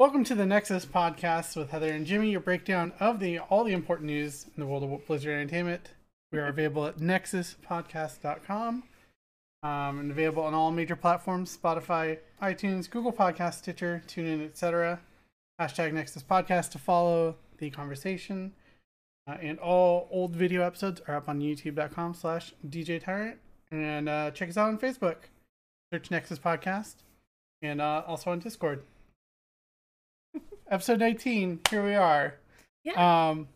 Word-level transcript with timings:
Welcome 0.00 0.24
to 0.24 0.34
the 0.34 0.46
Nexus 0.46 0.86
podcast 0.86 1.56
with 1.56 1.72
Heather 1.72 1.92
and 1.92 2.06
Jimmy, 2.06 2.30
your 2.30 2.40
breakdown 2.40 2.94
of 3.00 3.20
the 3.20 3.38
all 3.38 3.64
the 3.64 3.74
important 3.74 4.06
news 4.06 4.46
in 4.46 4.58
the 4.58 4.66
world 4.66 4.82
of 4.82 5.06
Blizzard 5.06 5.38
Entertainment. 5.38 5.90
We 6.32 6.38
are 6.38 6.46
available 6.46 6.86
at 6.86 6.96
nexuspodcast.com 6.96 8.82
um, 9.62 9.98
and 9.98 10.10
available 10.10 10.42
on 10.42 10.54
all 10.54 10.70
major 10.70 10.96
platforms 10.96 11.54
Spotify, 11.54 12.16
iTunes, 12.40 12.88
Google 12.88 13.12
Podcast, 13.12 13.56
Stitcher, 13.56 14.02
TuneIn, 14.08 14.42
etc. 14.42 15.00
Hashtag 15.60 15.92
Nexus 15.92 16.22
Podcast 16.22 16.70
to 16.70 16.78
follow 16.78 17.36
the 17.58 17.68
conversation. 17.68 18.54
Uh, 19.28 19.36
and 19.42 19.58
all 19.58 20.08
old 20.10 20.34
video 20.34 20.62
episodes 20.62 21.02
are 21.08 21.16
up 21.16 21.28
on 21.28 21.40
youtube.com 21.40 22.14
slash 22.14 22.54
DJ 22.66 23.04
Tyrant. 23.04 23.36
And 23.70 24.08
uh, 24.08 24.30
check 24.30 24.48
us 24.48 24.56
out 24.56 24.68
on 24.68 24.78
Facebook. 24.78 25.16
Search 25.92 26.10
Nexus 26.10 26.38
Podcast. 26.38 26.94
And 27.60 27.82
uh, 27.82 28.02
also 28.06 28.30
on 28.30 28.38
Discord. 28.38 28.82
Episode 30.70 31.00
19, 31.00 31.60
here 31.70 31.84
we 31.84 31.94
are. 31.94 32.34
Yeah. 32.84 33.28
Um, 33.30 33.48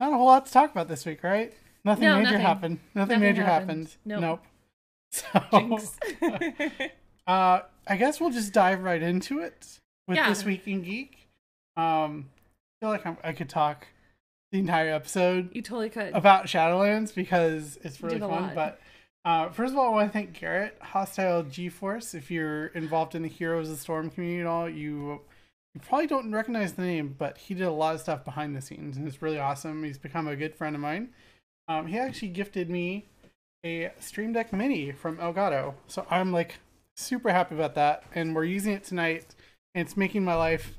not 0.00 0.12
a 0.12 0.16
whole 0.16 0.26
lot 0.26 0.46
to 0.46 0.52
talk 0.52 0.70
about 0.70 0.88
this 0.88 1.04
week, 1.04 1.22
right? 1.22 1.52
Nothing 1.84 2.04
No, 2.04 2.16
major 2.16 2.24
nothing. 2.30 2.40
happened. 2.40 2.78
Nothing, 2.94 3.08
Nothing 3.08 3.20
major 3.20 3.44
happened. 3.44 3.88
happened. 3.88 3.96
Nope. 4.22 4.40
Nope. 5.30 5.44
Jinx. 5.52 5.98
So, 6.20 6.86
uh, 7.32 7.60
I 7.86 7.96
guess 7.96 8.20
we'll 8.20 8.30
just 8.30 8.52
dive 8.52 8.82
right 8.82 9.02
into 9.02 9.40
it 9.40 9.78
with 10.08 10.16
Yeah. 10.16 10.28
this 10.30 10.44
week 10.44 10.66
in 10.66 10.82
geek. 10.82 11.28
Um, 11.76 12.30
I 12.80 12.84
feel 12.86 12.90
like 12.90 13.06
I'm, 13.06 13.18
I 13.22 13.32
could 13.32 13.48
talk 13.50 13.86
the 14.50 14.60
entire 14.60 14.92
episode 14.94 15.50
you 15.52 15.60
totally 15.62 15.90
could. 15.90 16.14
about 16.14 16.46
Shadowlands 16.46 17.14
because 17.14 17.78
it's 17.82 18.02
really 18.02 18.18
fun. 18.18 18.30
lot. 18.30 18.54
But 18.54 18.80
uh, 19.26 19.50
first 19.50 19.72
of 19.72 19.78
all, 19.78 19.86
I 19.88 19.90
want 19.90 20.08
to 20.08 20.12
thank 20.12 20.32
Garrett, 20.38 20.78
Hostile 20.80 21.42
G 21.44 21.68
Force. 21.68 22.14
If 22.14 22.30
you're 22.30 22.66
involved 22.68 23.14
in 23.14 23.22
the 23.22 23.28
Heroes 23.28 23.68
of 23.68 23.76
the 23.76 23.80
Storm 23.80 24.08
community 24.10 24.40
at 24.40 24.46
all, 24.46 24.68
you 24.68 25.20
you 25.74 25.80
probably 25.80 26.06
don't 26.06 26.30
recognize 26.32 26.74
the 26.74 26.82
name, 26.82 27.14
but 27.18 27.36
he 27.36 27.54
did 27.54 27.64
a 27.66 27.70
lot 27.72 27.94
of 27.94 28.00
stuff 28.00 28.24
behind 28.24 28.54
the 28.56 28.60
scenes, 28.62 28.96
and 28.96 29.06
it's 29.08 29.20
really 29.20 29.38
awesome. 29.38 29.82
He's 29.84 29.98
become 29.98 30.28
a 30.28 30.36
good 30.36 30.54
friend 30.54 30.74
of 30.76 30.80
mine. 30.82 31.08
Um, 31.68 31.86
he 31.86 31.98
actually 31.98 32.28
gifted 32.28 32.70
me 32.70 33.06
a 33.64 33.90
Stream 33.98 34.32
Deck 34.32 34.52
Mini 34.52 34.92
from 34.92 35.16
Elgato, 35.18 35.74
so 35.88 36.06
I'm 36.10 36.32
like 36.32 36.56
super 36.96 37.30
happy 37.30 37.54
about 37.54 37.74
that, 37.74 38.04
and 38.14 38.34
we're 38.34 38.44
using 38.44 38.72
it 38.72 38.84
tonight, 38.84 39.34
and 39.74 39.84
it's 39.86 39.96
making 39.96 40.24
my 40.24 40.34
life 40.36 40.74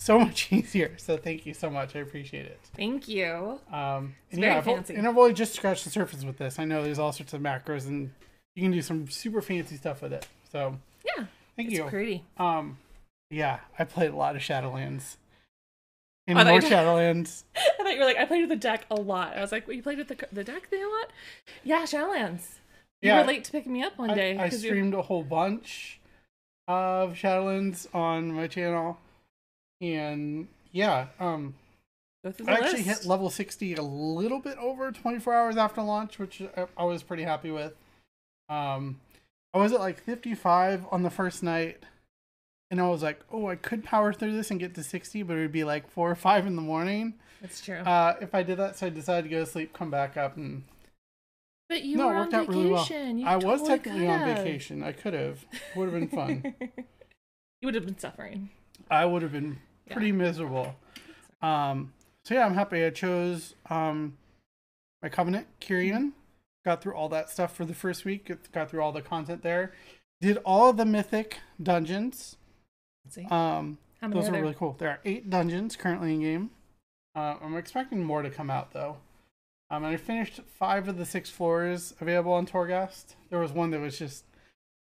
so 0.00 0.18
much 0.24 0.52
easier. 0.52 0.92
So 0.98 1.16
thank 1.16 1.46
you 1.46 1.54
so 1.54 1.70
much. 1.70 1.96
I 1.96 2.00
appreciate 2.00 2.46
it. 2.46 2.60
Thank 2.76 3.08
you. 3.08 3.60
Um, 3.72 4.14
and 4.30 4.42
yeah, 4.42 4.58
I've, 4.58 4.64
fancy. 4.64 4.94
and 4.94 5.06
I've 5.08 5.16
only 5.16 5.32
just 5.32 5.54
scratched 5.54 5.84
the 5.84 5.90
surface 5.90 6.24
with 6.24 6.36
this. 6.36 6.58
I 6.58 6.64
know 6.64 6.82
there's 6.82 6.98
all 6.98 7.12
sorts 7.12 7.32
of 7.32 7.40
macros, 7.40 7.86
and 7.86 8.10
you 8.54 8.62
can 8.62 8.72
do 8.72 8.82
some 8.82 9.08
super 9.08 9.40
fancy 9.40 9.76
stuff 9.76 10.02
with 10.02 10.12
it. 10.12 10.26
So 10.52 10.76
Yeah. 11.16 11.24
thank 11.56 11.70
you. 11.70 11.76
It's 11.78 11.84
you. 11.84 11.88
pretty. 11.90 12.24
Um, 12.36 12.76
yeah, 13.30 13.60
I 13.78 13.84
played 13.84 14.10
a 14.10 14.16
lot 14.16 14.36
of 14.36 14.42
Shadowlands. 14.42 15.16
And 16.26 16.38
I 16.38 16.44
thought 16.44 16.50
more 16.50 16.60
you- 16.60 16.68
Shadowlands. 16.76 17.44
I 17.56 17.82
thought 17.82 17.92
you 17.92 17.98
were 18.00 18.04
like, 18.04 18.18
I 18.18 18.24
played 18.26 18.40
with 18.42 18.50
the 18.50 18.56
deck 18.56 18.84
a 18.90 18.94
lot. 18.96 19.36
I 19.36 19.40
was 19.40 19.52
like, 19.52 19.66
well, 19.66 19.76
you 19.76 19.82
played 19.82 19.98
with 19.98 20.08
the 20.08 20.16
the 20.32 20.44
deck 20.44 20.68
thing 20.68 20.82
a 20.82 20.88
lot? 20.88 21.10
Yeah, 21.64 21.84
Shadowlands. 21.84 22.56
You 23.00 23.10
Yeah. 23.10 23.20
were 23.20 23.26
late 23.26 23.44
to 23.44 23.52
pick 23.52 23.66
me 23.66 23.82
up 23.82 23.96
one 23.96 24.14
day. 24.14 24.36
I, 24.36 24.44
I 24.44 24.48
'cause 24.50 24.62
you- 24.62 24.70
streamed 24.70 24.94
a 24.94 25.02
whole 25.02 25.22
bunch 25.24 26.00
of 26.66 27.14
Shadowlands 27.14 27.86
on 27.94 28.32
my 28.32 28.46
channel, 28.46 28.98
and 29.80 30.48
yeah, 30.72 31.06
um, 31.18 31.54
I 32.24 32.28
actually 32.28 32.82
list. 32.84 33.02
hit 33.02 33.04
level 33.06 33.30
60 33.30 33.74
a 33.74 33.82
little 33.82 34.40
bit 34.40 34.58
over 34.58 34.90
24 34.92 35.32
hours 35.32 35.56
after 35.56 35.80
launch, 35.80 36.18
which 36.18 36.42
I- 36.56 36.66
I 36.76 36.84
was 36.84 37.02
pretty 37.02 37.22
happy 37.22 37.50
with. 37.50 37.74
Um, 38.50 39.00
I 39.54 39.58
was 39.58 39.72
at 39.72 39.80
like 39.80 39.98
55 40.02 40.86
on 40.90 41.02
the 41.04 41.10
first 41.10 41.42
night, 41.42 41.82
and 42.70 42.80
I 42.80 42.88
was 42.88 43.02
like, 43.02 43.20
oh, 43.32 43.46
I 43.48 43.56
could 43.56 43.82
power 43.84 44.12
through 44.12 44.32
this 44.36 44.50
and 44.50 44.60
get 44.60 44.74
to 44.74 44.82
60, 44.82 45.22
but 45.22 45.36
it 45.36 45.40
would 45.40 45.52
be 45.52 45.64
like 45.64 45.88
4 45.90 46.10
or 46.10 46.14
5 46.14 46.46
in 46.46 46.56
the 46.56 46.62
morning 46.62 47.14
That's 47.40 47.60
true. 47.60 47.76
uh, 47.78 48.16
if 48.20 48.34
I 48.34 48.42
did 48.42 48.58
that. 48.58 48.76
So 48.76 48.86
I 48.86 48.90
decided 48.90 49.24
to 49.24 49.28
go 49.30 49.40
to 49.44 49.50
sleep, 49.50 49.72
come 49.72 49.90
back 49.90 50.16
up, 50.16 50.36
and 50.36 50.64
but 51.68 51.82
you 51.82 51.96
no, 51.98 52.06
were 52.06 52.12
it 52.14 52.16
on 52.16 52.22
worked 52.22 52.34
out 52.34 52.48
really 52.48 52.70
well. 52.70 52.82
vacation. 52.84 53.24
I 53.26 53.36
was 53.36 53.62
technically 53.62 54.08
on 54.08 54.20
could've. 54.20 54.36
vacation. 54.38 54.82
I 54.82 54.92
could 54.92 55.12
have. 55.14 55.44
Would 55.76 55.92
have 55.92 56.00
been 56.00 56.08
fun. 56.08 56.54
you 57.60 57.66
would 57.66 57.74
have 57.74 57.84
been 57.84 57.98
suffering. 57.98 58.48
I 58.90 59.04
would 59.04 59.20
have 59.20 59.32
been 59.32 59.58
pretty 59.90 60.10
miserable. 60.12 60.74
Um, 61.42 61.92
so 62.24 62.34
yeah, 62.34 62.46
I'm 62.46 62.54
happy 62.54 62.82
I 62.84 62.90
chose 62.90 63.54
um, 63.68 64.16
my 65.02 65.10
Covenant, 65.10 65.46
Kyrian. 65.60 66.12
Got 66.64 66.82
through 66.82 66.94
all 66.94 67.10
that 67.10 67.28
stuff 67.30 67.54
for 67.54 67.66
the 67.66 67.74
first 67.74 68.04
week. 68.06 68.26
Got- 68.28 68.50
Got 68.50 68.70
through 68.70 68.80
all 68.80 68.92
the 68.92 69.02
content 69.02 69.42
there. 69.42 69.72
Did 70.22 70.38
all 70.46 70.72
the 70.72 70.86
mythic 70.86 71.38
dungeons. 71.62 72.36
See. 73.08 73.24
Um, 73.30 73.78
those 74.02 74.28
are 74.28 74.32
really 74.32 74.54
cool. 74.54 74.76
There 74.78 74.90
are 74.90 75.00
eight 75.04 75.28
dungeons 75.30 75.76
currently 75.76 76.14
in 76.14 76.20
game. 76.20 76.50
Uh, 77.14 77.36
I'm 77.42 77.56
expecting 77.56 78.04
more 78.04 78.22
to 78.22 78.30
come 78.30 78.50
out 78.50 78.72
though. 78.72 78.98
Um, 79.70 79.84
and 79.84 79.92
I 79.92 79.96
finished 79.96 80.40
five 80.46 80.88
of 80.88 80.96
the 80.96 81.04
six 81.04 81.28
floors 81.28 81.94
available 82.00 82.32
on 82.32 82.46
Torghast. 82.46 83.14
There 83.30 83.40
was 83.40 83.52
one 83.52 83.70
that 83.70 83.80
was 83.80 83.98
just 83.98 84.24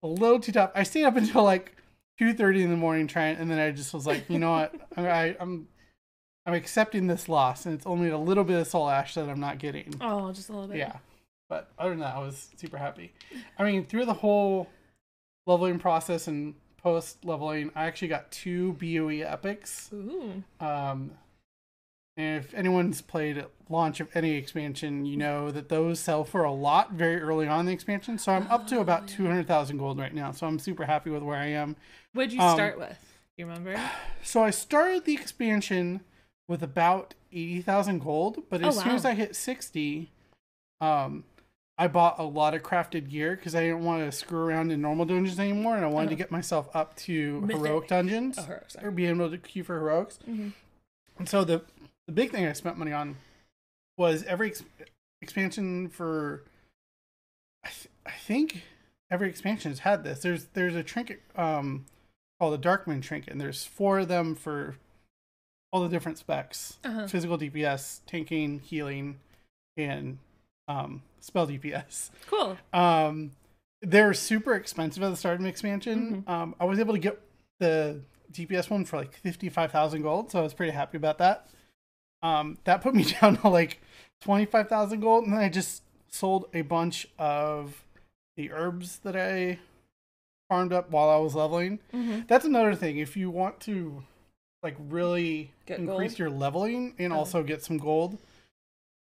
a 0.02 0.06
little 0.06 0.40
too 0.40 0.52
tough. 0.52 0.70
I 0.74 0.84
stayed 0.84 1.04
up 1.04 1.16
until 1.18 1.44
like 1.44 1.76
two 2.18 2.32
thirty 2.34 2.62
in 2.62 2.70
the 2.70 2.76
morning 2.76 3.06
trying, 3.06 3.36
and 3.36 3.50
then 3.50 3.58
I 3.58 3.70
just 3.72 3.92
was 3.92 4.06
like, 4.06 4.28
you 4.28 4.38
know 4.38 4.52
what, 4.52 4.74
I, 4.96 5.08
I, 5.08 5.36
I'm 5.40 5.68
I'm 6.46 6.54
accepting 6.54 7.06
this 7.06 7.28
loss, 7.28 7.66
and 7.66 7.74
it's 7.74 7.86
only 7.86 8.08
a 8.08 8.18
little 8.18 8.44
bit 8.44 8.60
of 8.60 8.66
soul 8.66 8.88
ash 8.88 9.14
that 9.14 9.28
I'm 9.28 9.40
not 9.40 9.58
getting. 9.58 9.94
Oh, 10.00 10.32
just 10.32 10.48
a 10.48 10.52
little 10.52 10.68
bit. 10.68 10.78
Yeah. 10.78 10.96
But 11.48 11.68
other 11.78 11.90
than 11.90 11.98
that, 12.00 12.14
I 12.14 12.20
was 12.20 12.48
super 12.56 12.78
happy. 12.78 13.12
I 13.58 13.64
mean, 13.64 13.84
through 13.84 14.04
the 14.04 14.14
whole 14.14 14.68
leveling 15.46 15.78
process 15.80 16.28
and 16.28 16.54
post 16.82 17.24
leveling, 17.24 17.70
I 17.74 17.86
actually 17.86 18.08
got 18.08 18.30
two 18.30 18.72
BOE 18.74 19.20
epics. 19.26 19.90
Ooh. 19.92 20.42
Um, 20.60 21.12
and 22.16 22.38
if 22.44 22.52
anyone's 22.54 23.00
played 23.00 23.38
at 23.38 23.50
launch 23.68 24.00
of 24.00 24.08
any 24.14 24.32
expansion, 24.32 25.06
you 25.06 25.16
know 25.16 25.50
that 25.50 25.68
those 25.68 26.00
sell 26.00 26.24
for 26.24 26.44
a 26.44 26.52
lot 26.52 26.92
very 26.92 27.20
early 27.22 27.46
on 27.46 27.60
in 27.60 27.66
the 27.66 27.72
expansion. 27.72 28.18
So 28.18 28.32
I'm 28.32 28.46
up 28.48 28.66
to 28.68 28.76
Oh, 28.76 28.80
about 28.80 29.08
yeah. 29.10 29.16
200,000 29.16 29.78
gold 29.78 29.98
right 29.98 30.12
now. 30.14 30.32
So 30.32 30.46
I'm 30.46 30.58
super 30.58 30.84
happy 30.84 31.10
with 31.10 31.22
where 31.22 31.38
I 31.38 31.46
am. 31.46 31.76
What'd 32.12 32.32
you 32.32 32.40
Um, 32.40 32.54
start 32.56 32.78
with? 32.78 32.98
Do 32.98 33.42
you 33.42 33.46
remember? 33.46 33.80
So 34.22 34.42
I 34.42 34.50
started 34.50 35.04
the 35.04 35.14
expansion 35.14 36.00
with 36.48 36.62
about 36.62 37.14
80,000 37.32 38.00
gold, 38.00 38.42
but 38.50 38.62
Oh, 38.64 38.68
as 38.68 38.78
soon 38.80 38.92
as 38.96 39.04
I 39.04 39.14
hit 39.14 39.34
60, 39.36 40.10
um, 40.80 41.24
I 41.80 41.88
bought 41.88 42.18
a 42.18 42.22
lot 42.24 42.52
of 42.54 42.62
crafted 42.62 43.08
gear 43.08 43.34
because 43.34 43.54
I 43.54 43.60
didn't 43.62 43.84
want 43.84 44.04
to 44.04 44.12
screw 44.12 44.40
around 44.40 44.70
in 44.70 44.82
normal 44.82 45.06
dungeons 45.06 45.40
anymore, 45.40 45.76
and 45.76 45.84
I 45.84 45.88
wanted 45.88 46.10
to 46.10 46.14
Oh. 46.14 46.18
get 46.18 46.30
myself 46.30 46.68
up 46.76 46.94
to 46.96 47.40
Mythic. 47.40 47.56
heroic 47.56 47.88
dungeons 47.88 48.38
Oh, 48.38 48.42
her. 48.42 48.54
or 48.56 48.64
Sorry. 48.68 48.90
be 48.92 49.06
able 49.06 49.30
to 49.30 49.38
queue 49.38 49.64
for 49.64 49.78
heroics. 49.78 50.18
Mhm. 50.28 50.52
And 51.18 51.28
so 51.28 51.42
the 51.42 51.64
the 52.06 52.12
big 52.12 52.30
thing 52.32 52.44
I 52.44 52.52
spent 52.52 52.76
money 52.76 52.92
on 52.92 53.16
was 53.96 54.24
every 54.24 54.48
ex- 54.48 54.64
expansion 55.22 55.88
for. 55.88 56.42
I, 57.64 57.68
th- 57.68 57.88
I 58.04 58.10
think 58.12 58.64
every 59.10 59.28
expansion 59.28 59.70
has 59.70 59.80
had 59.80 60.04
this. 60.04 60.20
There's 60.20 60.46
there's 60.52 60.74
a 60.74 60.82
trinket 60.82 61.22
um 61.36 61.86
called 62.38 62.60
the 62.60 62.68
Darkmoon 62.68 63.00
trinket, 63.02 63.32
and 63.32 63.40
there's 63.40 63.64
four 63.64 64.00
of 64.00 64.08
them 64.08 64.34
for 64.34 64.76
all 65.72 65.82
the 65.82 65.88
different 65.88 66.18
specs: 66.18 66.78
Uh-huh. 66.84 67.06
physical 67.06 67.38
DPS, 67.38 68.00
tanking, 68.06 68.58
healing, 68.60 69.18
and 69.78 70.18
um, 70.68 71.02
spell 71.20 71.46
DPS. 71.46 72.10
Cool. 72.26 72.56
Um, 72.72 73.32
they're 73.82 74.12
super 74.14 74.54
expensive 74.54 75.02
at 75.02 75.08
the 75.10 75.16
start 75.16 75.34
of 75.36 75.40
an 75.40 75.46
expansion. 75.46 76.22
Mm-hmm. 76.26 76.30
Um, 76.30 76.54
I 76.60 76.64
was 76.64 76.78
able 76.78 76.94
to 76.94 77.00
get 77.00 77.20
the 77.60 78.00
DPS 78.32 78.68
one 78.70 78.84
for 78.84 78.96
like 78.98 79.14
fifty 79.14 79.48
five 79.48 79.70
thousand 79.72 80.02
gold, 80.02 80.30
so 80.30 80.38
I 80.38 80.42
was 80.42 80.54
pretty 80.54 80.72
happy 80.72 80.96
about 80.96 81.18
that. 81.18 81.48
Um, 82.22 82.58
that 82.64 82.82
put 82.82 82.94
me 82.94 83.04
down 83.20 83.36
to 83.38 83.48
like 83.48 83.80
twenty 84.20 84.44
five 84.44 84.68
thousand 84.68 85.00
gold, 85.00 85.24
and 85.24 85.32
then 85.32 85.40
I 85.40 85.48
just 85.48 85.82
sold 86.08 86.46
a 86.52 86.62
bunch 86.62 87.06
of 87.18 87.84
the 88.36 88.50
herbs 88.52 88.98
that 89.04 89.16
I 89.16 89.58
farmed 90.48 90.72
up 90.72 90.90
while 90.90 91.08
I 91.08 91.16
was 91.18 91.34
leveling. 91.34 91.78
hmm 91.92 92.20
That's 92.26 92.44
another 92.44 92.74
thing. 92.74 92.98
If 92.98 93.16
you 93.16 93.30
want 93.30 93.60
to 93.60 94.02
like 94.62 94.76
really 94.90 95.52
Get 95.66 95.78
increase 95.78 96.12
gold? 96.12 96.18
your 96.18 96.30
leveling 96.30 96.94
and 96.98 97.12
Oh. 97.12 97.16
also 97.16 97.42
get 97.42 97.62
some 97.64 97.78
gold, 97.78 98.18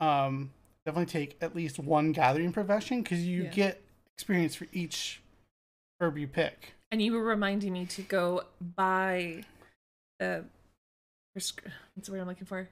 um, 0.01 0.51
definitely 0.85 1.11
take 1.11 1.37
at 1.41 1.55
least 1.55 1.79
one 1.79 2.13
gathering 2.13 2.53
profession 2.53 3.03
because 3.03 3.25
you 3.27 3.45
Yeah. 3.45 3.51
get 3.51 3.83
experience 4.17 4.55
for 4.55 4.67
each 4.73 5.21
herb 6.01 6.19
you 6.19 6.27
pick. 6.27 6.75
And 6.91 7.01
you 7.01 7.13
were 7.13 7.25
reminding 7.25 7.73
me 7.73 7.87
to 7.87 8.03
go 8.03 8.43
buy 8.61 9.45
the 10.19 10.45
what's 11.35 11.53
the 12.05 12.13
word 12.13 12.21
I'm 12.21 12.27
looking 12.27 12.47
for? 12.47 12.69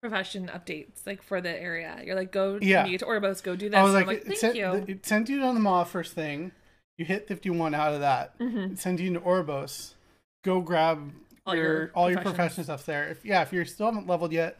Profession 0.00 0.48
updates, 0.48 1.06
like 1.06 1.22
for 1.22 1.40
the 1.40 1.48
area. 1.50 2.00
You're 2.04 2.14
like, 2.14 2.30
go 2.30 2.58
Yeah. 2.60 2.84
meet 2.84 3.00
Oribos, 3.00 3.42
go 3.42 3.56
do 3.56 3.68
this. 3.70 3.76
I 3.78 3.82
was 3.82 3.94
like, 3.94 4.06
like, 4.06 4.18
it, 4.18 4.26
thank 4.26 4.38
sent, 4.38 4.56
you. 4.56 4.72
it 4.86 5.04
sent 5.06 5.28
you 5.28 5.42
on 5.42 5.54
the 5.54 5.60
mall 5.60 5.84
first 5.84 6.12
thing. 6.12 6.52
You 6.98 7.04
hit 7.04 7.26
fifty 7.26 7.50
one 7.50 7.74
out 7.74 7.92
of 7.94 8.00
that. 8.00 8.38
Mhm. 8.38 8.72
It 8.72 8.78
sends 8.78 9.00
you 9.00 9.12
to 9.14 9.20
Oribos. 9.20 9.94
Go 10.44 10.60
grab 10.60 11.12
All 11.46 11.56
your, 11.56 11.64
your 11.64 11.90
all 11.94 12.10
your 12.10 12.18
professions. 12.20 12.36
profession 12.36 12.64
stuff 12.64 12.86
there. 12.86 13.08
If 13.08 13.24
yeah, 13.24 13.42
if 13.42 13.52
you 13.52 13.64
still 13.64 13.86
haven't 13.86 14.06
leveled 14.06 14.30
yet, 14.32 14.58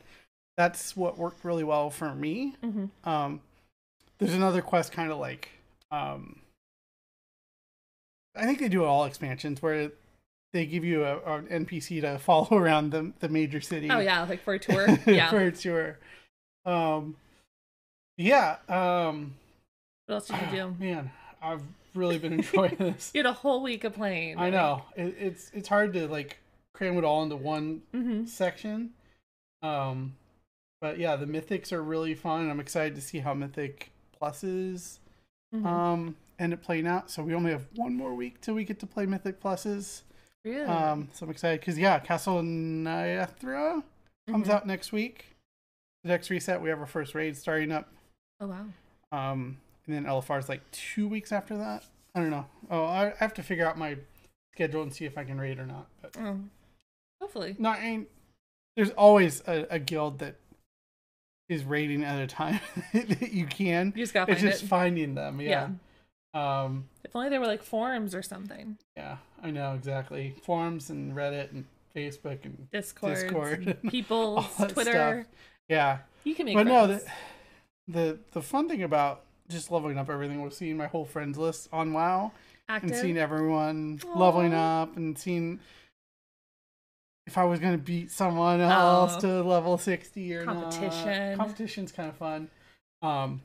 that's 0.57 0.97
what 0.97 1.19
worked 1.19 1.45
really 1.45 1.65
well 1.65 1.91
for 1.91 2.15
me. 2.15 2.55
Mhm. 2.63 2.91
Um, 3.05 3.41
there's 4.19 4.35
another 4.35 4.63
quest 4.63 4.93
kind 4.93 5.11
of 5.11 5.19
like 5.19 5.49
um, 5.91 6.41
I 8.37 8.45
think 8.47 8.59
they 8.59 8.69
do 8.69 8.85
all 8.85 9.05
expansions 9.05 9.63
where 9.63 9.91
they 10.53 10.67
give 10.67 10.85
you 10.85 11.05
a, 11.05 11.19
an 11.37 11.47
NPC 11.67 12.01
to 12.01 12.19
follow 12.21 12.57
around 12.57 12.91
the 12.91 13.13
the 13.21 13.29
major 13.29 13.61
city. 13.61 13.91
Oh 13.91 14.01
yeah, 14.01 14.23
like 14.25 14.43
for 14.43 14.55
a 14.55 14.59
tour. 14.59 14.87
Yeah. 15.07 15.31
for 15.31 15.41
a 15.41 15.53
tour. 15.53 15.99
Um, 16.65 17.17
yeah. 18.17 18.57
Um, 18.69 19.35
what 20.07 20.15
else 20.17 20.29
did 20.29 20.37
you 20.51 20.57
do? 20.57 20.75
man, 20.85 21.11
I've 21.43 21.63
really 21.95 22.19
been 22.19 22.33
enjoying 22.35 22.77
this. 22.79 23.11
You 23.15 23.21
had 23.21 23.27
a 23.27 23.33
whole 23.33 23.63
week 23.63 23.85
of 23.85 23.95
playing. 23.95 24.39
I 24.39 24.51
know 24.51 24.83
it, 24.97 25.15
it's 25.19 25.51
it's 25.55 25.69
hard 25.69 25.93
to 25.95 26.09
like 26.09 26.39
cram 26.73 26.97
it 26.99 27.05
all 27.05 27.23
into 27.23 27.37
one 27.37 27.83
Mm-hmm. 27.95 28.27
section. 28.27 28.91
Um, 29.63 30.15
but 30.81 30.99
yeah, 30.99 31.17
the 31.17 31.27
mythics 31.27 31.73
are 31.73 31.83
really 31.83 32.15
fun. 32.15 32.51
I'm 32.51 32.61
excited 32.61 32.95
to 32.97 33.01
see 33.01 33.19
how 33.19 33.35
mythic 33.35 33.91
pluses 34.21 34.99
Mm-hmm. 35.55 35.67
um 35.67 36.17
end 36.41 36.53
up 36.53 36.63
playing 36.63 36.87
out. 36.89 37.11
So 37.11 37.23
we 37.23 37.33
only 37.33 37.53
have 37.53 37.67
one 37.77 37.95
more 37.95 38.13
week 38.13 38.41
till 38.41 38.55
we 38.55 38.65
get 38.65 38.81
to 38.81 38.87
play 38.87 39.07
mythic 39.07 39.41
pluses. 39.41 40.03
really? 40.45 40.65
Um, 40.65 41.09
so 41.13 41.25
I'm 41.27 41.31
excited 41.31 41.61
because 41.61 41.79
yeah, 41.79 41.99
Castle 42.01 42.43
Nathria 42.43 43.83
comes 44.29 44.49
Mhm. 44.49 44.51
out 44.51 44.67
next 44.67 44.91
week. 44.93 45.27
The 46.03 46.09
next 46.09 46.31
reset, 46.31 46.61
we 46.61 46.69
have 46.71 46.81
our 46.81 46.87
first 46.87 47.15
raid 47.15 47.37
starting 47.37 47.71
up. 47.71 47.89
Oh 48.41 48.49
wow. 48.49 48.67
Um, 49.13 49.59
and 49.87 49.95
then 49.95 50.05
LFR 50.07 50.39
is 50.41 50.49
like 50.49 50.69
two 50.73 51.07
weeks 51.07 51.31
after 51.31 51.57
that. 51.57 51.85
I 52.17 52.21
don't 52.21 52.31
know. 52.31 52.47
Oh, 52.71 52.85
I 52.85 53.13
I 53.13 53.15
have 53.19 53.35
to 53.35 53.43
figure 53.45 53.67
out 53.67 53.79
my 53.79 53.97
schedule 54.55 54.83
and 54.83 54.93
see 54.93 55.05
if 55.05 55.17
I 55.17 55.23
can 55.25 55.39
raid 55.41 55.59
or 55.61 55.67
not. 55.67 55.87
But 56.03 56.17
Oh. 56.19 56.41
Hopefully. 57.21 57.55
no, 57.61 57.71
I 57.71 57.81
mean, 57.81 58.07
there's 58.77 58.91
always 58.91 59.41
a, 59.47 59.67
a 59.71 59.79
guild 59.79 60.19
that 60.19 60.35
is 61.49 61.65
raiding 61.65 62.03
at 62.05 62.21
a 62.21 62.27
time 62.27 62.61
that 62.95 63.33
you 63.33 63.47
can. 63.47 63.93
You 63.97 64.03
just 64.03 64.15
gotta 64.15 64.33
It's 64.33 64.41
find 64.41 64.53
just 64.53 64.63
it. 64.65 64.67
finding 64.67 65.15
them. 65.15 65.41
yeah. 65.41 65.69
Yeah. 66.35 66.63
Um. 66.65 66.87
If 67.05 67.15
only 67.15 67.29
there 67.29 67.41
were 67.41 67.47
like 67.47 67.63
forums 67.63 68.15
or 68.15 68.23
something. 68.23 68.77
Yeah, 68.97 69.19
I 69.43 69.51
know 69.51 69.75
exactly. 69.75 70.35
Forums 70.43 70.91
and 70.91 71.15
Reddit 71.15 71.53
and 71.53 71.65
Facebook 71.95 72.45
and 72.45 72.69
Discord. 72.73 73.15
Discord. 73.17 73.79
People's 73.89 74.57
that 74.57 74.71
Twitter. 74.71 75.27
yeah. 75.69 75.99
You 76.25 76.35
can 76.35 76.47
make 76.47 76.57
but 76.57 76.67
no, 76.67 76.87
the, 76.89 77.05
the 77.87 78.19
the 78.33 78.43
fun 78.43 78.69
thing 78.69 78.83
about 78.83 79.23
just 79.49 79.71
leveling 79.71 79.99
up 79.99 80.09
everything 80.09 80.43
was 80.43 80.57
seeing 80.57 80.77
my 80.77 80.87
whole 80.87 81.05
friends 81.05 81.37
list 81.37 81.69
on 81.73 81.93
WoW 81.93 82.33
Active. 82.69 82.91
and 82.91 82.99
seeing 82.99 83.19
everyone 83.19 84.01
leveling 84.17 84.55
up 84.55 84.97
and 84.97 85.17
seeing 85.19 85.61
if 87.27 87.39
I 87.39 87.45
was 87.45 87.61
gonna 87.61 87.79
beat 87.79 88.11
someone 88.11 88.61
else 88.61 89.17
Oh. 89.17 89.21
to 89.21 89.43
level 89.43 89.79
sixty 89.79 90.35
or 90.35 90.45
Competition. 90.45 91.31
Not. 91.31 91.37
Competition's 91.39 91.93
kind 91.93 92.09
of 92.11 92.17
fun. 92.17 92.51
Um, 93.03 93.43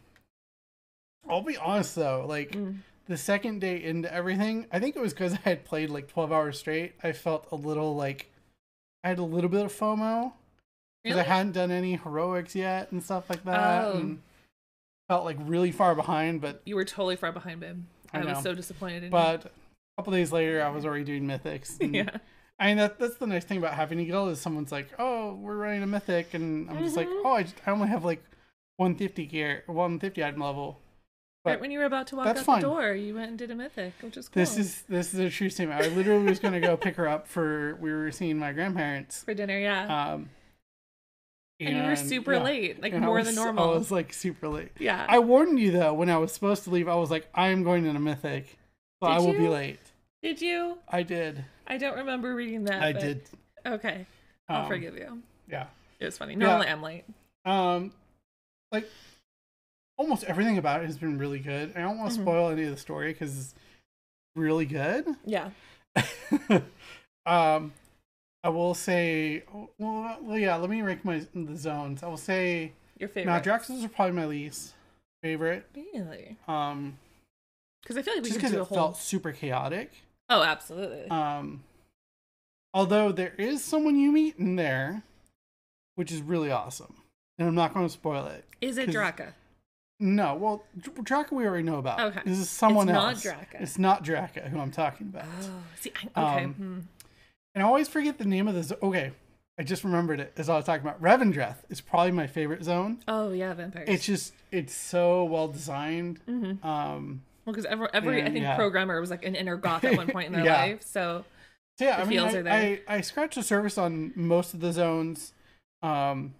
I'll 1.29 1.41
be 1.41 1.57
honest 1.57 1.95
though, 1.95 2.25
like 2.27 2.51
Mm. 2.51 2.79
the 3.05 3.17
second 3.17 3.59
day 3.61 3.81
into 3.83 4.11
everything, 4.13 4.67
I 4.71 4.79
think 4.79 4.95
it 4.95 4.99
was 5.01 5.13
because 5.13 5.33
I 5.33 5.39
had 5.43 5.65
played 5.65 5.89
like 5.89 6.07
twelve 6.07 6.31
hours 6.31 6.59
straight. 6.59 6.93
I 7.03 7.11
felt 7.11 7.47
a 7.51 7.55
little 7.55 7.95
like 7.95 8.31
I 9.03 9.09
had 9.09 9.19
a 9.19 9.23
little 9.23 9.49
bit 9.49 9.63
of 9.65 9.71
FOMO 9.71 10.33
because 11.03 11.17
I 11.19 11.23
hadn't 11.23 11.53
done 11.53 11.71
any 11.71 11.95
heroics 11.95 12.55
yet 12.55 12.91
and 12.91 13.01
stuff 13.01 13.29
like 13.29 13.43
that, 13.45 13.85
Oh. 13.85 13.97
and 13.97 14.21
felt 15.07 15.23
like 15.23 15.37
really 15.39 15.71
far 15.71 15.95
behind. 15.95 16.41
But 16.41 16.61
You 16.65 16.75
were 16.75 16.83
totally 16.85 17.15
far 17.15 17.31
behind, 17.31 17.61
babe. 17.61 17.83
I 18.11 18.19
I, 18.21 18.25
was 18.25 18.43
so 18.43 18.53
disappointed 18.53 19.03
in 19.05 19.09
but 19.11 19.45
a 19.45 19.51
couple 19.97 20.11
days 20.13 20.31
later, 20.33 20.61
I 20.63 20.69
was 20.69 20.83
already 20.85 21.03
doing 21.05 21.23
mythics. 21.25 21.79
and- 21.79 21.95
yeah. 21.95 22.17
I 22.59 22.67
mean 22.67 22.77
that 22.77 22.99
that's 22.99 23.15
the 23.15 23.27
nice 23.27 23.45
thing 23.45 23.57
about 23.57 23.73
having 23.73 23.99
a 23.99 24.05
guild 24.05 24.29
is 24.31 24.41
someone's 24.41 24.71
like, 24.71 24.89
oh, 24.99 25.33
we're 25.35 25.55
running 25.55 25.81
a 25.83 25.87
mythic, 25.87 26.33
and 26.33 26.69
I'm 26.69 26.83
just 26.83 26.97
like, 26.97 27.07
Mhm. 27.07 27.21
oh, 27.23 27.31
I, 27.33 27.43
just, 27.43 27.55
I 27.65 27.71
only 27.71 27.87
have 27.87 28.03
like 28.03 28.21
150 28.77 29.25
gear, 29.27 29.63
150 29.67 30.23
item 30.23 30.41
level. 30.41 30.79
right 31.45 31.59
when 31.61 31.71
you 31.71 31.79
were 31.79 31.85
about 31.85 32.05
to 32.07 32.15
walk 32.17 32.27
out 32.27 32.35
the 32.35 32.59
door, 32.59 32.91
you 32.93 33.15
went 33.15 33.29
and 33.29 33.37
did 33.39 33.49
a 33.49 33.55
mythic, 33.55 33.93
which 34.01 34.17
is 34.17 34.27
cool. 34.27 34.41
This 34.41 34.57
is 34.57 34.81
this 34.89 35.13
is 35.13 35.19
a 35.21 35.29
true 35.29 35.49
statement. 35.49 35.81
I 35.81 35.87
literally 35.87 36.25
was 36.25 36.39
gonna 36.39 36.59
go 36.59 36.75
pick 36.77 36.95
her 36.97 37.07
up 37.07 37.27
for 37.27 37.75
we 37.79 37.91
were 37.91 38.11
seeing 38.11 38.37
my 38.37 38.51
grandparents. 38.51 39.23
for 39.23 39.33
dinner, 39.33 39.57
yeah. 39.57 40.11
Um, 40.13 40.29
and, 41.61 41.75
you 41.77 41.83
were 41.83 41.95
super 41.95 42.33
yeah. 42.33 42.43
late, 42.43 42.81
like 42.81 42.93
And 42.93 43.03
more 43.03 43.15
was- 43.15 43.25
than 43.27 43.35
normal. 43.35 43.71
I 43.71 43.73
was 43.77 43.89
like 43.91 44.13
super 44.13 44.47
late. 44.47 44.71
yeah. 44.79 45.05
I 45.09 45.19
warned 45.19 45.59
you 45.59 45.71
though 45.71 45.93
when 45.93 46.09
I 46.09 46.17
was 46.17 46.31
supposed 46.33 46.63
to 46.65 46.69
leave. 46.71 46.87
I 46.87 46.95
was 46.95 47.09
like, 47.11 47.27
I 47.33 47.47
am 47.49 47.63
going 47.63 47.85
in 47.85 47.95
a 47.95 47.99
mythic, 47.99 48.57
so 49.01 49.07
Did 49.09 49.15
I 49.15 49.19
will 49.19 49.33
be 49.33 49.47
late. 49.47 49.79
did 50.21 50.41
you? 50.41 50.77
I 50.89 51.03
did. 51.03 51.45
I 51.69 51.77
don't 51.77 51.97
remember 51.97 52.33
reading 52.35 52.63
that. 52.65 52.81
I 52.81 52.93
but- 52.93 53.01
did. 53.01 53.21
Okay. 53.65 54.05
I'll 54.47 54.63
Um, 54.63 54.67
forgive 54.67 54.95
you. 54.97 55.21
Yeah. 55.47 55.67
It 55.99 56.05
was 56.05 56.17
funny. 56.17 56.35
Normally 56.35 56.67
I'm 56.67 56.81
late. 56.81 57.03
Um, 57.45 57.93
like 58.71 58.89
almost 59.97 60.23
everything 60.23 60.57
about 60.57 60.81
it 60.81 60.85
has 60.87 60.97
been 60.97 61.17
really 61.17 61.39
good. 61.39 61.73
I 61.75 61.81
don't 61.81 61.97
want 61.97 62.11
to 62.13 62.19
Mhm. 62.19 62.23
spoil 62.23 62.49
any 62.49 62.63
of 62.63 62.71
the 62.71 62.77
story 62.77 63.11
because 63.13 63.37
it's 63.37 63.55
really 64.35 64.65
good. 64.65 65.05
Yeah. 65.25 65.51
um, 67.25 67.73
I 68.43 68.49
will 68.49 68.73
say, 68.73 69.43
well, 69.77 70.17
yeah. 70.37 70.55
Let 70.55 70.69
me 70.69 70.81
rank 70.81 71.03
my 71.03 71.25
the 71.35 71.55
zones. 71.57 72.01
I 72.03 72.07
will 72.07 72.17
say 72.17 72.71
Your 72.97 73.09
favorite. 73.09 73.31
Now, 73.31 73.39
Maldraxxus 73.39 73.83
are 73.83 73.89
probably 73.89 74.13
my 74.15 74.25
least 74.25 74.73
favorite. 75.21 75.65
Really? 75.75 76.37
Um, 76.47 76.97
Because 77.81 77.97
I 77.97 78.01
feel 78.01 78.13
like 78.15 78.23
we 78.23 78.29
just 78.29 78.39
because 78.39 78.53
it 78.53 78.57
whole. 78.59 78.65
felt 78.77 78.97
super 78.97 79.31
chaotic. 79.33 79.91
Oh, 80.29 80.43
absolutely. 80.43 81.09
Um, 81.09 81.63
although 82.73 83.11
there 83.11 83.33
is 83.37 83.63
someone 83.63 83.97
you 83.97 84.11
meet 84.11 84.37
in 84.37 84.55
there, 84.55 85.03
which 85.95 86.11
is 86.11 86.21
really 86.21 86.51
awesome, 86.51 86.95
and 87.37 87.47
I'm 87.47 87.55
not 87.55 87.73
going 87.73 87.85
to 87.85 87.91
spoil 87.91 88.27
it. 88.27 88.45
Is 88.61 88.77
it 88.77 88.89
Draka? 88.89 89.33
No, 89.99 90.35
well, 90.35 90.63
Draka 90.79 91.31
we 91.31 91.45
already 91.45 91.63
know 91.63 91.77
about. 91.79 91.99
Okay. 91.99 92.21
This 92.25 92.37
is 92.37 92.49
someone 92.49 92.87
else. 92.89 93.17
It's 93.17 93.25
not. 93.25 93.35
Draka. 93.35 93.61
It's 93.61 93.79
not 93.79 94.03
Draka 94.05 94.49
who 94.49 94.59
I'm 94.59 94.71
talking 94.71 95.07
about. 95.07 95.25
Oh, 95.41 95.63
see, 95.79 95.91
I, 96.15 96.21
okay. 96.35 96.43
Um, 96.45 96.53
hmm. 96.53 96.79
And 97.55 97.63
I 97.63 97.67
always 97.67 97.89
forget 97.89 98.17
the 98.17 98.25
name 98.25 98.47
of 98.47 98.55
the 98.55 98.63
zone. 98.63 98.77
Okay, 98.81 99.11
I 99.57 99.63
just 99.63 99.83
remembered 99.83 100.19
it 100.21 100.31
as 100.37 100.47
I 100.47 100.55
was 100.55 100.65
talking 100.65 100.87
about. 100.87 101.01
Revendreth 101.01 101.57
is 101.69 101.81
probably 101.81 102.11
my 102.11 102.27
favorite 102.27 102.63
zone. 102.63 102.99
Oh 103.07 103.31
yeah, 103.31 103.53
vampires. 103.53 103.89
It's 103.89 104.05
just, 104.05 104.33
it's 104.51 104.73
so 104.73 105.25
well 105.25 105.47
designed. 105.49 106.19
hmm 106.25 106.65
Um, 106.65 107.23
Well, 107.49 107.53
because 107.53 107.65
every, 107.65 107.87
every 107.93 108.21
I 108.21 108.29
think 108.29 108.43
yeah. 108.43 108.55
programmer 108.55 109.01
was 109.01 109.09
like 109.09 109.25
an 109.25 109.35
inner 109.35 109.57
goth 109.57 109.83
at 109.83 109.97
one 109.97 110.07
point 110.07 110.27
in 110.27 110.33
their 110.33 110.43
Yeah. 110.45 110.61
life. 110.61 110.83
So 110.83 111.25
so 111.79 111.85
yeah, 111.85 111.97
I 111.97 112.03
mean, 112.03 112.19
I. 112.19 112.51
I, 112.51 112.81
I 112.87 113.01
scratched 113.01 113.35
the 113.35 113.43
surface 113.43 113.77
on 113.77 114.11
most 114.15 114.53
of 114.53 114.59
the 114.59 114.71
zones. 114.71 115.33
Um, 115.81 116.35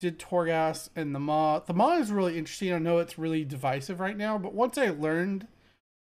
did 0.00 0.18
Torghast 0.18 0.90
and 0.94 1.14
the 1.14 1.18
Maw. 1.18 1.60
The 1.60 1.72
Maw 1.72 1.96
is 1.96 2.12
really 2.12 2.36
interesting. 2.36 2.72
I 2.72 2.78
know 2.78 2.98
it's 2.98 3.18
really 3.18 3.44
divisive 3.44 4.00
right 4.00 4.16
now, 4.16 4.36
but 4.36 4.52
once 4.52 4.76
I 4.76 4.90
learned 4.90 5.46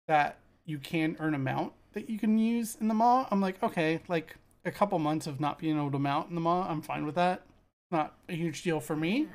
that 0.09 0.39
you 0.65 0.79
can 0.79 1.17
earn 1.21 1.35
a 1.35 1.39
mount 1.39 1.73
that 1.93 2.09
you 2.09 2.19
can 2.19 2.39
use 2.39 2.77
in 2.81 2.89
the 2.89 2.95
Maw, 2.95 3.27
I'm 3.31 3.41
like, 3.41 3.63
okay, 3.63 4.01
like 4.09 4.37
a 4.65 4.71
couple 4.71 4.99
months 4.99 5.27
of 5.27 5.41
not 5.41 5.59
being 5.59 5.77
able 5.77 5.91
to 5.91 5.99
mount 5.99 6.31
in 6.31 6.35
the 6.35 6.41
Maw, 6.41 6.67
I'm 6.69 6.83
fine 6.83 7.05
with 7.05 7.17
that. 7.17 7.43
Not 7.91 8.15
a 8.29 8.35
huge 8.35 8.63
deal 8.63 8.81
for 8.81 8.97
me. 8.97 9.29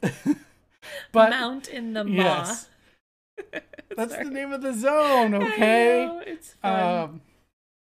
but 1.12 1.30
Mount 1.30 1.68
in 1.68 1.92
the 1.92 2.04
Maw. 2.04 2.12
yes, 2.12 2.68
that's 3.96 4.12
Sorry. 4.12 4.24
the 4.24 4.30
name 4.30 4.52
of 4.52 4.62
the 4.62 4.72
zone. 4.74 5.34
Okay. 5.34 6.06
know, 6.06 6.22
it's 6.26 6.54
fun. 6.54 6.94
Um, 7.10 7.20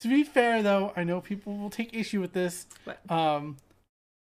to 0.02 0.08
be 0.08 0.24
fair, 0.24 0.62
though, 0.62 0.94
I 0.96 1.04
know 1.04 1.22
people 1.22 1.58
will 1.58 1.70
take 1.70 1.94
issue 1.94 2.22
with 2.22 2.34
this. 2.34 2.68
What? 2.84 3.00
Um, 3.12 3.58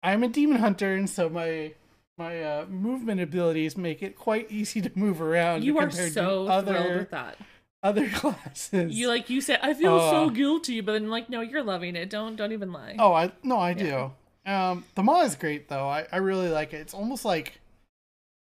I'm 0.02 0.22
a 0.22 0.28
demon 0.28 0.58
hunter, 0.58 0.94
and 0.94 1.08
so 1.08 1.28
my 1.28 1.72
my 2.18 2.42
uh, 2.42 2.66
movement 2.66 3.20
abilities 3.20 3.76
make 3.76 4.02
it 4.02 4.16
quite 4.16 4.50
easy 4.50 4.80
to 4.80 4.90
move 4.94 5.20
around. 5.20 5.64
you 5.64 5.78
are 5.78 5.90
so 5.90 6.46
to 6.46 6.50
other 6.52 6.72
thrilled 6.72 6.96
with 6.96 7.10
that. 7.10 7.36
other 7.82 8.08
classes. 8.14 8.94
You 8.94 9.08
like 9.08 9.28
you 9.28 9.40
said 9.42 9.58
I 9.62 9.74
feel 9.74 9.96
Uh, 9.98 10.10
so 10.10 10.30
guilty, 10.30 10.80
but 10.80 10.92
then 10.92 11.10
like 11.10 11.28
no, 11.28 11.42
you're 11.42 11.62
loving 11.62 11.94
it. 11.96 12.08
Don't 12.08 12.36
don't 12.36 12.52
even 12.52 12.72
lie. 12.72 12.96
oh, 12.98 13.12
I 13.12 13.32
no, 13.42 13.58
I 13.58 13.70
Yeah. 13.70 14.10
do. 14.46 14.50
Um, 14.50 14.84
the 14.94 15.02
Maw 15.02 15.22
is 15.22 15.34
great 15.34 15.68
though. 15.68 15.88
I 15.88 16.06
I 16.10 16.16
really 16.18 16.48
like 16.48 16.72
it. 16.72 16.78
It's 16.78 16.94
almost 16.94 17.24
like 17.26 17.60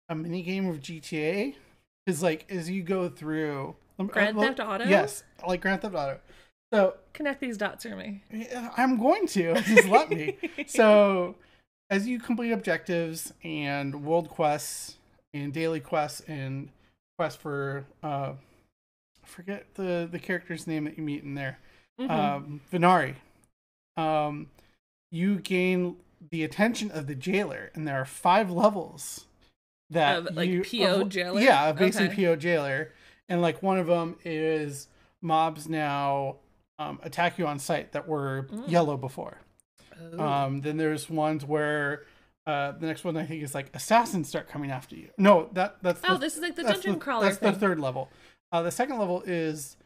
a 0.09 0.13
mini 0.15 0.43
game 0.43 0.67
of 0.69 0.79
GTA. 0.79 1.55
Is 2.07 2.21
like 2.21 2.45
as 2.49 2.69
you 2.69 2.83
go 2.83 3.09
through 3.09 3.75
Grand 4.07 4.37
uh, 4.37 4.41
Theft 4.41 4.59
Auto? 4.59 4.85
Yes, 4.85 5.23
like 5.47 5.61
Grand 5.61 5.81
Theft 5.81 5.95
Auto. 5.95 6.19
So 6.73 6.95
Connect 7.13 7.39
these 7.39 7.57
dots 7.57 7.83
for 7.85 7.95
me. 7.95 8.21
I'm 8.77 8.97
going 8.97 9.27
to. 9.27 9.53
Just 9.61 9.87
let 9.87 10.09
me. 10.09 10.37
So, 10.67 11.35
as 11.89 12.07
you 12.07 12.19
complete 12.19 12.51
objectives 12.51 13.31
and 13.43 14.03
world 14.03 14.29
quests 14.29 14.97
and 15.33 15.53
daily 15.53 15.79
quests 15.79 16.21
and 16.27 16.69
quests 17.17 17.41
for 17.41 17.85
uh, 18.03 18.33
forget 19.23 19.65
the 19.75 20.07
the 20.11 20.19
character's 20.19 20.67
name 20.67 20.83
that 20.85 20.97
you 20.97 21.03
meet 21.03 21.23
in 21.23 21.35
there, 21.35 21.59
Mhm. 21.99 22.09
um, 22.11 22.61
Venari. 22.71 23.15
Um, 23.97 24.47
you 25.11 25.39
gain 25.39 25.95
the 26.31 26.43
attention 26.43 26.91
of 26.91 27.07
the 27.07 27.15
jailer, 27.15 27.71
and 27.73 27.87
there 27.87 27.99
are 28.01 28.05
five 28.05 28.51
levels 28.51 29.24
that 29.91 30.17
Of, 30.27 30.35
like, 30.35 30.49
you 30.49 30.63
PO 30.63 31.01
of- 31.01 31.09
jailer? 31.09 31.39
Yeah, 31.41 31.71
basically 31.71 32.07
Okay. 32.09 32.25
PO 32.25 32.35
jailer, 32.37 32.91
and 33.29 33.41
like 33.41 33.61
one 33.63 33.77
of 33.77 33.87
them 33.87 34.17
is 34.23 34.87
mobs 35.21 35.67
now 35.69 36.37
um, 36.77 36.99
attack 37.03 37.37
you 37.37 37.47
on 37.47 37.57
sight 37.57 37.93
that 37.93 38.05
were 38.07 38.47
Mm. 38.51 38.69
yellow 38.69 38.97
before. 38.97 39.39
Oh. 40.13 40.19
Um, 40.19 40.61
then 40.61 40.75
there's 40.77 41.09
ones 41.09 41.45
where 41.45 42.03
uh, 42.45 42.73
the 42.73 42.85
next 42.85 43.03
one 43.03 43.15
I 43.17 43.25
think 43.25 43.41
is 43.41 43.55
like 43.55 43.73
assassins 43.73 44.27
start 44.27 44.47
coming 44.49 44.69
after 44.71 44.95
you. 44.95 45.09
No, 45.17 45.49
that 45.53 45.77
that's 45.81 46.01
oh, 46.03 46.13
the, 46.13 46.19
this 46.19 46.35
is 46.35 46.41
like 46.41 46.55
the 46.55 46.63
dungeon 46.63 46.93
the, 46.93 46.99
crawler 46.99 47.25
That's 47.25 47.37
thing. 47.37 47.53
the 47.53 47.59
third 47.59 47.79
level. 47.79 48.09
Uh, 48.51 48.61
the 48.61 48.71
second 48.71 48.99
level 48.99 49.23
is 49.25 49.77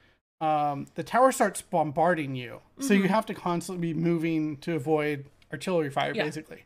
um, 0.41 0.87
the 0.95 1.03
tower 1.03 1.31
starts 1.31 1.61
bombarding 1.61 2.35
you, 2.35 2.59
so 2.79 2.93
you 2.93 3.03
Mhm. 3.03 3.07
have 3.09 3.25
to 3.27 3.33
constantly 3.33 3.93
be 3.93 3.99
moving 3.99 4.57
to 4.57 4.73
avoid 4.75 5.25
artillery 5.53 5.89
fire, 5.89 6.13
Yeah. 6.13 6.23
basically. 6.23 6.63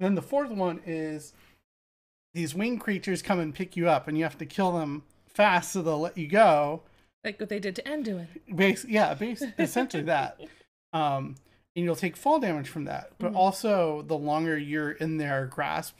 Then 0.00 0.14
the 0.14 0.22
fourth 0.22 0.50
one 0.50 0.80
is 0.84 1.32
these 2.34 2.54
winged 2.54 2.80
creatures 2.80 3.22
come 3.22 3.38
and 3.40 3.54
pick 3.54 3.76
you 3.76 3.88
up, 3.88 4.08
and 4.08 4.16
you 4.16 4.24
have 4.24 4.38
to 4.38 4.46
kill 4.46 4.72
them 4.72 5.02
fast 5.28 5.72
so 5.72 5.82
they'll 5.82 6.00
let 6.00 6.16
you 6.18 6.26
go. 6.28 6.82
Like 7.24 7.38
what 7.38 7.48
they 7.48 7.58
did 7.60 7.76
to 7.76 7.82
Anduin. 7.82 8.26
Base, 8.54 8.84
yeah, 8.84 9.14
base, 9.14 9.42
essentially 9.58 10.02
that. 10.04 10.40
Um, 10.94 11.36
and 11.74 11.86
you'll 11.86 11.96
take 11.96 12.18
fall 12.18 12.38
damage 12.38 12.68
from 12.68 12.84
that. 12.84 13.12
But 13.18 13.32
Mhm. 13.32 13.36
also, 13.36 14.02
the 14.02 14.18
longer 14.18 14.58
you're 14.58 14.90
in 14.90 15.16
their 15.16 15.46
grasp, 15.46 15.96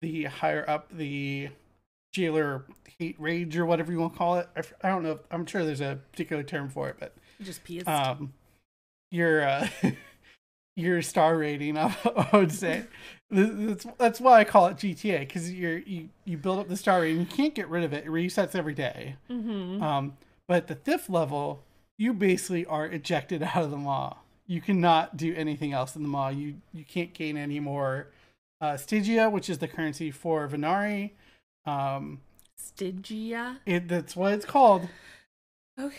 the 0.00 0.26
higher 0.26 0.64
up 0.70 0.90
the 0.96 1.48
jailer 2.12 2.64
hate 3.00 3.16
rage 3.18 3.56
or 3.56 3.66
whatever 3.66 3.90
you 3.90 3.98
want 3.98 4.12
to 4.12 4.16
call 4.18 4.38
it. 4.38 4.48
I, 4.80 4.88
don't 4.88 5.02
know. 5.02 5.18
I'm 5.32 5.44
sure 5.44 5.64
there's 5.64 5.80
a 5.80 5.98
particular 6.12 6.44
term 6.44 6.68
for 6.68 6.88
it, 6.88 6.98
but 7.00 7.16
Just 7.40 7.64
pissed. 7.64 7.88
um, 7.88 8.32
your 9.10 9.42
uh, 9.42 9.66
your 10.76 11.02
star 11.02 11.36
rating, 11.36 11.76
I 11.78 12.28
would 12.32 12.52
say. 12.52 12.84
Th- 13.34 13.50
That's 13.52 13.86
that's 13.98 14.20
why 14.20 14.40
I 14.40 14.44
call 14.44 14.68
it 14.68 14.76
GTA 14.78 15.20
because 15.20 15.52
you're 15.52 15.78
you 15.78 16.08
you 16.24 16.36
build 16.38 16.58
up 16.60 16.68
the 16.68 16.76
star 16.76 17.00
rating. 17.02 17.20
You 17.20 17.26
can't 17.26 17.54
get 17.54 17.68
rid 17.68 17.84
of 17.84 17.92
it. 17.92 18.04
It 18.04 18.10
resets 18.10 18.54
every 18.54 18.74
day. 18.74 19.16
mm-hmm. 19.30 19.82
Um, 19.82 20.16
but 20.46 20.56
at 20.56 20.66
the 20.68 20.76
fifth 20.76 21.10
level, 21.10 21.62
you 21.98 22.14
basically 22.14 22.64
are 22.66 22.86
ejected 22.86 23.42
out 23.54 23.62
of 23.64 23.70
the 23.70 23.76
maw. 23.76 24.16
You 24.46 24.62
cannot 24.62 25.16
do 25.18 25.34
anything 25.34 25.72
else 25.74 25.94
in 25.94 26.02
the 26.02 26.08
maw. 26.08 26.28
You 26.30 26.54
you 26.72 26.84
can't 26.84 27.12
gain 27.12 27.36
any 27.36 27.60
more 27.60 28.08
uh, 28.62 28.76
Stygia, 28.78 29.28
which 29.30 29.50
is 29.50 29.58
the 29.58 29.68
currency 29.68 30.10
for 30.10 30.48
Venari. 30.48 31.10
Um, 31.66 32.20
Stygia. 32.56 33.58
it, 33.66 33.88
that's 33.88 34.16
what 34.16 34.32
it's 34.32 34.46
called. 34.46 34.88
Okay. 35.78 35.96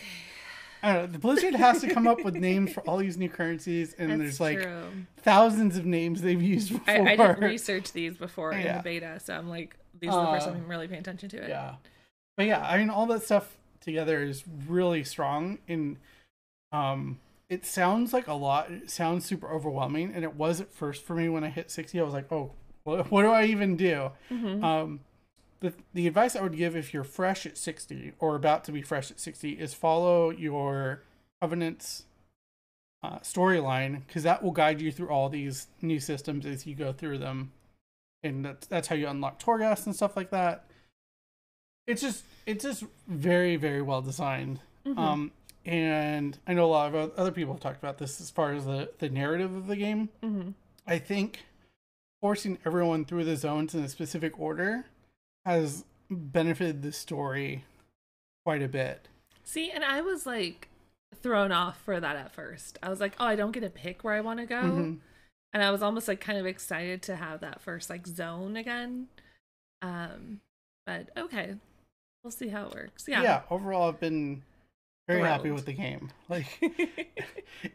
I 0.82 0.92
don't 0.92 1.02
know. 1.02 1.06
The 1.12 1.18
Blizzard 1.18 1.54
has 1.54 1.80
to 1.82 1.92
come 1.92 2.06
up 2.06 2.24
with 2.24 2.34
names 2.34 2.72
for 2.72 2.80
all 2.88 2.96
these 2.96 3.16
new 3.18 3.28
currencies, 3.28 3.94
and 3.98 4.10
That's 4.10 4.20
there's 4.20 4.40
like 4.40 4.62
true. 4.62 4.82
thousands 5.18 5.76
of 5.76 5.84
names 5.84 6.22
they've 6.22 6.40
used 6.40 6.72
before. 6.72 6.94
I, 7.08 7.12
I 7.12 7.16
didn't 7.16 7.40
research 7.40 7.92
these 7.92 8.16
before 8.16 8.52
in 8.52 8.62
the 8.76 8.82
beta, 8.82 9.20
so 9.20 9.34
I'm 9.34 9.48
like, 9.48 9.76
these 10.00 10.10
are 10.10 10.26
the 10.26 10.32
first 10.32 10.46
Uh, 10.48 10.52
time 10.52 10.62
I'm 10.62 10.68
really 10.70 10.88
paying 10.88 11.00
attention 11.00 11.28
to 11.30 11.36
it. 11.42 11.48
Yeah. 11.50 11.74
But 12.36 12.46
yeah, 12.46 12.66
I 12.66 12.78
mean 12.78 12.88
all 12.90 13.06
that 13.06 13.22
stuff 13.22 13.56
together 13.80 14.22
is 14.22 14.44
really 14.68 15.04
strong 15.04 15.58
and 15.68 15.96
um 16.72 17.18
it 17.48 17.66
sounds 17.66 18.12
like 18.12 18.28
a 18.28 18.32
lot. 18.34 18.70
It 18.70 18.90
sounds 18.90 19.24
super 19.26 19.50
overwhelming 19.50 20.12
and 20.14 20.24
it 20.24 20.34
was 20.36 20.60
at 20.60 20.72
first 20.72 21.02
for 21.04 21.14
me 21.14 21.28
when 21.28 21.42
I 21.44 21.48
hit 21.48 21.70
60. 21.70 21.98
I 21.98 22.02
was 22.02 22.14
like, 22.14 22.30
"Oh, 22.32 22.52
what, 22.84 23.10
what 23.10 23.22
do 23.22 23.28
I 23.30 23.44
even 23.46 23.76
do?" 23.76 24.10
Mhm. 24.30 24.62
Um 24.62 25.00
the 25.60 25.72
the 25.94 26.06
advice 26.06 26.34
I 26.36 26.42
would 26.42 26.56
give 26.56 26.74
if 26.76 26.92
you're 26.94 27.04
fresh 27.04 27.46
at 27.46 27.56
60 27.58 28.12
or 28.18 28.34
about 28.36 28.64
to 28.64 28.72
be 28.72 28.82
fresh 28.82 29.10
at 29.10 29.20
60 29.20 29.52
is 29.52 29.74
follow 29.74 30.30
your 30.30 31.02
covenants 31.40 32.04
uh, 33.02 33.18
storyline 33.20 34.06
because 34.06 34.22
that 34.24 34.42
will 34.42 34.50
guide 34.50 34.80
you 34.80 34.92
through 34.92 35.08
all 35.08 35.28
these 35.28 35.68
new 35.80 35.98
systems 36.00 36.44
as 36.44 36.66
you 36.66 36.74
go 36.74 36.92
through 36.92 37.18
them, 37.18 37.52
and 38.22 38.44
that's 38.44 38.66
that's 38.66 38.88
how 38.88 38.94
you 38.94 39.08
unlock 39.08 39.38
Torghast 39.42 39.86
and 39.86 39.94
stuff 39.96 40.16
like 40.16 40.30
that. 40.30 40.64
It's 41.86 42.02
just 42.02 42.24
it's 42.46 42.62
just 42.64 42.84
very 43.08 43.56
very 43.56 43.82
well 43.82 44.02
designed, 44.02 44.60
Mhm. 44.84 44.98
um, 44.98 45.32
and 45.64 46.38
I 46.46 46.52
know 46.54 46.66
a 46.66 46.66
lot 46.72 46.94
of 46.94 47.12
other 47.16 47.32
people 47.32 47.54
have 47.54 47.60
talked 47.62 47.78
about 47.78 47.98
this 47.98 48.20
as 48.20 48.30
far 48.30 48.52
as 48.52 48.64
the 48.66 48.92
the 48.98 49.08
narrative 49.08 49.54
of 49.54 49.66
the 49.66 49.76
game. 49.76 50.10
Mhm. 50.22 50.54
I 50.86 50.98
think 50.98 51.44
forcing 52.20 52.58
everyone 52.66 53.06
through 53.06 53.24
the 53.24 53.36
zones 53.36 53.74
in 53.74 53.82
a 53.82 53.88
specific 53.88 54.38
order 54.38 54.84
has 55.44 55.84
benefited 56.10 56.82
the 56.82 56.92
story 56.92 57.64
quite 58.44 58.62
a 58.62 58.68
bit. 58.68 59.08
See, 59.44 59.70
and 59.70 59.84
I 59.84 60.00
was 60.00 60.26
like 60.26 60.68
thrown 61.22 61.52
off 61.52 61.80
for 61.82 62.00
that 62.00 62.16
at 62.16 62.32
first. 62.32 62.78
I 62.82 62.88
was 62.88 63.00
like, 63.00 63.14
oh, 63.18 63.26
I 63.26 63.36
don't 63.36 63.52
get 63.52 63.60
to 63.60 63.70
pick 63.70 64.04
where 64.04 64.14
I 64.14 64.20
want 64.20 64.40
to 64.40 64.46
go. 64.46 64.62
Mhm. 64.62 64.98
And 65.52 65.62
I 65.64 65.70
was 65.70 65.82
almost 65.82 66.06
like 66.06 66.20
kind 66.20 66.38
of 66.38 66.46
excited 66.46 67.02
to 67.02 67.16
have 67.16 67.40
that 67.40 67.60
first 67.60 67.90
like 67.90 68.06
zone 68.06 68.56
again. 68.56 69.08
Um, 69.82 70.40
but 70.86 71.10
okay. 71.16 71.56
We'll 72.22 72.30
see 72.30 72.48
how 72.48 72.66
it 72.66 72.74
works. 72.74 73.06
Yeah. 73.08 73.22
Yeah. 73.22 73.42
overall, 73.50 73.88
I've 73.88 73.98
been 73.98 74.42
very 75.08 75.22
happy 75.22 75.50
with 75.50 75.64
the 75.66 75.72
game. 75.72 76.10
Like, 76.28 76.46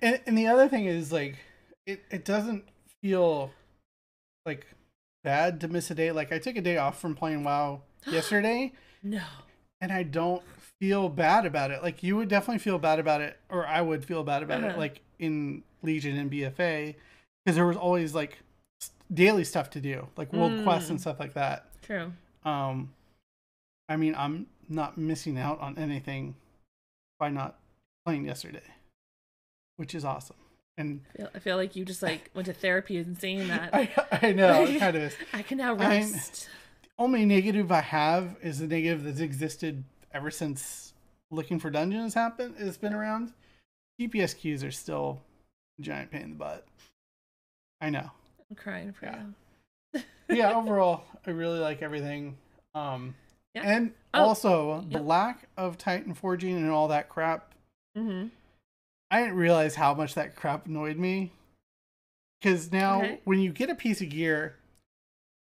and, 0.02 0.22
and 0.26 0.38
the 0.38 0.48
other 0.48 0.70
thing 0.70 0.86
is 0.86 1.12
like, 1.12 1.36
it 1.86 2.02
it 2.10 2.24
doesn't 2.24 2.64
feel 3.02 3.52
like 4.46 4.66
bad 5.26 5.60
to 5.62 5.68
miss 5.68 5.92
a 5.92 5.96
day. 5.96 6.12
Like 6.14 6.32
I 6.32 6.40
took 6.40 6.56
a 6.56 6.62
day 6.62 6.78
off 6.78 7.02
from 7.02 7.16
playing 7.16 7.44
WoW 7.44 7.82
yesterday, 8.08 8.72
no. 9.04 9.22
and 9.82 9.92
I 9.92 10.04
don't 10.04 10.42
feel 10.80 11.10
bad 11.10 11.46
about 11.46 11.72
it. 11.72 11.84
Like 11.84 12.02
you 12.04 12.16
would 12.16 12.30
definitely 12.30 12.60
feel 12.60 12.80
bad 12.80 13.00
about 13.00 13.20
it, 13.20 13.38
or 13.50 13.66
I 13.68 13.82
would 13.82 14.06
feel 14.06 14.24
bad 14.24 14.42
about 14.44 14.64
it. 14.64 14.70
Uh-huh. 14.72 14.78
Like 14.80 15.02
in 15.20 15.64
Legion 15.84 16.18
and 16.18 16.32
BFA, 16.32 16.96
because 17.44 17.56
there 17.58 17.66
was 17.66 17.76
always 17.78 18.16
like 18.16 18.40
daily 19.14 19.44
stuff 19.44 19.70
to 19.72 19.82
do, 19.82 20.08
like 20.16 20.32
world 20.32 20.64
quests 20.64 20.90
and 20.90 20.98
Mm. 21.00 21.02
stuff 21.02 21.20
like 21.20 21.34
that. 21.34 21.66
True. 21.82 22.14
Um, 22.46 22.94
I 23.90 23.98
mean, 23.98 24.16
I'm 24.18 24.48
not 24.70 24.98
missing 24.98 25.38
out 25.38 25.60
on 25.60 25.78
anything 25.78 26.36
by 27.20 27.30
not 27.30 27.60
playing 28.06 28.26
yesterday, 28.26 28.64
which 29.78 29.94
is 29.94 30.04
awesome. 30.06 30.36
And 30.78 31.02
I 31.14 31.18
feel, 31.18 31.30
I 31.36 31.40
feel 31.40 31.58
like 31.58 31.76
you 31.76 31.86
just 31.86 32.04
like 32.04 32.30
went 32.34 32.48
to 32.48 32.54
therapy 32.54 32.98
and 32.98 33.18
saying 33.18 33.48
that. 33.48 33.70
I, 33.74 33.90
I 34.22 34.32
know 34.34 34.64
it 34.66 34.80
kind 34.80 34.96
of 34.96 35.04
is. 35.04 35.16
I 35.34 35.42
can 35.42 35.58
now 35.58 35.76
I'm- 35.76 35.80
rest. 35.80 36.50
Only 36.98 37.26
negative 37.26 37.72
I 37.74 37.82
have 37.82 38.38
is 38.42 38.60
the 38.60 38.68
negative 38.68 39.04
that's 39.04 39.20
existed 39.20 39.84
ever 40.14 40.32
since 40.32 40.94
looking 41.30 41.60
for 41.60 41.70
dungeons 41.70 42.14
happened. 42.14 42.56
It's 42.58 42.78
been 42.78 42.94
around. 42.94 43.34
DPS 44.00 44.38
queues 44.38 44.64
are 44.64 44.72
still 44.72 45.20
a 45.78 45.82
giant 45.82 46.10
pain 46.12 46.22
in 46.22 46.30
the 46.32 46.36
butt. 46.38 46.66
I 47.82 47.90
know. 47.90 48.12
I'm 48.50 48.56
crying 48.56 48.94
for 48.94 49.08
Yeah. 49.08 49.24
you. 49.94 50.02
yeah, 50.30 50.54
overall, 50.58 51.04
I 51.28 51.32
really 51.32 51.60
like 51.60 51.82
everything. 51.82 52.38
Um, 52.74 53.14
Yeah. 53.54 53.64
and 53.66 53.92
Oh, 54.14 54.28
also 54.28 54.86
the 54.90 55.02
lack 55.02 55.50
of 55.58 55.78
Titan 55.78 56.14
forging 56.14 56.56
and 56.56 56.70
all 56.70 56.88
that 56.88 57.10
crap. 57.10 57.54
Mm-hmm. 57.98 58.28
I 59.12 59.22
didn't 59.22 59.36
realize 59.36 59.76
how 59.76 59.94
much 59.94 60.16
that 60.16 60.36
crap 60.36 60.66
annoyed 60.66 60.98
me. 60.98 61.32
Because 62.42 62.72
now, 62.72 63.00
Okay. 63.02 63.22
when 63.24 63.40
you 63.40 63.52
get 63.52 63.70
a 63.70 63.76
piece 63.76 64.02
of 64.02 64.10
gear, 64.10 64.58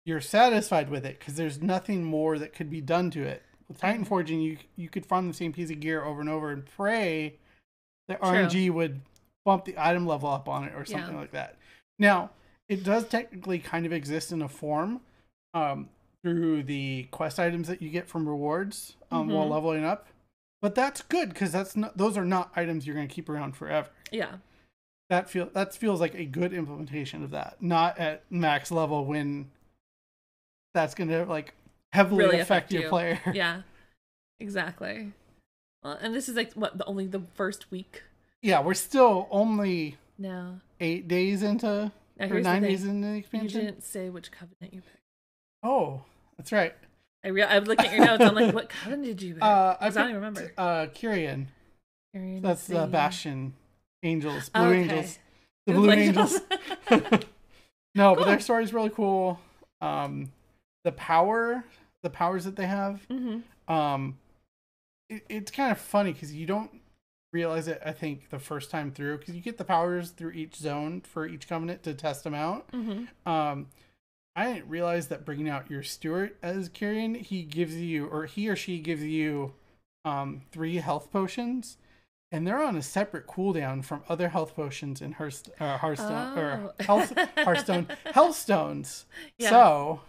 you're 0.06 0.20
satisfied 0.20 0.90
with 0.90 1.04
it 1.06 1.18
because 1.18 1.34
there's 1.36 1.60
nothing 1.62 2.04
more 2.04 2.38
that 2.38 2.52
could 2.54 2.70
be 2.70 2.80
done 2.80 3.10
to 3.12 3.22
it. 3.22 3.42
With 3.68 3.78
Titan 3.78 4.04
Mhm. 4.04 4.08
forging, 4.08 4.40
you 4.40 4.58
you 4.76 4.88
could 4.90 5.06
farm 5.06 5.28
the 5.28 5.34
same 5.34 5.52
piece 5.52 5.70
of 5.70 5.80
gear 5.80 6.04
over 6.04 6.20
and 6.20 6.28
over 6.28 6.50
and 6.50 6.66
pray 6.66 7.38
that 8.08 8.20
True. 8.20 8.28
RNG 8.30 8.68
would 8.70 9.00
bump 9.44 9.64
the 9.64 9.74
item 9.78 10.06
level 10.06 10.28
up 10.28 10.48
on 10.48 10.64
it 10.64 10.74
or 10.74 10.80
Yeah. 10.80 10.84
something 10.98 11.16
like 11.16 11.30
that. 11.32 11.56
Now, 11.98 12.30
it 12.68 12.84
does 12.84 13.08
technically 13.08 13.58
kind 13.58 13.86
of 13.86 13.92
exist 13.92 14.32
in 14.32 14.42
a 14.42 14.48
form 14.48 15.00
um, 15.54 15.88
through 16.22 16.62
the 16.64 17.04
quest 17.10 17.38
items 17.38 17.68
that 17.68 17.80
you 17.80 17.88
get 17.88 18.08
from 18.08 18.28
rewards 18.28 18.96
um, 19.10 19.28
while 19.28 19.46
Mhm. 19.46 19.50
leveling 19.50 19.84
up. 19.84 20.08
But 20.64 20.74
that's 20.74 21.02
good 21.02 21.28
because 21.28 21.52
that's 21.52 21.76
not 21.76 21.94
those 21.98 22.16
are 22.16 22.24
not 22.24 22.50
items 22.56 22.86
you're 22.86 22.96
going 22.96 23.06
to 23.06 23.14
keep 23.14 23.28
around 23.28 23.54
forever. 23.54 23.90
Yeah. 24.10 24.36
That 25.10 25.28
feel 25.28 25.50
that 25.52 25.74
feels 25.74 26.00
like 26.00 26.14
a 26.14 26.24
good 26.24 26.54
implementation 26.54 27.22
of 27.22 27.32
that, 27.32 27.58
not 27.60 27.98
at 27.98 28.22
max 28.30 28.70
level 28.70 29.04
when 29.04 29.50
that's 30.72 30.94
going 30.94 31.10
to 31.10 31.26
like 31.26 31.52
heavily 31.92 32.24
Really 32.24 32.36
affect, 32.40 32.70
affect 32.70 32.72
your 32.72 32.82
you. 32.84 32.88
player. 32.88 33.20
Yeah. 33.34 33.60
Exactly. 34.40 35.12
Well, 35.82 35.98
and 36.00 36.14
this 36.14 36.30
is 36.30 36.34
like 36.34 36.54
what 36.54 36.78
the 36.78 36.86
only 36.86 37.08
the 37.08 37.20
first 37.34 37.70
week. 37.70 38.02
yeah, 38.40 38.62
we're 38.62 38.72
still 38.72 39.28
only 39.30 39.98
No. 40.16 40.60
eight 40.80 41.08
days 41.08 41.42
into 41.42 41.92
Now 42.18 42.26
or 42.30 42.40
nine 42.40 42.62
days 42.62 42.84
into 42.86 43.06
the 43.06 43.14
expansion. 43.16 43.60
You 43.60 43.66
didn't 43.66 43.84
say 43.84 44.08
which 44.08 44.32
covenant 44.32 44.72
you 44.72 44.80
picked. 44.80 45.02
Oh, 45.62 46.04
that's 46.38 46.52
right. 46.52 46.74
I 47.24 47.28
real 47.28 47.46
I'm 47.48 47.64
looking 47.64 47.86
at 47.86 47.92
your 47.96 48.04
notes. 48.04 48.22
I'm 48.24 48.34
like, 48.34 48.54
what 48.54 48.68
covenant 48.68 49.04
did 49.04 49.22
you? 49.22 49.36
Uh, 49.40 49.76
I 49.80 49.86
I 49.86 49.90
don't 49.90 50.04
even 50.10 50.14
remember. 50.16 50.52
Uh, 50.58 50.86
Kyrian. 50.94 51.46
That's 52.14 52.70
uh, 52.70 52.82
Sage. 52.84 52.90
Bastion. 52.92 53.54
Angels. 54.02 54.48
Blue 54.50 54.62
Okay. 54.66 54.80
Angels. 54.82 55.18
The 55.66 55.72
Blue 55.72 55.82
Blue 55.84 55.92
Angels. 55.92 56.40
Angels. 56.90 57.02
no, 57.94 58.14
but 58.14 58.18
Cool. 58.18 58.24
their 58.26 58.40
story's 58.40 58.72
really 58.72 58.90
cool. 58.90 59.40
Um, 59.80 60.30
the 60.84 60.92
power, 60.92 61.64
the 62.02 62.10
powers 62.10 62.44
that 62.44 62.56
they 62.56 62.66
have. 62.66 63.02
hmm 63.10 63.38
Um, 63.66 64.18
it, 65.08 65.24
it's 65.28 65.50
kind 65.50 65.72
of 65.72 65.78
funny 65.78 66.12
because 66.12 66.34
you 66.34 66.46
don't 66.46 66.70
realize 67.32 67.66
it. 67.68 67.80
I 67.84 67.92
think 67.92 68.28
the 68.30 68.38
first 68.38 68.70
time 68.70 68.92
through 68.92 69.18
because 69.18 69.34
you 69.34 69.40
get 69.40 69.58
the 69.58 69.64
powers 69.64 70.10
through 70.10 70.32
each 70.32 70.56
zone 70.56 71.00
for 71.00 71.26
each 71.26 71.48
covenant 71.48 71.82
to 71.84 71.94
test 71.94 72.22
them 72.24 72.34
out. 72.34 72.68
hmm 72.70 73.04
Um, 73.26 73.68
I 74.36 74.52
didn't 74.52 74.68
realize 74.68 75.08
that 75.08 75.24
bringing 75.24 75.48
out 75.48 75.70
your 75.70 75.82
steward 75.82 76.32
as 76.42 76.68
Kyrian, 76.68 77.16
he 77.20 77.42
gives 77.44 77.76
you 77.76 78.06
or 78.06 78.26
he 78.26 78.48
or 78.48 78.56
she 78.56 78.78
gives 78.80 79.02
you 79.04 79.54
um 80.04 80.42
three 80.50 80.76
health 80.76 81.10
potions. 81.12 81.76
And 82.32 82.44
they're 82.44 82.62
on 82.62 82.74
a 82.74 82.82
separate 82.82 83.28
cooldown 83.28 83.84
from 83.84 84.02
other 84.08 84.30
health 84.30 84.56
potions 84.56 85.00
in 85.00 85.12
Hearst, 85.12 85.50
uh, 85.60 85.78
Hearthstone 85.78 86.36
or 86.36 86.72
Oh. 86.80 86.84
Health, 86.84 87.12
Hearthstone 87.38 87.86
Healthstones. 88.06 89.04
Yeah. 89.38 89.50
So 89.50 90.00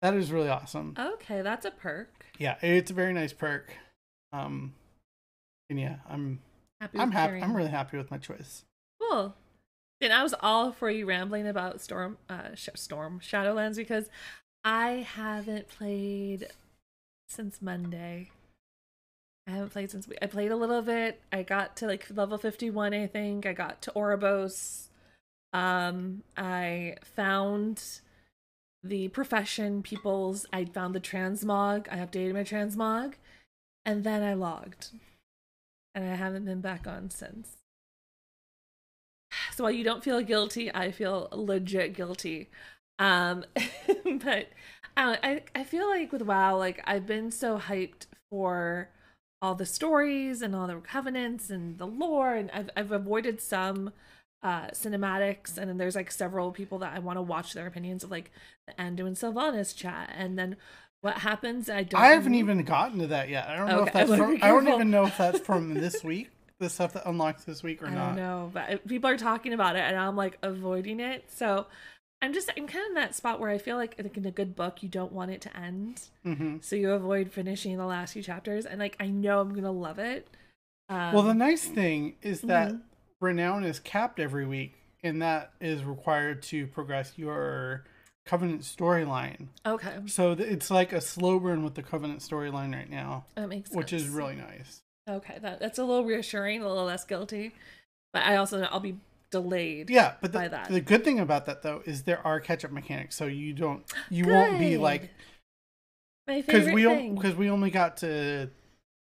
that 0.00 0.14
is 0.14 0.32
really 0.32 0.48
awesome. 0.48 0.94
Okay, 0.98 1.42
that's 1.42 1.66
a 1.66 1.70
perk. 1.70 2.24
Yeah, 2.38 2.56
it's 2.62 2.90
a 2.90 2.94
very 2.94 3.12
nice 3.12 3.34
perk. 3.34 3.74
Um, 4.32 4.72
and 5.68 5.78
yeah, 5.78 5.96
I'm 6.08 6.40
Happy 6.80 6.98
I'm 6.98 7.10
happy. 7.12 7.28
carrying- 7.28 7.44
I'm 7.44 7.54
really 7.56 7.68
happy 7.70 7.98
with 7.98 8.10
my 8.10 8.16
choice. 8.18 8.64
cool. 9.00 9.34
And 10.04 10.12
I 10.12 10.22
was 10.22 10.34
all 10.40 10.70
for 10.70 10.90
you 10.90 11.06
rambling 11.06 11.46
about 11.46 11.80
Storm, 11.80 12.18
uh, 12.28 12.50
Storm 12.54 13.20
Shadowlands 13.20 13.76
because 13.76 14.10
I 14.62 15.06
haven't 15.16 15.68
played 15.68 16.48
since 17.26 17.62
Monday. 17.62 18.30
I 19.46 19.52
haven't 19.52 19.72
played 19.72 19.90
since 19.90 20.06
we. 20.06 20.16
I 20.20 20.26
played 20.26 20.50
a 20.50 20.56
little 20.56 20.82
bit. 20.82 21.22
I 21.32 21.42
got 21.42 21.76
to 21.76 21.86
like 21.86 22.06
level 22.14 22.36
fifty 22.36 22.68
one. 22.68 22.92
I 22.92 23.06
think 23.06 23.46
I 23.46 23.54
got 23.54 23.80
to 23.82 23.92
Oribos. 23.92 24.88
Um, 25.54 26.22
I 26.36 26.96
found 27.16 27.82
the 28.82 29.08
profession 29.08 29.82
people's. 29.82 30.44
I 30.52 30.66
found 30.66 30.94
the 30.94 31.00
transmog. 31.00 31.86
I 31.90 31.96
updated 31.96 32.34
my 32.34 32.44
transmog, 32.44 33.14
and 33.86 34.04
then 34.04 34.22
I 34.22 34.34
logged, 34.34 34.90
and 35.94 36.04
I 36.04 36.14
haven't 36.14 36.44
been 36.44 36.60
back 36.60 36.86
on 36.86 37.08
since. 37.08 37.63
So 39.54 39.64
while 39.64 39.72
you 39.72 39.84
don't 39.84 40.02
feel 40.02 40.20
guilty, 40.20 40.74
I 40.74 40.90
feel 40.90 41.28
legit 41.32 41.94
guilty. 41.94 42.50
Um, 42.98 43.44
but 44.04 44.48
I, 44.96 45.18
I 45.22 45.42
I 45.54 45.64
feel 45.64 45.88
like 45.88 46.12
with 46.12 46.22
WoW, 46.22 46.56
like 46.56 46.82
I've 46.84 47.06
been 47.06 47.30
so 47.30 47.58
hyped 47.58 48.06
for 48.30 48.88
all 49.40 49.54
the 49.54 49.66
stories 49.66 50.42
and 50.42 50.56
all 50.56 50.66
the 50.66 50.74
covenants 50.76 51.50
and 51.50 51.78
the 51.78 51.86
lore, 51.86 52.34
and 52.34 52.50
I've 52.52 52.70
I've 52.76 52.92
avoided 52.92 53.40
some 53.40 53.92
uh 54.42 54.68
cinematics, 54.68 55.56
and 55.56 55.68
then 55.68 55.78
there's 55.78 55.96
like 55.96 56.10
several 56.10 56.50
people 56.50 56.78
that 56.78 56.92
I 56.92 56.98
want 56.98 57.18
to 57.18 57.22
watch 57.22 57.52
their 57.54 57.68
opinions 57.68 58.02
of 58.02 58.10
like 58.10 58.32
the 58.66 58.74
Anduin 58.74 59.06
and 59.06 59.16
Sylvanas 59.16 59.74
chat, 59.74 60.10
and 60.16 60.36
then 60.36 60.56
what 61.00 61.18
happens. 61.18 61.70
I 61.70 61.84
don't. 61.84 62.00
I 62.00 62.08
haven't 62.08 62.34
even 62.34 62.64
gotten 62.64 62.98
to 63.00 63.06
that 63.08 63.28
yet. 63.28 63.46
I 63.48 63.56
don't 63.56 63.68
know 63.68 63.84
if 63.84 63.92
that's 63.92 64.10
from. 64.16 64.38
I 64.42 64.48
don't 64.48 64.66
even 64.66 64.90
know 64.90 65.06
if 65.06 65.16
that's 65.16 65.38
from 65.38 65.74
this 65.74 66.02
week. 66.02 66.30
The 66.60 66.68
stuff 66.70 66.92
that 66.92 67.06
unlocks 67.08 67.44
this 67.44 67.62
week 67.62 67.82
or 67.82 67.88
I 67.88 67.94
not. 67.94 68.06
don't 68.08 68.16
know, 68.16 68.50
but 68.54 68.86
people 68.86 69.10
are 69.10 69.16
talking 69.18 69.52
about 69.52 69.76
it, 69.76 69.80
and 69.82 69.96
I'm 69.96 70.16
like 70.16 70.38
avoiding 70.42 71.00
it. 71.00 71.24
So 71.28 71.66
I'm 72.22 72.32
just 72.32 72.48
I'm 72.56 72.66
kind 72.68 72.84
of 72.84 72.88
in 72.90 72.94
that 72.94 73.14
spot 73.14 73.40
where 73.40 73.50
I 73.50 73.58
feel 73.58 73.76
like 73.76 73.96
like 74.00 74.16
in 74.16 74.24
a 74.24 74.30
good 74.30 74.54
book, 74.54 74.82
you 74.82 74.88
don't 74.88 75.12
want 75.12 75.30
it 75.32 75.40
to 75.42 75.56
end, 75.56 76.02
hmm 76.22 76.58
so 76.60 76.76
you 76.76 76.92
avoid 76.92 77.32
finishing 77.32 77.76
the 77.76 77.84
last 77.86 78.12
few 78.12 78.22
chapters. 78.22 78.66
And 78.66 78.78
like 78.78 78.96
I 79.00 79.08
know 79.08 79.40
I'm 79.40 79.52
gonna 79.52 79.72
love 79.72 79.98
it. 79.98 80.28
Um, 80.88 81.12
Well, 81.12 81.22
the 81.24 81.34
nice 81.34 81.66
thing 81.66 82.16
is 82.22 82.40
that 82.42 82.70
Mhm. 82.72 82.80
renown 83.20 83.64
is 83.64 83.80
capped 83.80 84.20
every 84.20 84.46
week, 84.46 84.74
and 85.02 85.20
that 85.22 85.52
is 85.60 85.82
required 85.82 86.42
to 86.44 86.66
progress 86.68 87.18
your 87.18 87.84
covenant 88.26 88.62
storyline. 88.62 89.48
okay, 89.66 89.98
So 90.06 90.34
th- 90.34 90.48
it's 90.48 90.70
like 90.70 90.92
a 90.92 91.00
slow 91.00 91.38
burn 91.40 91.62
with 91.64 91.74
the 91.74 91.82
covenant 91.82 92.20
storyline 92.20 92.72
right 92.72 92.88
now, 92.88 93.24
that 93.34 93.48
makes 93.48 93.70
sense. 93.70 93.76
which 93.76 93.92
is 93.92 94.08
really 94.08 94.36
nice. 94.36 94.82
Okay. 95.08 95.38
That 95.40 95.60
that's 95.60 95.78
a 95.78 95.84
little 95.84 96.04
reassuring, 96.04 96.62
a 96.62 96.68
little 96.68 96.84
less 96.84 97.04
guilty, 97.04 97.52
but 98.12 98.22
I 98.22 98.36
also 98.36 98.62
I'll 98.62 98.80
be 98.80 98.96
delayed. 99.30 99.90
Yeah, 99.90 100.14
but 100.20 100.32
by 100.32 100.44
the, 100.44 100.50
that. 100.50 100.68
the 100.70 100.80
good 100.80 101.04
thing 101.04 101.18
about 101.20 101.46
that 101.46 101.62
though 101.62 101.82
is 101.84 102.02
there 102.04 102.24
are 102.26 102.40
catch 102.40 102.64
up 102.64 102.70
mechanics, 102.72 103.16
so 103.16 103.26
you 103.26 103.52
don't 103.52 103.82
you 104.10 104.26
won't 104.28 104.58
be 104.58 104.76
like 104.76 105.10
my 106.26 106.40
because 106.40 106.64
favorite 106.66 106.74
we 106.74 106.84
thing. 106.84 107.14
because 107.14 107.34
we 107.34 107.50
only 107.50 107.70
got 107.70 107.96
to 107.98 108.50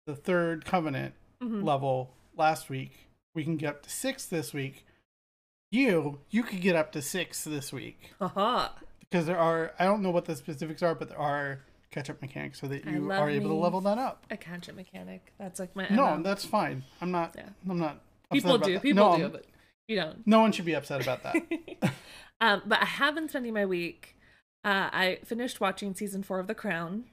the 0.08 0.16
third 0.16 0.66
covenant 0.66 1.14
Mhm. 1.42 1.64
level 1.64 2.14
last 2.38 2.70
week. 2.70 3.08
We 3.36 3.44
can 3.44 3.58
get 3.58 3.70
up 3.70 3.84
to 3.84 3.90
six 3.90 4.26
this 4.26 4.54
week. 4.54 4.86
You 5.72 6.20
you 6.30 6.44
could 6.44 6.62
get 6.62 6.76
up 6.76 6.92
to 6.94 7.02
six 7.02 7.44
this 7.44 7.74
week 7.74 8.14
Haha. 8.20 8.70
because 9.00 9.26
there 9.26 9.38
are 9.40 9.74
I 9.80 9.86
don't 9.86 10.02
know 10.02 10.12
what 10.12 10.26
the 10.26 10.36
specifics 10.36 10.84
are, 10.84 10.94
but 10.96 11.10
there 11.10 11.18
are 11.20 11.62
catch 11.94 12.10
up 12.10 12.22
mechanics 12.22 12.60
so 12.60 12.68
that 12.68 12.86
you 12.86 13.12
are 13.12 13.30
able 13.30 13.50
to 13.50 13.56
level 13.56 13.82
that 13.82 13.98
up. 13.98 14.26
a 14.32 14.38
catch 14.38 14.68
up 14.70 14.76
mechanic. 14.76 15.34
That's 15.38 15.60
like 15.60 15.76
my 15.76 15.88
No, 15.90 16.18
MO. 16.18 16.24
that's 16.24 16.44
fine. 16.46 16.84
I'm 17.02 17.12
not. 17.12 17.36
Yeah. 17.38 17.50
I'm 17.70 17.80
not. 17.80 18.02
people 18.32 18.58
do. 18.58 18.74
that. 18.74 18.82
People 18.82 19.12
no, 19.12 19.18
do, 19.18 19.24
I'm- 19.24 19.32
but 19.32 19.46
you 19.88 19.98
don't. 19.98 20.26
No 20.26 20.40
one 20.40 20.52
should 20.52 20.66
be 20.66 20.74
upset 20.76 21.02
about 21.02 21.24
that. 21.24 21.36
um, 22.42 22.62
but 22.66 22.82
I 22.82 22.86
have 22.86 23.16
been 23.16 23.30
spending 23.30 23.54
my 23.54 23.66
week. 23.66 24.16
Uh, 24.66 24.90
I 24.94 25.20
finished 25.26 25.60
watching 25.60 25.94
season 25.94 26.24
four 26.24 26.40
of 26.40 26.48
The 26.48 26.56
Crown. 26.56 27.04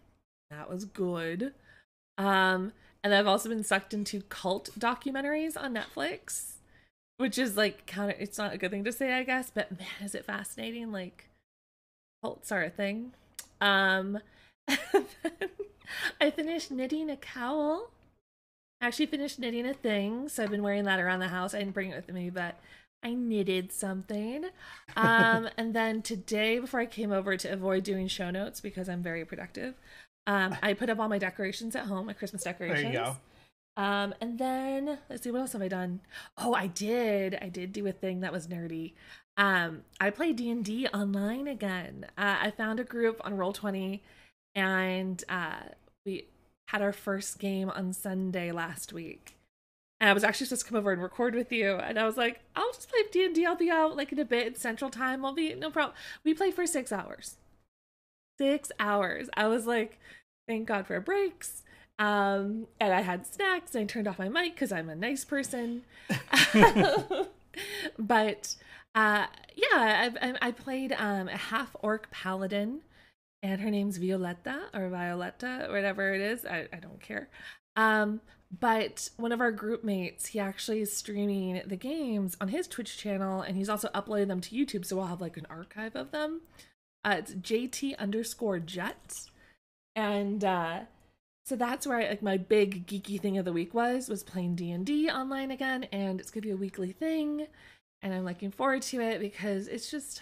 That 0.50 0.70
was 0.70 0.85
good. 0.85 1.52
Um, 2.16 2.72
and 3.02 3.14
I've 3.14 3.26
also 3.26 3.48
been 3.48 3.64
sucked 3.64 3.92
into 3.94 4.20
cult 4.22 4.70
documentaries 4.78 5.57
on 5.61 5.74
Netflix, 5.74 6.52
which 7.16 7.38
is 7.38 7.57
like 7.57 7.87
kind 7.87 8.11
of 8.12 8.16
it's 8.20 8.38
not 8.38 8.52
a 8.52 8.59
good 8.59 8.70
thing 8.70 8.85
to 8.85 8.92
say, 8.92 9.12
I 9.14 9.24
guess, 9.24 9.50
but 9.52 9.70
man, 9.72 9.88
is 10.05 10.14
it 10.14 10.24
fascinating? 10.24 10.92
Like 10.92 11.28
cults 12.22 12.52
are 12.52 12.62
a 12.62 12.70
thing. 12.70 13.12
Um, 13.61 14.18
I 16.20 16.30
finished 16.30 16.70
knitting 16.70 17.11
a 17.11 17.16
cowl. 17.16 17.90
I 18.80 18.87
actually 18.87 19.06
finished 19.06 19.38
knitting 19.38 19.66
a 19.66 19.74
thing, 19.74 20.28
so 20.28 20.42
I've 20.42 20.50
been 20.50 20.62
wearing 20.62 20.85
that 20.85 21.00
around 21.00 21.20
the 21.20 21.28
house. 21.28 21.54
I 21.54 21.59
didn't 21.59 21.74
bring 21.74 21.90
it 21.90 21.96
with 21.96 22.14
me, 22.14 22.30
but 22.30 22.59
I 23.02 23.14
knitted 23.14 23.72
something. 23.72 24.46
Um, 24.96 25.48
and 25.56 25.74
then 25.74 26.02
today, 26.02 26.59
before 26.59 26.80
I 26.80 26.87
came 26.87 27.12
over 27.12 27.37
to 27.37 27.52
avoid 27.52 27.85
doing 27.85 28.09
show 28.09 28.30
notes 28.30 28.61
because 28.61 28.88
I'm 28.88 29.02
very 29.02 29.24
productive, 29.24 29.74
um, 30.26 30.56
I 30.62 30.74
put 30.74 30.90
up 30.90 30.98
all 30.98 31.09
my 31.09 31.18
decorations 31.18 31.76
at 31.76 31.87
home, 31.87 32.06
my 32.06 32.12
Christmas 32.12 32.44
decorations. 32.44 32.83
there 32.83 32.92
you 32.92 32.98
go. 32.98 33.16
Um, 33.76 34.14
and 34.20 34.38
then 34.38 34.98
let's 35.09 35.22
see, 35.22 35.30
what 35.30 35.40
else 35.40 35.52
have 35.52 35.62
I 35.62 35.68
done? 35.68 36.00
Oh, 36.37 36.54
I 36.54 36.66
did. 36.66 37.38
I 37.40 37.48
did 37.48 37.72
do 37.72 37.87
a 37.87 37.92
thing 37.92 38.20
that 38.20 38.33
was 38.33 38.46
nerdy. 38.46 38.92
Um, 39.37 39.83
I 40.00 40.11
play 40.11 40.33
D 40.33 40.50
and 40.50 40.64
D 40.64 40.87
online 40.88 41.46
again. 41.46 42.06
Uh, 42.18 42.37
I 42.42 42.50
found 42.50 42.78
a 42.80 42.85
group 42.85 43.20
on 43.24 43.37
Roll 43.37 43.52
Twenty, 43.52 44.02
and 44.54 45.22
uh, 45.28 45.60
we 46.04 46.26
had 46.68 46.82
our 46.82 46.92
first 46.92 47.38
game 47.38 47.70
on 47.70 47.92
Sunday 47.92 48.52
last 48.52 48.92
week. 48.92 49.36
And 50.00 50.08
I 50.08 50.12
was 50.12 50.24
actually 50.24 50.46
supposed 50.46 50.64
to 50.64 50.70
come 50.70 50.78
over 50.78 50.92
and 50.92 51.02
record 51.02 51.34
with 51.34 51.52
you, 51.52 51.74
and 51.74 51.98
I 51.98 52.06
was 52.06 52.16
like, 52.16 52.40
"I'll 52.56 52.72
just 52.72 52.88
play 52.88 53.00
D 53.12 53.24
and 53.24 53.34
D. 53.34 53.44
I'll 53.44 53.54
be 53.54 53.70
out 53.70 53.96
like 53.96 54.12
in 54.12 54.18
a 54.18 54.24
bit. 54.24 54.46
It's 54.46 54.62
Central 54.62 54.90
Time. 54.90 55.24
I'll 55.24 55.34
be 55.34 55.54
no 55.54 55.70
problem." 55.70 55.94
We 56.24 56.32
played 56.32 56.54
for 56.54 56.66
six 56.66 56.90
hours. 56.90 57.36
Six 58.38 58.72
hours. 58.80 59.28
I 59.34 59.46
was 59.46 59.66
like, 59.66 59.98
"Thank 60.48 60.68
God 60.68 60.86
for 60.86 60.98
breaks." 61.00 61.62
Um, 62.00 62.66
and 62.80 62.94
I 62.94 63.02
had 63.02 63.26
snacks 63.26 63.74
and 63.74 63.84
I 63.84 63.86
turned 63.86 64.08
off 64.08 64.18
my 64.18 64.30
mic 64.30 64.54
because 64.54 64.72
I'm 64.72 64.88
a 64.88 64.94
nice 64.96 65.22
person. 65.22 65.82
but 67.98 68.56
uh, 68.94 69.26
yeah, 69.54 70.10
I, 70.22 70.34
I 70.40 70.50
played 70.50 70.92
um, 70.92 71.28
a 71.28 71.36
half 71.36 71.76
orc 71.82 72.10
paladin, 72.10 72.80
and 73.42 73.61
her 73.61 73.70
name's 73.70 73.96
Violetta 73.96 74.68
or 74.74 74.88
Violetta, 74.88 75.68
whatever 75.70 76.12
it 76.14 76.20
is. 76.20 76.44
I, 76.44 76.68
I 76.72 76.76
don't 76.76 77.00
care. 77.00 77.29
Um, 77.76 78.20
but 78.59 79.11
one 79.16 79.33
of 79.33 79.40
our 79.40 79.53
group 79.53 79.85
mates, 79.85 80.26
he 80.26 80.40
actually 80.40 80.81
is 80.81 80.96
streaming 80.96 81.62
the 81.64 81.76
games 81.76 82.37
on 82.40 82.48
his 82.48 82.66
Twitch 82.66 82.98
channel, 82.98 83.42
and 83.42 83.57
he's 83.57 83.68
also 83.68 83.88
uploaded 83.88 84.26
them 84.26 84.40
to 84.40 84.55
YouTube, 84.55 84.85
so 84.85 84.96
we'll 84.96 85.07
have 85.07 85.20
like 85.20 85.37
an 85.37 85.46
archive 85.48 85.94
of 85.94 86.11
them. 86.11 86.40
Uh, 87.05 87.16
it's 87.18 87.33
JT 87.33 87.96
underscore 87.98 88.59
Jet, 88.59 89.22
and 89.94 90.44
uh, 90.44 90.81
so 91.46 91.55
that's 91.55 91.87
where 91.87 91.98
I, 91.98 92.09
like 92.09 92.22
my 92.22 92.37
big 92.37 92.87
geeky 92.87 93.20
thing 93.20 93.38
of 93.38 93.44
the 93.44 93.53
week 93.53 93.72
was 93.72 94.09
was 94.09 94.24
playing 94.24 94.57
D 94.57 94.72
and 94.72 94.85
D 94.85 95.09
online 95.09 95.53
again, 95.53 95.85
and 95.92 96.18
it's 96.20 96.33
gonna 96.33 96.42
be 96.42 96.50
a 96.50 96.57
weekly 96.57 96.90
thing, 96.90 97.46
and 98.03 98.12
I'm 98.12 98.24
looking 98.24 98.50
forward 98.50 98.83
to 98.83 99.00
it 99.00 99.20
because 99.20 99.68
it's 99.68 99.90
just 99.90 100.20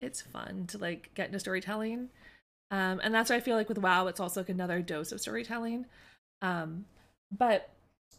it's 0.00 0.20
fun 0.20 0.66
to 0.68 0.78
like 0.78 1.10
get 1.14 1.26
into 1.26 1.40
storytelling, 1.40 2.08
um, 2.70 3.00
and 3.02 3.14
that's 3.14 3.30
why 3.30 3.36
I 3.36 3.40
feel 3.40 3.56
like 3.56 3.68
with 3.68 3.78
WoW 3.78 4.06
it's 4.06 4.20
also 4.20 4.40
like 4.40 4.48
another 4.48 4.82
dose 4.82 5.12
of 5.12 5.20
storytelling, 5.20 5.86
um, 6.42 6.86
but 7.36 7.70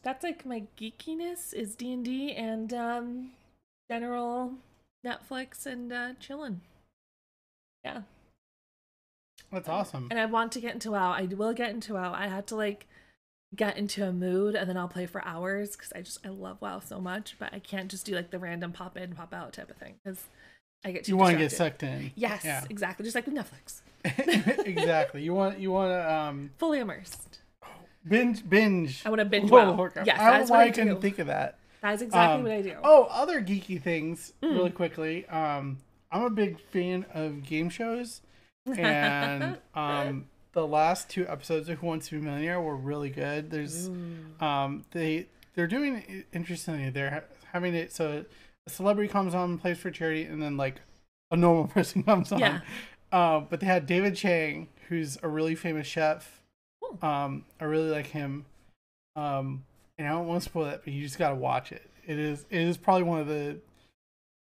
that's 0.03 0.23
like 0.23 0.45
my 0.45 0.63
geekiness 0.79 1.53
is 1.53 1.75
D 1.75 1.93
and 1.93 2.05
D 2.05 2.33
and 2.33 2.73
um, 2.73 3.31
general 3.89 4.53
Netflix 5.05 5.65
and 5.65 5.91
uh, 5.91 6.13
chilling. 6.19 6.61
Yeah. 7.83 8.01
That's 9.51 9.69
awesome. 9.69 10.07
And 10.11 10.19
I 10.19 10.25
want 10.25 10.51
to 10.53 10.61
get 10.61 10.73
into 10.73 10.91
WoW. 10.91 11.11
I 11.11 11.23
will 11.25 11.53
get 11.53 11.71
into 11.71 11.93
WoW. 11.93 12.13
I 12.13 12.27
had 12.27 12.45
to 12.47 12.55
like 12.55 12.87
get 13.55 13.77
into 13.77 14.07
a 14.07 14.13
mood 14.13 14.53
and 14.53 14.69
then 14.69 14.77
I'll 14.77 14.87
play 14.87 15.07
for 15.07 15.25
hours 15.25 15.71
because 15.75 15.91
I 15.95 16.01
just 16.01 16.23
I 16.25 16.29
love 16.29 16.61
WoW 16.61 16.79
so 16.79 16.99
much. 16.99 17.35
But 17.39 17.53
I 17.53 17.59
can't 17.59 17.89
just 17.89 18.05
do 18.05 18.15
like 18.15 18.31
the 18.31 18.39
random 18.39 18.71
pop 18.71 18.97
in, 18.97 19.15
pop 19.15 19.33
out 19.33 19.53
type 19.53 19.69
of 19.69 19.77
thing 19.77 19.95
because 20.03 20.25
I 20.85 20.91
get 20.91 21.03
too 21.05 21.11
You 21.11 21.17
want 21.17 21.33
to 21.33 21.37
get 21.37 21.51
sucked 21.51 21.83
in. 21.83 22.11
Yes, 22.15 22.43
Yeah. 22.45 22.63
exactly. 22.69 23.03
Just 23.03 23.15
like 23.15 23.25
with 23.27 23.35
Netflix, 23.35 23.81
exactly. 24.65 25.21
You 25.23 25.33
want 25.33 25.59
you 25.59 25.71
want 25.71 25.91
to 25.91 26.11
um 26.13 26.51
fully 26.57 26.79
immersed. 26.79 27.39
binge 28.07 28.47
binge. 28.49 29.01
I 29.05 29.09
wanna 29.09 29.25
binge 29.25 29.51
World 29.51 29.77
WoW. 29.77 29.85
of 29.85 30.07
Yes, 30.07 30.19
I 30.19 30.23
don't 30.23 30.31
that 30.31 30.37
know 30.37 30.43
is 30.43 30.49
what 30.49 30.57
why 30.57 30.63
I 30.63 30.67
I 30.67 30.71
couldn't 30.71 31.01
think 31.01 31.19
of 31.19 31.27
that. 31.27 31.57
That 31.81 31.93
is 31.95 32.01
exactly 32.01 32.35
Um, 32.37 32.43
what 32.43 32.51
I 32.51 32.61
do. 32.61 32.75
Oh, 32.83 33.03
other 33.09 33.41
geeky 33.41 33.81
things, 33.81 34.33
Mm. 34.41 34.51
really 34.55 34.69
quickly. 34.71 35.25
Um, 35.27 35.77
I'm 36.11 36.23
a 36.23 36.29
big 36.29 36.59
fan 36.59 37.05
of 37.13 37.43
game 37.45 37.69
shows, 37.69 38.21
and 38.77 39.57
um, 39.75 40.25
the 40.53 40.65
last 40.65 41.09
two 41.09 41.27
episodes 41.27 41.69
of 41.69 41.77
Who 41.79 41.87
Wants 41.87 42.07
to 42.09 42.15
Be 42.15 42.21
a 42.21 42.29
Millionaire 42.29 42.59
were 42.61 42.75
really 42.75 43.09
good. 43.09 43.49
There's 43.51 43.87
Ooh. 43.89 44.43
um, 44.45 44.85
they 44.91 45.27
they're 45.55 45.67
doing 45.67 46.23
interestingly. 46.33 46.89
They're 46.89 47.23
having 47.51 47.75
it 47.75 47.91
so 47.93 48.25
a 48.69 48.73
celebrity 48.73 49.11
comes 49.11 49.33
on 49.35 49.51
and 49.51 49.61
plays 49.61 49.77
for 49.77 49.91
charity, 49.91 50.23
and 50.23 50.41
then 50.41 50.57
like 50.57 50.81
a 51.31 51.37
normal 51.37 51.67
person 51.75 52.03
comes 52.03 52.31
on. 52.31 52.39
Yeah. 52.39 52.59
Uh, 53.11 53.39
but 53.41 53.59
they 53.59 53.65
had 53.65 53.85
David 53.85 54.15
Chang, 54.15 54.67
who's 54.87 55.17
a 55.23 55.27
really 55.27 55.55
famous 55.55 55.87
chef. 55.87 56.41
Cool. 56.81 56.97
Um, 57.07 57.45
I 57.59 57.65
really 57.65 57.89
like 57.89 58.07
him. 58.07 58.45
Um, 59.15 59.63
and 59.97 60.07
I 60.07 60.11
don't 60.11 60.27
want 60.27 60.43
to 60.43 60.49
spoil 60.49 60.67
it, 60.67 60.81
but 60.83 60.93
you 60.93 61.03
just 61.03 61.17
got 61.17 61.29
to 61.29 61.35
watch 61.35 61.71
it. 61.71 61.89
It 62.05 62.17
is 62.17 62.45
it 62.49 62.61
is 62.61 62.77
probably 62.77 63.03
one 63.03 63.19
of 63.19 63.27
the 63.27 63.57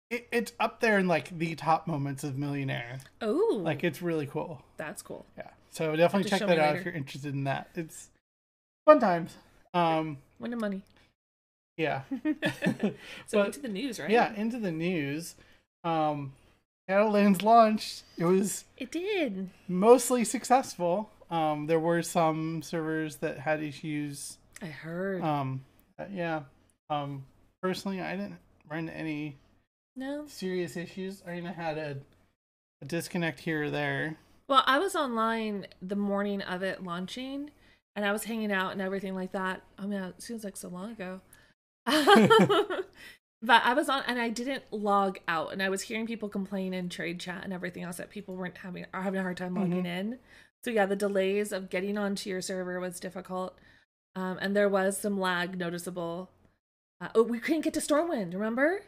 it, 0.10 0.28
it's 0.32 0.52
up 0.60 0.80
there 0.82 1.00
in 1.00 1.08
like 1.08 1.38
the 1.38 1.56
top 1.56 1.88
moments 1.88 2.24
of 2.24 2.38
Millionaire. 2.38 3.00
Oh, 3.22 3.60
Like 3.64 3.84
it's 3.84 4.02
really 4.02 4.26
cool. 4.28 4.62
that's 4.78 5.02
cool. 5.02 5.26
Yeah. 5.38 5.50
So 5.72 5.96
definitely 5.96 6.30
check 6.30 6.40
that 6.42 6.58
out 6.60 6.68
later. 6.74 6.80
if 6.80 6.86
you're 6.86 6.94
interested 6.94 7.34
in 7.34 7.44
that. 7.46 7.70
It's 7.76 8.10
fun 8.86 9.00
times. 9.00 9.36
Um 9.74 10.18
Win 10.40 10.52
the 10.52 10.58
money. 10.58 10.82
Yeah. 11.78 12.02
so 12.24 12.94
But- 13.34 13.48
into 13.48 13.60
the 13.60 13.68
news, 13.70 14.00
right? 14.00 14.10
Yeah, 14.10 14.34
into 14.36 14.60
the 14.60 14.72
news. 14.72 15.36
Um 15.84 16.34
Shadowlands 16.90 17.42
launched. 17.42 18.04
It 18.18 18.26
was 18.26 18.66
it 18.78 18.92
did. 18.92 19.50
mostly 19.68 20.24
successful. 20.24 21.10
Um 21.32 21.68
there 21.68 21.80
were 21.80 22.02
some 22.02 22.62
servers 22.62 23.18
that 23.18 23.40
had 23.40 23.62
issues. 23.64 24.38
I 24.62 24.68
heard. 24.68 25.22
Um 25.24 25.66
yeah. 26.12 26.42
Um 26.90 27.26
personally 27.62 28.02
I 28.02 28.16
didn't 28.16 28.38
run 28.70 28.90
any 28.90 29.38
no. 29.96 30.26
serious 30.28 30.76
issues. 30.78 31.24
I 31.28 31.32
mean 31.34 31.48
I 31.48 31.54
had 31.54 31.78
a, 31.78 31.98
a 32.82 32.86
disconnect 32.86 33.40
here 33.40 33.64
or 33.64 33.70
there. 33.70 34.18
Well, 34.48 34.64
I 34.68 34.78
was 34.78 34.96
online 34.96 35.66
the 35.82 35.96
morning 35.96 36.42
of 36.44 36.62
it 36.62 36.84
launching, 36.84 37.50
and 37.96 38.06
I 38.06 38.12
was 38.12 38.26
hanging 38.26 38.52
out 38.52 38.74
and 38.74 38.82
everything 38.82 39.16
like 39.16 39.32
that. 39.32 39.64
I 39.80 39.88
mean, 39.88 40.00
it 40.00 40.22
seems 40.22 40.44
like 40.44 40.56
so 40.56 40.68
long 40.68 40.92
ago. 40.92 41.20
but 43.42 43.62
I 43.64 43.74
was 43.74 43.90
on, 43.90 44.04
and 44.08 44.20
I 44.20 44.30
didn't 44.30 44.64
log 44.72 45.20
out, 45.28 45.54
and 45.54 45.62
I 45.62 45.70
was 45.70 45.84
hearing 45.84 46.08
people 46.08 46.30
complain 46.30 46.74
in 46.74 46.90
trade 46.90 47.20
chat 47.20 47.44
and 47.44 47.54
everything 47.54 47.84
else 47.84 47.98
that 47.98 48.10
people 48.10 48.36
weren't 48.36 48.58
having 48.58 48.86
are 48.94 49.04
having 49.04 49.20
a 49.20 49.24
hard 49.24 49.38
time 49.38 49.56
logging 49.56 49.86
in. 49.86 50.20
So 50.64 50.72
yeah, 50.72 50.86
the 50.86 50.96
delays 50.96 51.52
of 51.52 51.70
getting 51.70 51.98
onto 51.98 52.30
your 52.30 52.42
server 52.42 52.80
was 52.80 53.00
difficult, 53.00 53.58
um, 54.16 54.38
and 54.42 54.56
there 54.56 54.70
was 54.70 54.98
some 54.98 55.20
lag 55.20 55.58
noticeable. 55.58 56.30
Uh, 57.00 57.10
oh, 57.14 57.24
we 57.24 57.40
couldn't 57.40 57.62
get 57.62 57.74
to 57.76 57.80
Stormwind. 57.82 58.34
Remember? 58.34 58.82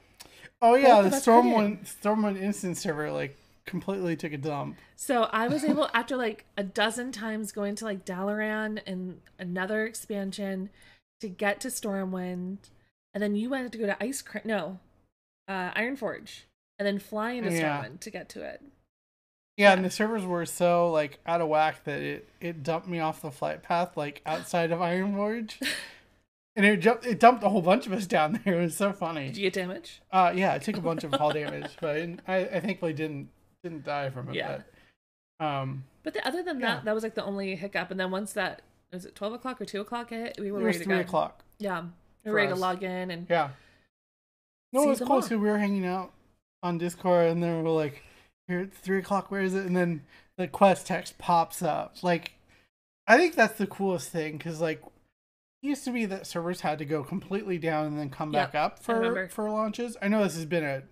Oh 0.62 0.76
yeah, 0.76 1.02
Both 1.02 1.12
the 1.12 1.32
Stormwind 1.32 2.02
Stormwind 2.02 2.42
instance 2.42 2.80
server 2.80 3.12
like 3.12 3.38
completely 3.68 4.16
took 4.16 4.34
a 4.34 4.38
dump. 4.38 4.78
So 4.96 5.24
I 5.26 5.48
was 5.48 5.64
able 5.64 5.90
after 5.94 6.18
like 6.18 6.46
a 6.58 6.64
dozen 6.64 7.12
times 7.12 7.52
going 7.52 7.76
to 7.76 7.86
like 7.86 8.06
Dalaran 8.06 8.82
and 8.88 9.22
another 9.38 9.86
expansion 9.86 10.70
to 11.22 11.30
get 11.30 11.60
to 11.62 11.68
Stormwind, 11.68 12.58
and 13.14 13.22
then 13.24 13.36
you 13.36 13.50
wanted 13.50 13.72
to 13.72 13.78
go 13.78 13.86
to 13.86 14.04
Ice 14.04 14.22
Cra- 14.22 14.42
no, 14.46 14.80
uh, 15.48 15.72
Ironforge, 15.74 16.42
and 16.80 16.86
then 16.88 17.00
fly 17.00 17.32
into 17.32 17.52
Yeah. 17.52 17.84
Stormwind 17.84 18.00
to 18.02 18.10
get 18.12 18.30
to 18.30 18.44
it. 18.44 18.62
Yeah, 19.58 19.74
and 19.74 19.84
the 19.84 19.90
servers 19.90 20.24
were 20.24 20.46
so 20.46 20.92
like 20.92 21.20
out 21.26 21.42
of 21.42 21.48
whack 21.48 21.84
that 21.86 22.02
it 22.02 22.30
it 22.40 22.62
dumped 22.64 22.88
me 22.88 23.00
off 23.00 23.22
the 23.22 23.32
flight 23.32 23.64
path 23.64 23.98
like 23.98 24.22
outside 24.26 24.72
of 24.72 24.80
Ironforge. 24.80 25.54
And 26.56 26.66
it 26.66 26.78
jumped 26.78 27.06
it 27.06 27.20
dumped 27.20 27.44
a 27.44 27.50
whole 27.50 27.62
bunch 27.62 27.86
of 27.86 27.94
us 27.94 28.08
down 28.08 28.42
there. 28.44 28.56
It 28.60 28.62
was 28.64 28.76
so 28.76 28.92
funny. 28.92 29.28
Did 29.28 29.38
you 29.38 29.44
get 29.44 29.54
damage? 29.54 30.02
Uh 30.12 30.34
yeah, 30.36 30.54
I 30.54 30.58
took 30.58 30.76
a 30.76 30.82
bunch 30.82 31.04
of 31.04 31.12
fall 31.12 31.32
damage, 31.32 31.70
but 31.80 31.98
I, 32.28 32.36
I, 32.38 32.60
thankfully 32.62 32.94
didn't 32.94 33.30
didn't 33.64 33.84
die 33.84 34.10
from 34.10 34.30
it. 34.30 34.36
Yeah. 34.38 34.62
But, 35.38 35.46
um 35.46 35.84
But 36.02 36.16
the, 36.16 36.28
other 36.28 36.42
than 36.42 36.60
Yeah. 36.60 36.78
that, 36.78 36.86
that 36.86 36.96
was 36.96 37.04
like 37.04 37.14
the 37.14 37.24
only 37.24 37.56
hiccup. 37.56 37.92
And 37.92 38.00
then 38.00 38.10
once 38.10 38.34
that 38.34 38.64
was 38.92 39.06
it 39.06 39.14
twelve 39.14 39.34
o'clock 39.34 39.62
or 39.62 39.66
two 39.66 39.82
o'clock 39.82 40.10
hit, 40.10 40.40
we 40.40 40.52
were 40.52 40.62
it 40.62 40.64
ready 40.64 40.78
to 40.80 40.84
three 40.84 40.96
go. 40.96 41.02
o'clock. 41.02 41.44
Yeah, 41.60 41.84
were 42.32 42.38
ready 42.38 42.52
us. 42.52 42.58
to 42.58 42.62
log 42.62 42.84
in 42.84 43.12
and 43.12 43.28
Yeah. 43.30 43.50
No, 44.74 44.84
it 44.84 44.88
was 44.88 45.00
cool. 45.00 45.22
So 45.22 45.38
we 45.38 45.48
were 45.48 45.58
hanging 45.58 45.86
out 45.86 46.12
on 46.62 46.78
Discord, 46.78 47.30
and 47.30 47.42
then 47.42 47.64
we're 47.64 47.70
like, 47.70 48.04
"Here, 48.48 48.62
it's 48.62 48.78
three 48.78 49.00
o'clock. 49.00 49.32
Where 49.32 49.42
is 49.42 49.54
it?" 49.54 49.66
And 49.66 49.76
then 49.76 50.04
the 50.38 50.48
quest 50.48 50.88
text 50.88 51.18
pops 51.18 51.62
up. 51.62 51.96
Like, 52.04 52.34
I 53.08 53.18
think 53.18 53.36
that's 53.36 53.58
the 53.58 53.68
coolest 53.68 54.10
thing 54.10 54.38
because 54.38 54.60
like, 54.62 54.82
it 55.64 55.68
used 55.68 55.86
to 55.86 55.92
be 55.92 56.06
that 56.06 56.28
servers 56.28 56.62
had 56.62 56.80
to 56.80 56.86
go 56.86 57.04
completely 57.04 57.58
down 57.58 57.86
and 57.86 57.98
then 57.98 58.10
come 58.10 58.34
Yep, 58.34 58.52
back 58.52 58.56
up 58.56 58.80
for 58.80 59.28
for 59.30 59.50
launches. 59.50 59.96
I 60.02 60.08
know 60.10 60.24
this 60.24 60.36
has 60.36 60.46
been 60.46 60.66
a 60.66 60.84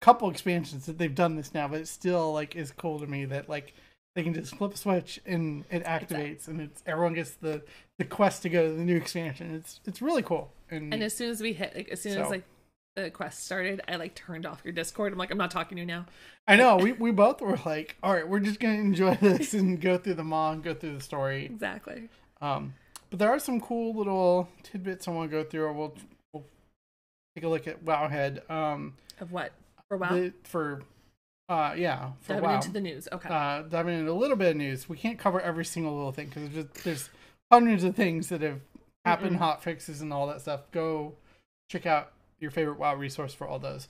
couple 0.00 0.28
expansions 0.30 0.86
that 0.86 0.98
they've 0.98 1.14
done 1.14 1.36
this 1.36 1.54
now, 1.54 1.68
but 1.68 1.80
it 1.80 1.88
still 1.88 2.32
like 2.32 2.54
is 2.54 2.72
cool 2.72 3.00
to 3.00 3.06
me 3.06 3.24
that 3.24 3.48
like 3.48 3.74
they 4.14 4.22
can 4.22 4.34
just 4.34 4.54
flip 4.56 4.74
a 4.74 4.76
switch 4.76 5.20
and 5.24 5.64
it 5.70 5.84
activates 5.84 6.48
and 6.48 6.60
it's 6.60 6.82
everyone 6.86 7.14
gets 7.14 7.32
the 7.32 7.62
the 7.98 8.04
quest 8.04 8.42
to 8.42 8.48
go 8.48 8.68
to 8.68 8.74
the 8.74 8.84
new 8.84 8.96
expansion. 8.96 9.54
It's 9.54 9.80
it's 9.86 10.02
really 10.02 10.22
cool. 10.22 10.52
And, 10.70 10.92
and 10.92 11.02
as 11.02 11.14
soon 11.14 11.30
as 11.30 11.40
we 11.40 11.52
hit, 11.52 11.74
like 11.74 11.88
as 11.88 12.02
soon 12.02 12.20
as 12.20 12.30
like 12.30 12.44
the 12.94 13.10
quest 13.10 13.44
started, 13.44 13.80
I 13.88 13.96
like 13.96 14.14
turned 14.14 14.44
off 14.44 14.60
your 14.64 14.72
Discord. 14.72 15.12
I'm 15.12 15.18
like, 15.18 15.30
I'm 15.30 15.38
not 15.38 15.50
talking 15.50 15.76
to 15.76 15.80
you 15.80 15.86
now. 15.86 16.06
I 16.46 16.56
know 16.56 16.76
we, 16.76 16.92
we 16.98 17.10
both 17.10 17.40
were 17.40 17.58
like, 17.64 17.96
all 18.02 18.12
right, 18.12 18.26
we're 18.26 18.40
just 18.40 18.60
gonna 18.60 18.74
enjoy 18.74 19.14
this 19.20 19.54
and 19.54 19.80
go 19.80 19.96
through 19.98 20.14
the 20.14 20.24
mall 20.24 20.52
and 20.52 20.62
go 20.62 20.74
through 20.74 20.96
the 20.96 21.02
story. 21.02 21.46
Exactly. 21.46 22.08
Um, 22.40 22.74
but 23.10 23.18
there 23.18 23.30
are 23.30 23.38
some 23.38 23.60
cool 23.60 23.94
little 23.94 24.48
tidbits 24.62 25.06
I 25.06 25.12
want 25.12 25.30
to 25.30 25.36
go 25.36 25.44
through. 25.44 25.64
Or 25.64 25.72
we'll 25.72 25.94
we'll 26.32 26.44
take 27.34 27.44
a 27.44 27.48
look 27.48 27.66
at 27.66 27.84
Wowhead. 27.84 28.50
Um, 28.50 28.94
Of 29.20 29.32
what? 29.32 29.52
For 29.88 29.96
WoW? 29.96 30.08
the, 30.08 30.32
for 30.44 30.82
uh, 31.48 31.74
yeah, 31.76 32.12
for 32.20 32.34
Diving 32.34 32.50
into 32.56 32.70
the 32.72 32.80
news. 32.80 33.08
Okay. 33.12 33.28
uh, 33.28 33.62
diving 33.62 33.98
into 33.98 34.10
a 34.10 34.14
little 34.14 34.36
bit 34.36 34.52
of 34.52 34.56
news. 34.56 34.88
We 34.88 34.96
can't 34.96 35.18
cover 35.18 35.40
every 35.40 35.64
single 35.64 35.94
little 35.94 36.12
thing 36.12 36.28
because 36.28 36.48
there's, 36.50 36.66
just- 36.66 36.84
there's 36.84 37.10
hundreds 37.50 37.84
of 37.84 37.94
things 37.94 38.28
that 38.30 38.40
have 38.40 38.60
happened, 39.04 39.36
hot 39.36 39.62
fixes 39.62 40.00
and 40.00 40.12
all 40.12 40.26
that 40.28 40.40
stuff. 40.40 40.62
Go 40.70 41.14
check 41.68 41.84
out 41.86 42.12
your 42.40 42.50
favorite 42.50 42.78
WoW 42.78 42.94
resource 42.94 43.34
for 43.34 43.46
all 43.46 43.58
those. 43.58 43.88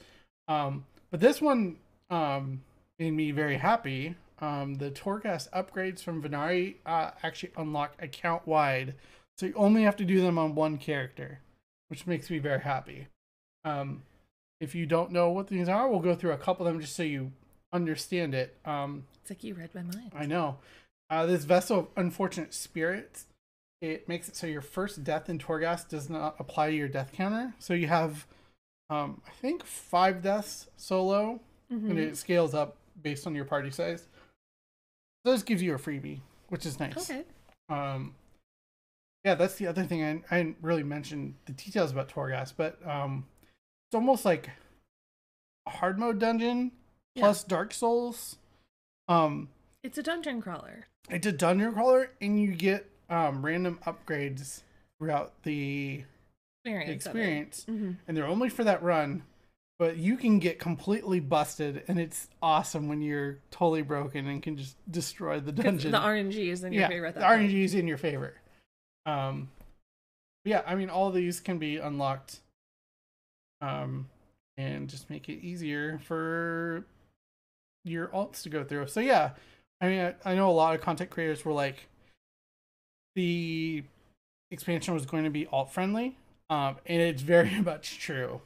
Um, 0.49 0.85
but 1.11 1.21
this 1.21 1.41
one 1.41 1.77
um, 2.11 2.63
made 2.99 3.13
me 3.13 3.31
very 3.31 3.59
happy. 3.59 4.17
Um, 4.41 4.75
the 4.75 4.91
Torghast 4.91 5.49
upgrades 5.51 6.03
from 6.03 6.21
Venari 6.23 6.77
uh, 6.85 7.13
actually 7.23 7.53
unlock 7.57 7.95
account 8.03 8.45
wide, 8.47 8.95
so 9.39 9.47
you 9.47 9.53
only 9.55 9.85
have 9.85 9.95
to 9.97 10.05
do 10.05 10.21
them 10.21 10.37
on 10.37 10.57
one 10.57 10.79
character, 10.79 11.39
which 11.89 12.09
makes 12.09 12.29
me 12.29 12.39
very 12.41 12.61
happy. 12.61 13.07
Um, 13.65 14.03
if 14.61 14.75
you 14.75 14.85
don't 14.87 15.13
know 15.13 15.31
what 15.31 15.47
these 15.47 15.69
are, 15.69 15.89
we'll 15.89 16.01
go 16.01 16.17
through 16.17 16.33
a 16.33 16.39
couple 16.39 16.67
of 16.67 16.73
them 16.73 16.81
just 16.81 16.97
so 16.97 17.05
you 17.05 17.31
understand 17.73 18.35
it. 18.35 18.57
Um, 18.65 19.05
it's 19.21 19.31
like 19.31 19.45
you 19.45 19.55
read 19.55 19.75
my 19.75 19.83
mind. 19.83 20.13
I 20.15 20.27
know. 20.27 20.59
Uh, 21.11 21.27
this 21.27 21.45
vessel 21.45 21.79
of 21.81 21.89
unfortunate 21.97 22.55
spirits, 22.55 23.27
it 23.81 24.09
makes 24.09 24.29
it 24.29 24.37
so 24.37 24.47
your 24.47 24.61
first 24.63 25.05
death 25.05 25.29
in 25.29 25.39
Torghast 25.39 25.89
does 25.89 26.09
not 26.09 26.37
apply 26.39 26.71
to 26.71 26.77
your 26.77 26.89
death 26.89 27.13
counter. 27.13 27.55
So 27.59 27.75
you 27.75 27.87
have, 27.89 28.27
um, 28.91 29.21
I 29.27 29.31
think, 29.31 29.65
five 29.65 30.23
deaths 30.23 30.69
solo, 30.77 31.41
Mhm. 31.71 31.91
and 31.91 31.99
it 31.99 32.17
scales 32.17 32.55
up 32.55 32.77
based 33.01 33.27
on 33.27 33.35
your 33.35 33.45
party 33.45 33.71
size. 33.71 34.07
So 35.25 35.33
this 35.33 35.43
gives 35.43 35.63
you 35.63 35.75
a 35.75 35.79
freebie, 35.79 36.21
which 36.49 36.67
is 36.67 36.79
nice. 36.81 37.11
Okay. 37.11 37.25
Um, 37.69 38.15
yeah, 39.25 39.35
that's 39.35 39.55
the 39.57 39.67
other 39.67 39.85
thing. 39.85 40.03
I, 40.03 40.35
I 40.35 40.39
didn't 40.43 40.59
really 40.63 40.83
mention 40.83 41.37
the 41.47 41.53
details 41.53 41.93
about 41.93 42.09
Torghast, 42.09 42.55
but 42.57 42.85
um, 42.87 43.27
it's 43.89 43.95
almost 43.95 44.25
like 44.25 44.51
a 45.67 45.71
hard 45.71 45.99
mode 45.99 46.19
dungeon 46.19 46.73
Yeah. 47.15 47.23
plus 47.23 47.45
Dark 47.45 47.75
Souls. 47.75 48.37
Um, 49.09 49.49
It's 49.83 49.99
a 49.99 50.03
dungeon 50.03 50.41
crawler. 50.41 50.87
it's 51.11 51.27
a 51.27 51.33
dungeon 51.33 51.73
crawler, 51.73 52.11
and 52.21 52.41
you 52.41 52.53
get 52.55 52.89
um, 53.11 53.45
random 53.45 53.79
upgrades 53.87 54.63
throughout 54.99 55.33
the 55.43 56.05
Experience. 56.65 56.91
experience, 57.07 57.67
Mm-hmm. 57.69 57.93
and 58.07 58.17
they're 58.17 58.27
only 58.27 58.49
for 58.49 58.65
that 58.65 58.83
run. 58.83 59.25
But 59.79 59.97
you 59.97 60.17
can 60.17 60.39
get 60.39 60.61
completely 60.61 61.19
busted, 61.19 61.83
and 61.89 61.99
it's 61.99 62.29
awesome 62.41 62.89
when 62.89 63.03
you're 63.03 63.39
totally 63.51 63.83
broken 63.83 64.29
and 64.29 64.41
can 64.41 64.57
just 64.57 64.77
destroy 64.89 65.41
the 65.41 65.51
dungeon. 65.51 65.91
The 65.91 65.99
RNG 65.99 66.37
is 66.53 66.63
in 66.63 66.73
your 66.73 66.83
yeah, 66.83 66.89
favorite. 66.89 67.09
at 67.09 67.15
the 67.15 67.21
that 67.21 67.37
point. 67.37 67.51
RNG 67.51 67.65
is 67.65 67.75
in 67.75 67.89
your 67.89 67.99
favor. 67.99 68.35
Um, 69.07 69.51
yeah, 70.45 70.63
I 70.67 70.77
mean, 70.77 70.89
all 70.89 71.11
these 71.11 71.41
can 71.41 71.59
be 71.59 71.79
unlocked, 71.79 72.39
um, 73.61 74.09
and 74.57 74.89
just 74.89 75.11
make 75.11 75.29
it 75.29 75.41
easier 75.45 75.99
for 76.05 76.85
your 77.85 78.09
alts 78.09 78.43
to 78.43 78.49
go 78.49 78.65
through. 78.65 78.87
So 78.89 79.01
yeah, 79.01 79.31
I 79.81 79.89
mean, 79.89 80.01
I, 80.25 80.33
I 80.33 80.35
know 80.35 80.51
a 80.51 80.53
lot 80.53 80.75
of 80.75 80.81
content 80.81 81.11
creators 81.11 81.45
were 81.45 81.53
like, 81.53 81.89
the 83.15 83.83
expansion 84.51 84.95
was 84.95 85.07
going 85.07 85.25
to 85.25 85.31
be 85.31 85.47
alt 85.49 85.73
friendly, 85.73 86.17
um, 86.51 86.77
and 86.87 87.01
it's 87.03 87.23
very 87.23 87.61
much 87.65 87.99
true. 87.99 88.41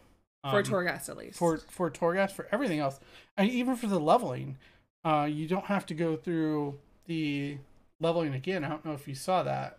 For 0.48 0.58
Um, 0.58 0.64
Torghast, 0.64 1.08
at 1.08 1.16
least. 1.16 1.38
for 1.38 1.58
for 1.58 1.90
Torghast 1.90 2.32
for 2.32 2.46
everything 2.52 2.78
else, 2.78 3.00
and 3.36 3.50
even 3.50 3.76
for 3.76 3.86
the 3.88 3.98
leveling, 4.00 4.56
uh, 5.04 5.28
you 5.30 5.46
don't 5.48 5.66
have 5.66 5.86
to 5.86 5.94
go 5.94 6.16
through 6.16 6.78
the 7.06 7.58
leveling 8.00 8.34
again. 8.34 8.64
I 8.64 8.68
don't 8.68 8.84
know 8.84 8.92
if 8.92 9.08
you 9.08 9.14
saw 9.14 9.42
that. 9.42 9.78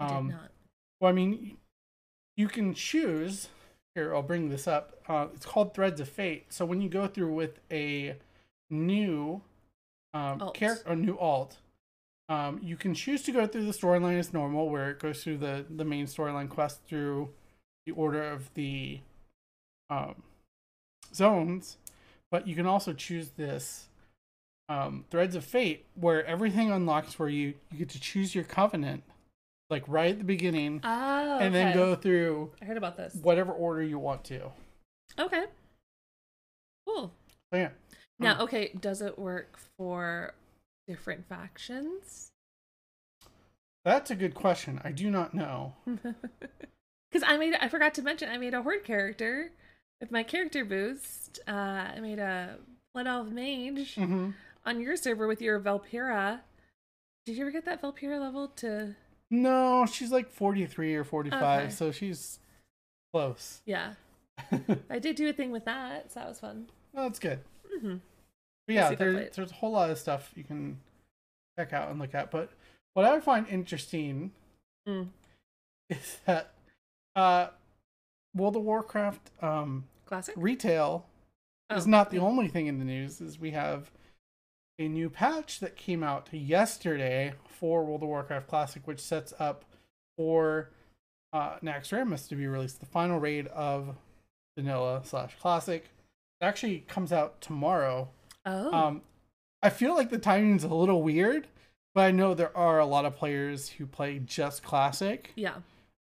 I 0.00 0.06
Um, 0.06 0.28
did 0.28 0.36
not. 0.36 0.50
well, 1.00 1.10
I 1.10 1.12
mean, 1.14 1.56
you 2.36 2.48
can 2.48 2.74
choose. 2.74 3.48
Here, 3.94 4.14
I'll 4.14 4.22
bring 4.22 4.50
this 4.50 4.68
up. 4.68 5.00
Uh, 5.08 5.28
it's 5.34 5.46
called 5.46 5.72
Threads 5.72 6.00
of 6.00 6.08
Fate. 6.10 6.52
So 6.52 6.66
when 6.66 6.82
you 6.82 6.90
go 6.90 7.06
through 7.06 7.32
with 7.32 7.60
a 7.72 8.16
new 8.70 9.40
um, 10.14 10.50
character, 10.54 10.90
or 10.90 10.96
new 10.96 11.18
alt, 11.18 11.58
um, 12.28 12.58
you 12.62 12.76
can 12.76 12.94
choose 12.94 13.22
to 13.22 13.32
go 13.32 13.46
through 13.46 13.64
the 13.66 13.72
storyline 13.72 14.18
as 14.18 14.32
normal, 14.32 14.68
where 14.68 14.90
it 14.90 14.98
goes 14.98 15.22
through 15.22 15.38
the 15.38 15.64
the 15.68 15.84
main 15.84 16.06
storyline 16.06 16.48
quest 16.48 16.80
through 16.88 17.30
the 17.86 17.92
order 17.92 18.22
of 18.22 18.52
the 18.54 19.00
um, 19.90 20.22
zones. 21.14 21.76
But 22.30 22.48
you 22.48 22.56
can 22.56 22.66
also 22.66 22.92
choose 22.92 23.30
this 23.36 23.86
um, 24.68 25.04
Threads 25.10 25.36
of 25.36 25.44
Fate, 25.44 25.84
where 25.94 26.24
everything 26.26 26.70
unlocks 26.72 27.18
where 27.18 27.28
you 27.28 27.54
you 27.70 27.78
get 27.78 27.88
to 27.90 28.00
choose 28.00 28.34
your 28.34 28.44
covenant 28.44 29.04
like 29.70 29.84
right 29.88 30.12
at 30.12 30.18
the 30.18 30.24
beginning, 30.24 30.80
Oh, 30.84 31.38
and 31.40 31.54
then 31.54 31.68
okay. 31.68 31.76
go 31.76 31.94
through 31.94 32.52
I 32.62 32.64
heard 32.64 32.76
about 32.76 32.96
this. 32.96 33.14
whatever 33.22 33.52
order 33.52 33.82
you 33.82 33.98
want 33.98 34.24
to. 34.24 34.50
Okay. 35.18 35.44
Cool. 36.86 37.12
So 37.52 37.58
yeah, 37.58 37.70
Now, 38.18 38.40
okay, 38.42 38.72
does 38.80 39.02
it 39.02 39.18
work 39.18 39.58
for 39.76 40.34
different 40.88 41.28
factions? 41.28 42.30
that's 43.84 44.10
a 44.10 44.16
good 44.16 44.34
question. 44.34 44.80
I 44.84 44.90
do 44.92 45.10
not 45.10 45.34
know. 45.34 45.74
Because 47.12 47.26
I 47.26 47.36
made, 47.38 47.54
I 47.60 47.68
forgot 47.68 47.94
to 47.94 48.02
mention, 48.02 48.28
I 48.28 48.36
made 48.36 48.52
a 48.52 48.60
horde 48.62 48.82
character 48.84 49.52
with 50.00 50.10
my 50.10 50.24
character 50.24 50.64
boost. 50.64 51.38
Uh, 51.46 51.52
I 51.52 52.00
made 52.00 52.18
a 52.18 52.56
Blood 52.92 53.06
Elf 53.06 53.28
Mage 53.28 53.94
hmm 53.94 54.30
on 54.66 54.80
your 54.80 54.96
server 54.96 55.28
with 55.28 55.40
your 55.40 55.60
Valpyra. 55.60 56.40
Did 57.24 57.36
you 57.36 57.42
ever 57.42 57.52
get 57.52 57.64
that 57.66 57.80
Valpyra 57.80 58.20
level 58.20 58.48
to? 58.56 58.96
No, 59.30 59.86
she's 59.86 60.10
like 60.10 60.28
forty 60.28 60.66
three 60.66 60.96
or 60.96 61.04
forty 61.04 61.30
five, 61.30 61.66
Okay. 61.66 61.70
so 61.70 61.92
she's 61.92 62.40
close. 63.14 63.62
Yeah, 63.64 63.92
I 64.90 64.98
did 64.98 65.14
do 65.14 65.28
a 65.28 65.32
thing 65.32 65.52
with 65.52 65.64
that, 65.64 66.12
so 66.12 66.20
that 66.20 66.28
was 66.28 66.40
fun. 66.40 66.66
Well, 66.92 67.04
that's 67.04 67.20
good. 67.20 67.38
Hmm 67.80 67.96
yeah, 68.68 68.88
see 68.88 68.94
if 68.94 69.00
I 69.00 69.04
play 69.04 69.12
there, 69.12 69.30
there's 69.34 69.50
a 69.52 69.54
whole 69.54 69.72
lot 69.72 69.90
of 69.90 69.98
stuff 69.98 70.32
you 70.34 70.42
can 70.44 70.78
check 71.58 71.72
out 71.72 71.90
and 71.90 72.00
look 72.00 72.14
at. 72.14 72.30
But 72.30 72.50
what 72.94 73.04
I 73.06 73.20
find 73.20 73.46
interesting 73.48 74.32
Mm. 74.88 75.08
is 75.90 76.18
that 76.26 76.52
uh, 77.16 77.48
World 78.34 78.56
of 78.56 78.62
Warcraft 78.62 79.30
um, 79.42 79.84
Classic. 80.04 80.34
retail 80.36 81.06
is 81.70 81.86
Oh, 81.86 81.90
not 81.90 82.10
the 82.10 82.18
only 82.18 82.48
thing 82.48 82.66
in 82.66 82.78
the 82.78 82.84
news. 82.84 83.20
Is 83.20 83.38
we 83.40 83.50
have 83.52 83.90
a 84.78 84.88
new 84.88 85.08
patch 85.10 85.58
that 85.60 85.74
came 85.76 86.02
out 86.02 86.28
yesterday 86.32 87.34
for 87.48 87.84
World 87.84 88.02
of 88.02 88.08
Warcraft 88.08 88.46
Classic, 88.48 88.86
which 88.86 89.00
sets 89.00 89.32
up 89.38 89.64
for 90.16 90.70
uh, 91.32 91.56
Naxxramas 91.62 92.28
to 92.28 92.36
be 92.36 92.46
released, 92.46 92.80
the 92.80 92.86
final 92.86 93.18
raid 93.18 93.46
of 93.48 93.96
Vanilla 94.56 95.02
slash 95.04 95.34
Classic. 95.40 95.88
It 96.40 96.44
actually 96.44 96.80
comes 96.80 97.12
out 97.12 97.40
tomorrow. 97.40 98.08
Oh, 98.44 98.72
Um, 98.72 99.02
I 99.62 99.70
feel 99.70 99.94
like 99.94 100.10
the 100.10 100.18
timing's 100.18 100.64
a 100.64 100.68
little 100.68 101.02
weird, 101.02 101.46
but 101.94 102.02
I 102.02 102.10
know 102.10 102.34
there 102.34 102.56
are 102.56 102.78
a 102.78 102.86
lot 102.86 103.04
of 103.06 103.16
players 103.16 103.70
who 103.70 103.86
play 103.86 104.18
just 104.18 104.62
Classic. 104.62 105.32
yeah. 105.34 105.56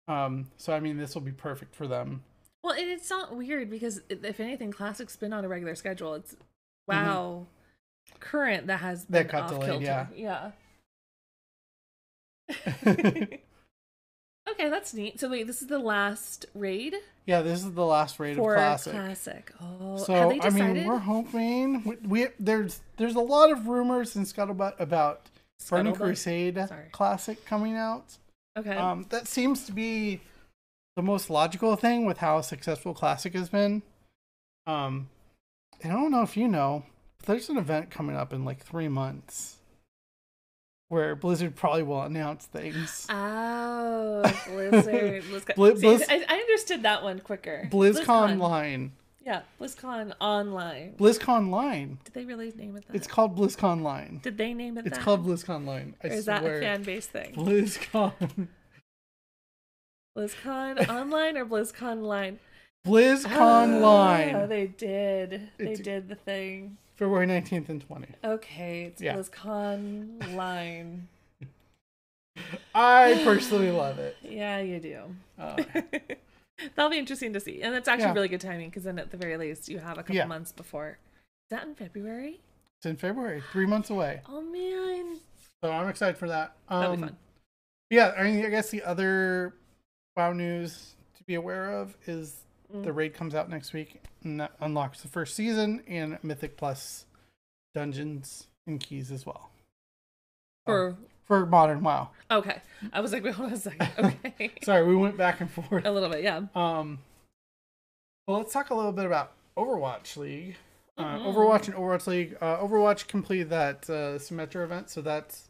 Um, 0.07 0.51
so 0.57 0.73
I 0.73 0.79
mean, 0.79 0.97
this 0.97 1.15
will 1.15 1.21
be 1.23 1.31
perfect 1.31 1.73
for 1.73 1.87
them. 1.87 2.23
Well, 2.63 2.73
and 2.73 2.89
it's 2.89 3.09
not 3.09 3.35
weird 3.35 3.69
because 3.69 4.01
if 4.09 4.39
anything, 4.39 4.71
Classic's 4.71 5.15
been 5.15 5.33
on 5.33 5.43
a 5.45 5.47
regular 5.47 5.73
schedule. 5.75 6.13
It's 6.15 6.35
wow, 6.87 7.47
current 8.19 8.67
that 8.67 8.81
has 8.81 9.05
Mm-hmm. 9.05 9.13
That 9.13 9.27
been 9.31 9.39
got 9.39 9.49
delayed, 9.49 9.69
kilter. 9.81 10.09
yeah. 10.15 10.51
yeah. 12.93 13.25
okay, 14.55 14.69
that's 14.69 14.93
neat. 14.93 15.19
So 15.19 15.29
wait, 15.29 15.47
this 15.47 15.61
is 15.61 15.67
the 15.67 15.79
last 15.79 16.45
raid 16.53 16.95
Yeah, 17.25 17.41
this 17.41 17.63
is 17.63 17.71
the 17.73 17.85
last 17.85 18.19
raid 18.19 18.37
for 18.37 18.55
of 18.55 18.59
Classic. 18.59 18.93
Classic. 18.93 19.51
Oh, 19.61 19.97
So 19.97 20.31
I 20.41 20.49
mean, 20.49 20.85
we're 20.85 20.97
hoping 20.97 21.83
we, 21.83 21.95
we 22.07 22.27
there's 22.39 22.81
there's 22.97 23.15
a 23.15 23.21
lot 23.21 23.51
of 23.51 23.67
rumors 23.67 24.15
in 24.15 24.23
scuttlebutt 24.23 24.79
about 24.79 25.21
Burning 25.69 25.95
Crusade 25.95 26.55
Sorry. 26.67 26.89
Classic 26.91 27.43
coming 27.45 27.75
out. 27.75 28.17
Okay. 28.57 28.75
Um, 28.75 29.05
that 29.09 29.27
seems 29.27 29.65
to 29.65 29.71
be 29.71 30.21
the 30.95 31.01
most 31.01 31.29
logical 31.29 31.75
thing 31.75 32.05
with 32.05 32.19
how 32.19 32.41
successful 32.41 32.93
Classic 32.93 33.33
has 33.33 33.49
been. 33.49 33.81
Um, 34.65 35.09
and 35.81 35.91
I 35.91 35.95
don't 35.95 36.11
know 36.11 36.21
if 36.21 36.37
you 36.37 36.47
know, 36.47 36.85
but 37.19 37.27
there's 37.27 37.49
an 37.49 37.57
event 37.57 37.91
coming 37.91 38.15
up 38.15 38.31
in 38.31 38.45
like 38.45 38.63
three 38.63 38.87
months 38.87 39.57
where 40.89 41.15
Blizzard 41.15 41.55
probably 41.55 41.83
will 41.83 42.01
announce 42.03 42.45
things. 42.45 43.05
oh, 43.09 44.21
Blizzard. 44.47 45.23
BlizzCon. 45.23 45.55
Bli- 45.55 45.75
See, 45.77 45.87
Blizz- 45.87 46.05
I, 46.09 46.23
I 46.27 46.35
understood 46.37 46.83
that 46.83 47.03
one 47.03 47.19
quicker. 47.19 47.67
BlizzCon 47.71 48.39
Line. 48.39 48.91
Yeah, 49.25 49.41
BlizzCon 49.59 50.13
Online. 50.21 50.93
BlizzCon 50.99 51.49
Line. 51.49 51.97
Did 52.03 52.13
they 52.13 52.25
really 52.25 52.51
name 52.55 52.77
it 52.77 52.85
that? 52.87 52.95
It's 52.95 53.07
called 53.07 53.35
BlizzCon 53.35 53.81
Line. 53.81 54.19
Did 54.23 54.37
they 54.37 54.53
name 54.53 54.77
it 54.77 54.85
It's 54.85 54.97
that? 54.97 55.03
called 55.03 55.25
BlizzCon 55.25 55.65
Line. 55.65 55.95
I 56.03 56.07
Or 56.07 56.11
is 56.11 56.25
swear. 56.25 56.41
that 56.41 56.45
a 56.57 56.59
fan 56.59 56.83
base 56.83 57.07
thing? 57.07 57.33
BlizzCon. 57.33 58.47
BlizzCon 60.15 60.87
Online 60.89 61.37
or 61.37 61.45
BlizzCon 61.45 62.03
Line? 62.03 62.39
BlizzCon 62.85 63.31
Ah, 63.35 63.65
Line. 63.87 64.47
They 64.49 64.67
did. 64.67 65.49
They 65.57 65.63
It's- 65.71 65.79
did 65.79 66.07
the 66.07 66.15
thing. 66.15 66.77
February 66.95 67.27
19th 67.27 67.69
and 67.69 67.87
20th. 67.87 68.15
Okay, 68.23 68.83
it's 68.83 69.01
Yeah. 69.01 69.15
BlizzCon 69.15 70.35
Line. 70.35 71.07
I 72.73 73.21
personally 73.23 73.71
love 73.71 73.99
it. 73.99 74.17
Yeah, 74.21 74.59
you 74.59 74.79
do. 74.79 75.01
Uh, 75.39 75.63
That'll 76.75 76.89
be 76.89 76.97
interesting 76.97 77.33
to 77.33 77.39
see. 77.39 77.61
And 77.61 77.73
that's 77.73 77.87
actually 77.87 78.05
Yeah. 78.07 78.13
really 78.13 78.27
good 78.27 78.41
timing 78.41 78.69
because 78.69 78.83
then 78.83 78.97
at 78.99 79.11
the 79.11 79.17
very 79.17 79.37
least 79.37 79.67
you 79.69 79.79
have 79.79 79.97
a 79.97 80.03
couple 80.03 80.15
Yeah. 80.15 80.25
months 80.25 80.51
before. 80.51 80.97
Is 81.45 81.49
that 81.51 81.63
in 81.65 81.75
February? 81.75 82.39
it's 82.77 82.85
in 82.85 82.97
February, 82.97 83.41
three 83.53 83.65
months 83.65 83.89
away. 83.89 84.21
Oh 84.27 84.41
man. 84.41 85.17
So 85.63 85.71
I'm 85.71 85.87
excited 85.87 86.17
for 86.17 86.27
that. 86.27 86.55
Um, 86.67 86.81
That'll 86.81 86.95
be 86.97 87.01
fun. 87.03 87.17
Yeah, 87.89 88.13
I 88.17 88.23
mean, 88.23 88.45
I 88.45 88.49
guess 88.49 88.69
the 88.69 88.83
other 88.83 89.53
WoW 90.17 90.33
news 90.33 90.95
to 91.17 91.23
be 91.23 91.35
aware 91.35 91.71
of 91.71 91.95
is 92.05 92.41
Mm. 92.73 92.83
the 92.83 92.93
raid 92.93 93.13
comes 93.13 93.35
out 93.35 93.49
next 93.49 93.73
week 93.73 94.01
and 94.23 94.39
that 94.39 94.51
unlocks 94.59 95.01
the 95.01 95.07
first 95.07 95.35
season 95.35 95.83
and 95.87 96.17
Mythic 96.23 96.57
Plus 96.57 97.05
dungeons 97.75 98.47
and 98.65 98.79
keys 98.79 99.11
as 99.11 99.25
well 99.25 99.49
For 100.65 100.95
for 101.27 101.45
modern 101.45 101.83
WoW. 101.83 102.09
okay. 102.31 102.61
I 102.93 103.01
was 103.01 103.11
like, 103.13 103.23
wait, 103.25 103.33
hold 103.35 103.49
on 103.49 103.53
a 103.53 103.57
second. 103.59 103.89
Okay. 104.25 104.51
Sorry, 104.63 104.85
we 104.85 104.95
went 104.95 105.17
back 105.17 105.41
and 105.41 105.49
forth. 105.49 105.85
a 105.85 105.91
little 105.91 106.09
bit, 106.09 106.23
yeah. 106.23 106.41
Um, 106.55 106.99
well, 108.27 108.37
let's 108.37 108.53
talk 108.53 108.69
a 108.69 108.75
little 108.75 108.91
bit 108.91 109.05
about 109.05 109.31
Overwatch 109.57 110.17
League. 110.17 110.55
Uh, 110.97 111.17
Mhm. 111.17 111.33
Overwatch 111.33 111.67
and 111.67 111.75
Overwatch 111.75 112.07
League. 112.07 112.37
Uh, 112.41 112.57
Overwatch 112.57 113.07
completed 113.07 113.49
that 113.49 113.89
uh, 113.89 114.17
Symmetra 114.17 114.63
event, 114.63 114.89
so 114.89 115.01
that's 115.01 115.47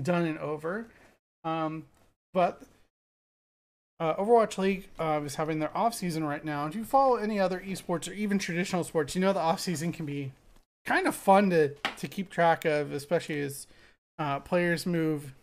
done 0.00 0.24
and 0.26 0.38
over. 0.38 0.86
Um, 1.44 1.84
but 2.32 2.62
uh, 3.98 4.14
Overwatch 4.16 4.58
League 4.58 4.88
uh, 4.98 5.20
is 5.24 5.36
having 5.36 5.58
their 5.58 5.76
off 5.76 5.94
season 5.94 6.24
right 6.24 6.44
now. 6.44 6.66
If 6.66 6.74
you 6.74 6.84
follow 6.84 7.16
any 7.16 7.40
other 7.40 7.60
esports 7.60 8.08
or 8.08 8.12
even 8.12 8.38
traditional 8.38 8.84
sports, 8.84 9.14
you 9.14 9.20
know 9.20 9.32
the 9.32 9.40
off 9.40 9.60
season 9.60 9.92
can 9.92 10.06
be 10.06 10.32
kind 10.84 11.06
of 11.06 11.14
fun 11.14 11.50
to 11.50 11.68
to 11.68 12.08
keep 12.08 12.30
track 12.30 12.64
of, 12.64 12.92
especially 12.92 13.40
as 13.40 13.66
uh, 14.18 14.40
players 14.40 14.86
move 14.86 15.34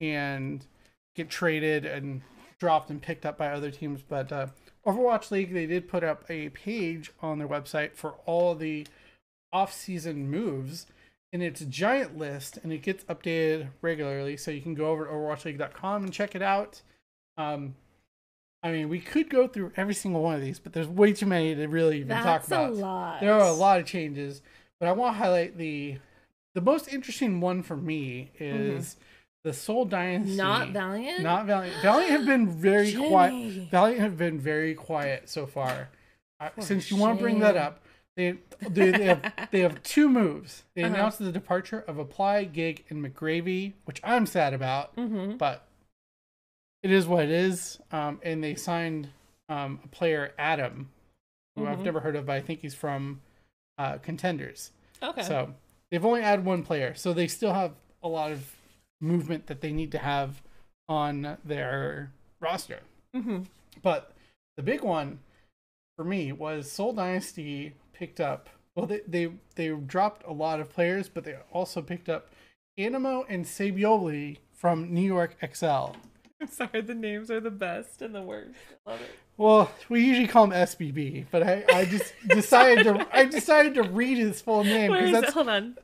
and 0.00 0.66
get 1.14 1.30
traded 1.30 1.84
and 1.84 2.22
dropped 2.58 2.90
and 2.90 3.02
picked 3.02 3.24
up 3.24 3.38
by 3.38 3.48
other 3.48 3.70
teams. 3.70 4.02
But 4.02 4.32
uh, 4.32 4.48
Overwatch 4.86 5.30
League, 5.30 5.52
they 5.52 5.66
did 5.66 5.88
put 5.88 6.02
up 6.02 6.24
a 6.28 6.48
page 6.50 7.12
on 7.20 7.38
their 7.38 7.48
website 7.48 7.94
for 7.94 8.14
all 8.26 8.54
the 8.54 8.86
off-season 9.52 10.30
moves, 10.30 10.86
and 11.32 11.42
it's 11.42 11.60
a 11.60 11.66
giant 11.66 12.16
list, 12.16 12.58
and 12.62 12.72
it 12.72 12.82
gets 12.82 13.04
updated 13.04 13.68
regularly. 13.80 14.36
So 14.36 14.50
you 14.50 14.60
can 14.60 14.74
go 14.74 14.86
over 14.86 15.04
to 15.04 15.10
OverwatchLeague.com 15.10 16.04
and 16.04 16.12
check 16.12 16.34
it 16.34 16.42
out. 16.42 16.82
Um, 17.36 17.74
I 18.62 18.70
mean, 18.70 18.88
we 18.88 19.00
could 19.00 19.28
go 19.28 19.48
through 19.48 19.72
every 19.76 19.94
single 19.94 20.22
one 20.22 20.34
of 20.36 20.40
these, 20.40 20.58
but 20.60 20.72
there's 20.72 20.86
way 20.88 21.12
too 21.12 21.26
many 21.26 21.54
to 21.54 21.66
really 21.66 21.98
even 21.98 22.16
talk 22.16 22.24
That's 22.24 22.46
about. 22.48 22.70
a 22.70 22.74
lot. 22.74 23.20
There 23.20 23.32
are 23.34 23.40
a 23.48 23.52
lot 23.52 23.80
of 23.80 23.86
changes, 23.86 24.40
but 24.78 24.88
I 24.88 24.92
want 24.92 25.14
to 25.14 25.18
highlight 25.18 25.56
the 25.58 25.98
the 26.54 26.60
most 26.60 26.86
interesting 26.92 27.40
one 27.40 27.62
for 27.62 27.76
me 27.76 28.30
is 28.38 28.96
the 29.42 29.52
Seoul 29.52 29.84
Dynasty. 29.86 30.32
Mm-hmm. 30.32 30.36
Not 30.36 30.68
Valiant. 30.68 31.22
Not 31.22 31.46
Valiant. 31.46 31.82
Valiant 31.82 32.10
have 32.10 32.26
been 32.26 32.48
very 32.48 32.92
quiet. 33.08 33.68
Valiant 33.70 34.00
have 34.00 34.16
been 34.18 34.38
very 34.38 34.74
quiet 34.74 35.28
so 35.28 35.46
far. 35.46 35.88
Uh, 36.38 36.50
since 36.60 36.90
you 36.90 36.96
want 36.96 37.16
to 37.18 37.22
bring 37.22 37.40
that 37.40 37.56
up, 37.56 37.80
they 38.16 38.36
they, 38.68 38.90
they 38.92 39.04
have 39.06 39.32
they 39.50 39.60
have 39.60 39.82
two 39.82 40.08
moves. 40.08 40.62
They 40.76 40.82
Uh-huh. 40.84 40.94
announced 40.94 41.18
the 41.18 41.32
departure 41.32 41.80
of 41.88 41.98
Apply, 41.98 42.44
Gig, 42.44 42.84
and 42.90 43.04
McGravy, 43.04 43.72
which 43.86 44.00
I'm 44.04 44.26
sad 44.26 44.52
about, 44.54 44.94
Mm-hmm. 44.96 45.36
but 45.38 45.66
it 46.82 46.90
is 46.90 47.06
what 47.06 47.24
it 47.24 47.30
is. 47.30 47.78
Um, 47.90 48.20
and 48.22 48.42
they 48.42 48.54
signed 48.54 49.08
um, 49.48 49.80
a 49.84 49.88
player, 49.88 50.32
Adam, 50.38 50.90
who 51.56 51.66
I've 51.66 51.78
Mhm. 51.80 51.84
never 51.84 52.00
heard 52.00 52.16
of, 52.16 52.26
but 52.26 52.36
I 52.36 52.40
think 52.40 52.60
he's 52.60 52.74
from 52.74 53.20
uh, 53.78 53.98
Contenders. 53.98 54.70
Okay. 55.02 55.22
So 55.22 55.54
they've 55.90 56.04
only 56.04 56.20
added 56.22 56.44
one 56.44 56.62
player, 56.62 56.94
so 56.94 57.12
they 57.12 57.26
still 57.26 57.52
have 57.52 57.72
a 58.02 58.08
lot 58.08 58.30
of 58.32 58.54
movement 59.00 59.46
that 59.48 59.60
they 59.60 59.72
need 59.72 59.90
to 59.92 59.98
have 59.98 60.42
on 60.88 61.36
their 61.44 62.12
roster. 62.40 62.80
mm-hmm. 63.14 63.42
But 63.82 64.12
the 64.56 64.62
big 64.62 64.82
one 64.82 65.20
for 65.96 66.04
me 66.04 66.32
was 66.32 66.70
Seoul 66.70 66.92
Dynasty 66.92 67.74
picked 67.92 68.20
up. 68.20 68.48
Well, 68.74 68.86
they 68.86 69.00
they, 69.06 69.32
they 69.56 69.68
dropped 69.70 70.24
a 70.26 70.32
lot 70.32 70.60
of 70.60 70.70
players, 70.70 71.08
but 71.08 71.24
they 71.24 71.36
also 71.52 71.82
picked 71.82 72.08
up 72.08 72.28
Anamo 72.78 73.24
and 73.28 73.44
Saebyeolbe 73.44 74.38
from 74.52 74.92
New 74.94 75.02
York 75.02 75.36
XL. 75.44 75.92
I'm 76.42 76.48
sorry, 76.50 76.80
the 76.82 76.94
names 76.94 77.30
are 77.30 77.40
the 77.40 77.50
best 77.50 78.02
and 78.02 78.14
the 78.14 78.22
worst. 78.22 78.50
I 78.86 78.90
love 78.90 79.00
it. 79.00 79.10
Well, 79.38 79.70
we 79.88 80.04
usually 80.04 80.28
call 80.28 80.44
him 80.44 80.50
SBB, 80.50 81.26
but 81.30 81.42
I, 81.42 81.64
I 81.72 81.84
just 81.86 82.12
decided 82.28 82.84
to 82.84 83.06
I 83.12 83.24
decided 83.24 83.74
to 83.74 83.82
read 83.82 84.18
his 84.18 84.40
full 84.40 84.62
name 84.64 84.90
because 84.92 85.08
is 85.10 85.16
it? 85.16 85.20
that's 85.20 85.32
Hold 85.34 85.48
on. 85.48 85.76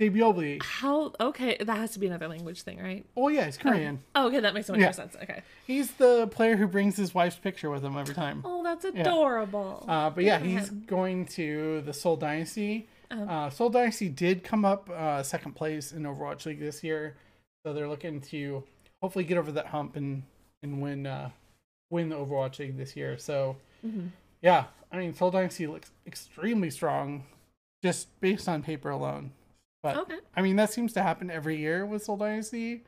Dabiobli. 0.00 0.62
How? 0.62 1.12
Okay, 1.20 1.56
that 1.60 1.76
has 1.76 1.92
to 1.92 1.98
be 2.00 2.06
another 2.08 2.26
language 2.26 2.62
thing, 2.62 2.78
right? 2.82 3.04
Oh 3.16 3.28
yeah, 3.28 3.44
he's 3.46 3.56
Korean. 3.56 4.00
Oh, 4.14 4.26
okay, 4.28 4.40
that 4.40 4.52
makes 4.54 4.66
so 4.66 4.72
much 4.72 4.80
Yeah. 4.80 4.86
more 4.86 4.92
sense. 4.92 5.16
Okay. 5.22 5.42
He's 5.66 5.92
the 5.92 6.26
player 6.28 6.56
who 6.56 6.66
brings 6.66 6.96
his 6.96 7.14
wife's 7.14 7.36
picture 7.36 7.70
with 7.70 7.84
him 7.84 7.96
every 7.96 8.14
time. 8.14 8.42
Oh, 8.44 8.62
that's 8.64 8.84
adorable. 8.84 9.84
Uh, 9.88 10.10
but 10.10 10.24
yeah, 10.24 10.38
he's 10.38 10.70
going 10.70 11.26
to 11.26 11.82
the 11.82 11.92
Seoul 11.92 12.16
Dynasty. 12.16 12.88
Oh. 13.10 13.24
Uh, 13.24 13.50
Seoul 13.50 13.70
Dynasty 13.70 14.08
did 14.08 14.42
come 14.42 14.64
up 14.64 14.88
uh, 14.90 15.22
second 15.22 15.54
place 15.54 15.92
in 15.92 16.02
Overwatch 16.02 16.46
League 16.46 16.60
this 16.60 16.82
year, 16.82 17.14
so 17.64 17.72
they're 17.72 17.88
looking 17.88 18.20
to 18.22 18.64
hopefully 19.02 19.24
get 19.24 19.36
over 19.36 19.52
that 19.52 19.66
hump 19.66 19.96
and 19.96 20.22
and 20.62 20.80
win 20.80 21.06
uh, 21.06 21.30
win 21.90 22.08
the 22.08 22.16
Overwatch 22.16 22.58
League 22.58 22.78
this 22.78 22.96
year. 22.96 23.18
So 23.18 23.56
Mhm. 23.84 24.10
yeah, 24.40 24.64
I 24.90 24.96
mean 24.98 25.12
Seoul 25.14 25.30
Dynasty 25.30 25.66
looks 25.66 25.90
extremely 26.06 26.70
strong, 26.70 27.24
just 27.82 28.08
based 28.20 28.48
on 28.48 28.62
paper 28.62 28.90
alone. 28.90 29.32
But 29.82 29.96
Okay. 29.98 30.18
I 30.36 30.42
mean 30.42 30.56
that 30.56 30.72
seems 30.72 30.92
to 30.94 31.02
happen 31.02 31.30
every 31.30 31.56
year 31.56 31.84
with 31.84 32.04
Seoul 32.04 32.16
Dynasty. 32.16 32.82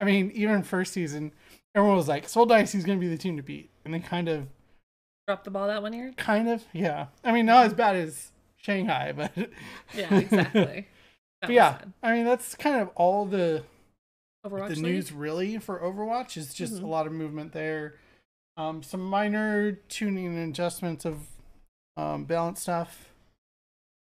I 0.00 0.04
mean 0.04 0.30
even 0.34 0.62
first 0.62 0.92
season, 0.92 1.32
everyone 1.74 1.96
was 1.96 2.08
like 2.08 2.28
Seoul 2.28 2.46
Dynasty's 2.46 2.84
going 2.84 2.98
to 2.98 3.04
be 3.04 3.08
the 3.10 3.18
team 3.18 3.36
to 3.38 3.42
beat, 3.42 3.70
and 3.84 3.92
they 3.94 4.00
kind 4.00 4.28
of 4.28 4.46
Drop 5.26 5.42
the 5.42 5.50
ball 5.50 5.68
that 5.68 5.80
one 5.80 5.94
year. 5.94 6.12
Kind 6.18 6.50
of, 6.50 6.62
yeah. 6.74 7.06
I 7.24 7.32
mean, 7.32 7.46
not 7.46 7.64
as 7.64 7.72
bad 7.72 7.96
as 7.96 8.30
Shanghai, 8.58 9.12
but 9.12 9.32
Yeah, 9.94 10.14
exactly. 10.14 10.86
But 11.40 11.50
yeah, 11.50 11.78
sad. 11.78 11.92
I 12.02 12.12
mean, 12.14 12.24
that's 12.26 12.54
kind 12.54 12.80
of 12.82 12.88
all 12.94 13.24
the 13.24 13.62
Overwatch 14.44 14.68
the 14.68 14.74
League? 14.74 14.82
news 14.82 15.12
really 15.12 15.58
for 15.58 15.78
Overwatch 15.80 16.36
is 16.36 16.52
just 16.54 16.74
Mhm. 16.74 16.82
a 16.82 16.86
lot 16.86 17.06
of 17.06 17.12
movement 17.12 17.52
there. 17.52 17.94
Um, 18.56 18.82
some 18.82 19.00
minor 19.00 19.72
tuning 19.72 20.26
and 20.26 20.50
adjustments 20.50 21.04
of 21.04 21.28
um, 21.96 22.24
balance 22.24 22.60
stuff, 22.60 23.08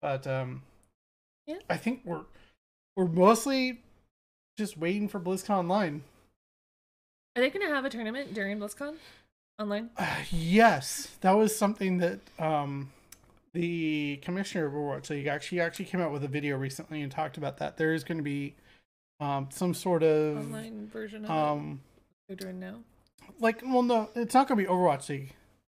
but 0.02 0.28
um, 0.28 0.63
Yeah. 1.45 1.60
I 1.69 1.78
think 1.78 2.02
we're 2.06 2.26
we're 2.95 3.08
mostly 3.08 3.82
just 4.58 4.78
waiting 4.78 5.08
for 5.08 5.19
BlizzCon 5.19 5.52
Online. 5.52 6.04
Are 7.36 7.41
they 7.41 7.50
going 7.50 7.65
to 7.67 7.73
have 7.73 7.86
a 7.86 7.89
tournament 7.89 8.34
during 8.34 8.58
BlizzCon 8.60 8.97
online? 9.60 9.91
Uh, 9.95 10.23
yes, 10.32 11.15
that 11.21 11.34
was 11.34 11.56
something 11.56 12.00
that 12.00 12.19
um, 12.39 12.91
the 13.54 14.17
commissioner 14.23 14.65
of 14.65 14.73
Overwatch 14.73 15.10
League 15.12 15.28
actually 15.28 15.62
actually 15.62 15.86
came 15.86 16.02
out 16.02 16.12
with 16.12 16.23
a 16.23 16.28
video 16.28 16.58
recently 16.58 17.02
and 17.02 17.12
talked 17.12 17.38
about 17.38 17.58
that. 17.60 17.78
There 17.78 17.93
is 17.93 18.04
going 18.04 18.17
to 18.17 18.23
be 18.23 18.56
um, 19.19 19.47
some 19.51 19.73
sort 19.73 20.03
of 20.03 20.38
Online 20.38 20.88
version 20.88 21.25
of 21.25 21.32
um, 21.32 21.80
it? 22.27 22.38
They're 22.39 22.47
doing 22.51 22.60
now. 22.60 22.75
like 23.39 23.62
well, 23.63 23.84
no, 23.84 24.10
it's 24.15 24.34
not 24.34 24.47
going 24.47 24.58
to 24.60 24.63
be 24.67 24.69
Overwatch 24.73 25.10
League. 25.10 25.34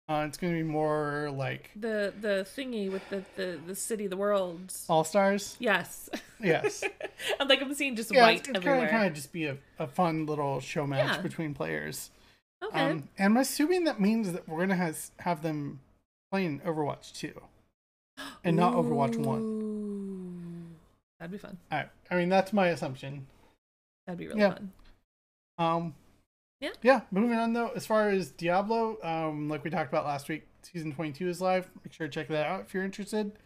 Uh, 0.08 0.24
it's 0.26 0.36
going 0.36 0.52
to 0.52 0.58
be 0.58 0.68
more 0.68 1.30
like 1.34 1.70
The 1.76 2.12
the 2.20 2.46
thingy 2.56 2.90
with 2.90 3.08
the 3.08 3.24
the, 3.36 3.58
the 3.66 3.74
city, 3.74 4.06
the 4.08 4.16
worlds. 4.16 4.84
All 4.88 5.04
Stars. 5.04 5.56
Yes. 5.58 6.10
Yes, 6.40 6.82
I'm 7.40 7.46
like 7.46 7.62
I'm 7.62 7.72
seeing 7.72 7.94
just 7.94 8.12
yeah, 8.12 8.22
white 8.22 8.40
it's, 8.40 8.48
it's 8.48 8.56
everywhere. 8.58 8.88
kind 8.88 9.06
of 9.06 9.14
just 9.14 9.32
be 9.32 9.44
a, 9.46 9.56
a 9.78 9.86
fun 9.86 10.26
little 10.26 10.58
show 10.58 10.86
match 10.88 11.16
Yeah. 11.16 11.22
between 11.22 11.54
players. 11.54 12.10
okay. 12.64 12.80
Um, 12.80 13.08
and 13.16 13.26
I'm 13.26 13.36
assuming 13.36 13.84
that 13.84 14.00
means 14.00 14.32
that 14.32 14.48
we're 14.48 14.56
going 14.58 14.70
to 14.70 14.74
has, 14.74 15.12
have 15.20 15.42
them 15.42 15.78
playing 16.32 16.60
Overwatch 16.66 17.12
2 17.16 17.32
and 18.42 18.56
not 18.56 18.74
Overwatch 18.74 19.16
1. 19.16 19.61
That'd 21.22 21.30
be 21.30 21.38
fun. 21.38 21.56
Right. 21.70 21.88
I 22.10 22.16
mean, 22.16 22.28
that's 22.28 22.52
my 22.52 22.66
assumption. 22.70 23.28
That'd 24.08 24.18
be 24.18 24.26
really 24.26 24.40
Yeah. 24.40 24.54
fun. 24.54 24.72
Um, 25.56 25.94
Yeah. 26.58 26.72
Yeah. 26.82 27.02
Moving 27.12 27.38
on 27.38 27.52
though, 27.52 27.68
as 27.70 27.86
far 27.86 28.08
as 28.08 28.32
Diablo, 28.32 29.00
um, 29.04 29.48
like 29.48 29.62
we 29.62 29.70
talked 29.70 29.88
about 29.88 30.04
last 30.04 30.28
week, 30.28 30.48
season 30.62 30.92
22 30.92 31.28
is 31.28 31.40
live. 31.40 31.70
Make 31.84 31.92
sure 31.92 32.08
to 32.08 32.12
check 32.12 32.26
that 32.26 32.44
out 32.46 32.62
if 32.62 32.74
you're 32.74 32.82
interested. 32.84 33.38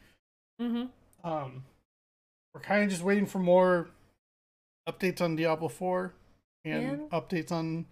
Mm-hmm. 0.58 0.86
Um, 1.30 1.64
we're 2.54 2.62
kind 2.62 2.82
of 2.82 2.88
just 2.88 3.02
waiting 3.02 3.26
for 3.26 3.40
more 3.40 3.90
updates 4.88 5.20
on 5.20 5.36
Diablo 5.36 5.68
4 5.68 6.14
and 6.64 6.82
Yeah. 6.82 7.18
updates 7.18 7.52
on 7.52 7.84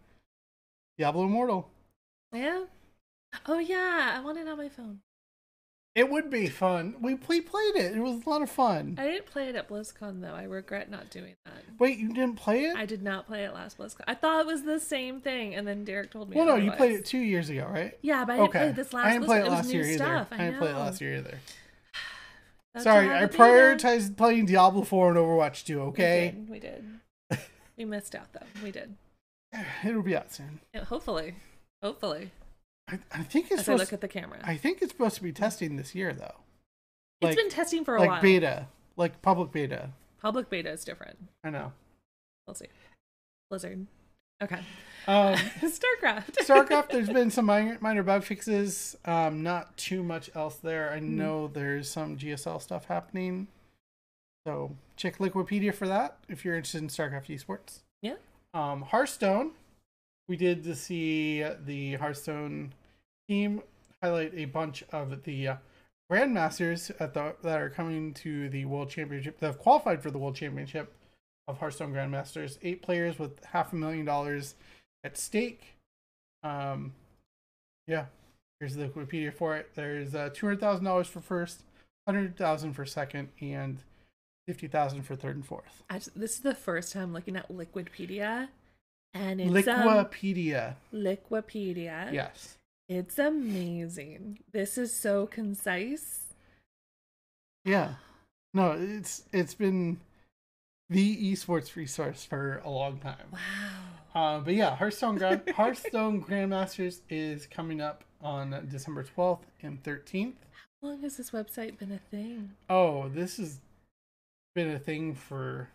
Diablo 0.96 1.24
Immortal. 1.24 1.70
Yeah. 2.32 2.64
Oh 3.44 3.58
yeah, 3.58 4.14
I 4.16 4.20
want 4.20 4.38
it 4.38 4.48
on 4.48 4.56
my 4.56 4.70
phone. 4.70 5.02
It 5.94 6.10
would 6.10 6.28
be 6.28 6.48
fun. 6.48 6.96
We 7.00 7.14
we 7.14 7.40
played 7.40 7.76
it. 7.76 7.96
It 7.96 8.00
was 8.00 8.26
a 8.26 8.28
lot 8.28 8.42
of 8.42 8.50
fun. 8.50 8.96
I 8.98 9.04
didn't 9.04 9.26
play 9.26 9.48
it 9.48 9.54
at 9.54 9.68
BlizzCon 9.68 10.20
though. 10.20 10.34
I 10.34 10.42
regret 10.42 10.90
not 10.90 11.08
doing 11.08 11.36
that. 11.44 11.54
Wait, 11.78 11.98
you 11.98 12.08
didn't 12.12 12.34
play 12.34 12.64
it? 12.64 12.76
I 12.76 12.84
did 12.84 13.00
not 13.00 13.26
play 13.26 13.44
it 13.44 13.54
last 13.54 13.78
BlizzCon. 13.78 14.02
I 14.08 14.14
thought 14.14 14.40
it 14.40 14.46
was 14.46 14.64
the 14.64 14.80
same 14.80 15.20
thing, 15.20 15.54
and 15.54 15.68
then 15.68 15.84
Derek 15.84 16.10
told 16.10 16.30
me. 16.30 16.36
well, 16.36 16.46
no, 16.46 16.56
you 16.56 16.72
played 16.72 16.92
it 16.92 17.04
two 17.04 17.18
years 17.18 17.48
ago, 17.48 17.68
right? 17.70 17.96
Yeah, 18.02 18.24
but 18.24 18.32
I 18.32 18.36
didn't 18.36 18.48
okay. 18.48 18.58
play 18.58 18.72
this 18.72 18.92
last. 18.92 19.06
I 19.06 19.12
didn't 19.12 19.26
play 19.26 19.38
it 19.38 19.46
last 19.46 19.68
new 19.68 19.74
year 19.74 19.86
either. 19.86 19.96
stuff. 19.96 20.28
I 20.32 20.36
didn't 20.38 20.58
play 20.58 20.70
it 20.70 20.76
last 20.76 21.00
year 21.00 21.16
either. 21.18 21.38
Sorry, 22.78 23.08
I 23.08 23.26
prioritized 23.26 24.16
playing 24.16 24.46
Diablo 24.46 24.82
4 24.82 25.10
and 25.10 25.18
Overwatch 25.18 25.64
2, 25.64 25.80
okay? 25.80 26.34
We 26.48 26.58
did. 26.58 26.84
We 27.30 27.36
did. 27.36 27.40
we 27.78 27.84
missed 27.84 28.16
out 28.16 28.32
though. 28.32 28.46
We 28.64 28.72
did. 28.72 28.96
It'll 29.84 30.02
be 30.02 30.16
out 30.16 30.32
soon. 30.32 30.58
Yeah, 30.74 30.82
hopefully, 30.82 31.36
hopefully. 31.80 32.32
I, 32.88 32.98
I 33.12 33.22
think 33.22 33.46
it's 33.46 33.54
As 33.54 33.60
I 33.60 33.62
supposed 33.64 33.80
look 33.80 33.92
at 33.94 34.00
the 34.00 34.08
camera, 34.08 34.38
I 34.44 34.56
think 34.56 34.82
it's 34.82 34.92
supposed 34.92 35.16
to 35.16 35.22
be 35.22 35.32
testing 35.32 35.76
this 35.76 35.94
year 35.94 36.12
though. 36.12 36.34
it's 37.20 37.28
Like 37.30 37.36
been 37.36 37.48
testing 37.50 37.84
for 37.84 37.96
a 37.96 38.00
like 38.00 38.10
while. 38.10 38.22
beta, 38.22 38.66
like 38.96 39.22
public 39.22 39.52
beta. 39.52 39.90
Public 40.20 40.50
beta 40.50 40.70
is 40.70 40.84
different. 40.84 41.18
I 41.42 41.50
know. 41.50 41.72
We'll 42.46 42.54
see. 42.54 42.66
Blizzard. 43.50 43.86
Okay. 44.42 44.58
Um, 45.06 45.34
Starcraft. 45.62 46.34
StarCraft, 46.42 46.90
there's 46.90 47.08
been 47.10 47.30
some 47.30 47.46
minor, 47.46 47.78
minor 47.80 48.02
bug 48.02 48.24
fixes. 48.24 48.96
Um, 49.04 49.42
not 49.42 49.76
too 49.76 50.02
much 50.02 50.30
else 50.34 50.56
there. 50.56 50.90
I 50.92 50.98
know 51.00 51.48
there's 51.48 51.90
some 51.90 52.16
GSL 52.18 52.60
stuff 52.60 52.86
happening. 52.86 53.48
So 54.46 54.76
check 54.96 55.18
Liquipedia 55.18 55.74
for 55.74 55.88
that 55.88 56.18
if 56.28 56.44
you're 56.44 56.56
interested 56.56 56.82
in 56.82 56.88
StarCraft 56.88 57.26
esports. 57.28 57.78
Yeah. 58.02 58.16
Um, 58.52 58.82
Hearthstone, 58.82 59.52
we 60.28 60.36
did 60.36 60.64
to 60.64 60.74
see 60.74 61.44
the 61.64 61.94
Hearthstone 61.94 62.72
team 63.28 63.62
highlight 64.02 64.32
a 64.34 64.46
bunch 64.46 64.84
of 64.92 65.22
the 65.24 65.50
grandmasters 66.10 66.90
at 67.00 67.14
the 67.14 67.34
that 67.42 67.60
are 67.60 67.70
coming 67.70 68.12
to 68.14 68.48
the 68.50 68.64
World 68.64 68.90
Championship 68.90 69.38
that 69.40 69.46
have 69.46 69.58
qualified 69.58 70.02
for 70.02 70.10
the 70.10 70.18
World 70.18 70.36
Championship 70.36 70.92
of 71.48 71.58
Hearthstone 71.58 71.92
Grandmasters. 71.92 72.58
Eight 72.62 72.82
players 72.82 73.18
with 73.18 73.44
half 73.44 73.72
a 73.72 73.76
million 73.76 74.04
dollars 74.04 74.54
at 75.02 75.16
stake. 75.16 75.76
Um, 76.42 76.92
yeah, 77.86 78.06
here's 78.60 78.74
the 78.74 78.88
Wikipedia 78.88 79.32
for 79.32 79.56
it. 79.56 79.70
There's 79.74 80.14
uh, 80.14 80.30
two 80.32 80.46
hundred 80.46 80.60
thousand 80.60 80.84
dollars 80.84 81.06
for 81.06 81.20
first, 81.20 81.62
hundred 82.06 82.36
thousand 82.36 82.74
for 82.74 82.84
second, 82.86 83.28
and 83.40 83.78
fifty 84.46 84.66
thousand 84.66 85.02
for 85.02 85.16
third 85.16 85.36
and 85.36 85.46
fourth. 85.46 85.82
Just- 85.90 86.18
this 86.18 86.32
is 86.32 86.40
the 86.40 86.54
first 86.54 86.92
time 86.92 87.12
looking 87.12 87.36
at 87.36 87.50
Liquidpedia, 87.50 88.48
and 89.14 89.40
it's 89.40 89.68
um, 89.68 89.88
Liquipedia, 89.88 90.74
Liquipedia. 90.92 92.12
yes. 92.12 92.58
It's 92.88 93.18
amazing. 93.18 94.40
This 94.52 94.76
is 94.76 94.94
so 94.94 95.26
concise. 95.26 96.34
Yeah. 97.64 97.94
No, 98.52 98.72
it's 98.72 99.22
it's 99.32 99.54
been 99.54 99.98
the 100.90 101.32
esports 101.32 101.76
resource 101.76 102.24
for 102.24 102.60
a 102.64 102.68
long 102.68 102.98
time. 102.98 103.16
Wow. 103.32 103.38
Uh, 104.14 104.38
but 104.40 104.54
yeah, 104.54 104.76
Hearthstone 104.76 105.16
Grand 105.16 105.48
Hearthstone 105.56 106.22
Grandmasters 106.22 107.00
is 107.08 107.46
coming 107.46 107.80
up 107.80 108.04
on 108.22 108.66
December 108.70 109.02
twelfth 109.02 109.46
and 109.62 109.82
thirteenth. 109.82 110.36
How 110.82 110.88
long 110.88 111.00
has 111.00 111.16
this 111.16 111.30
website 111.30 111.78
been 111.78 111.90
a 111.90 111.98
thing? 112.10 112.50
Oh, 112.68 113.08
this 113.08 113.38
has 113.38 113.60
been 114.54 114.70
a 114.70 114.78
thing 114.78 115.14
for 115.14 115.68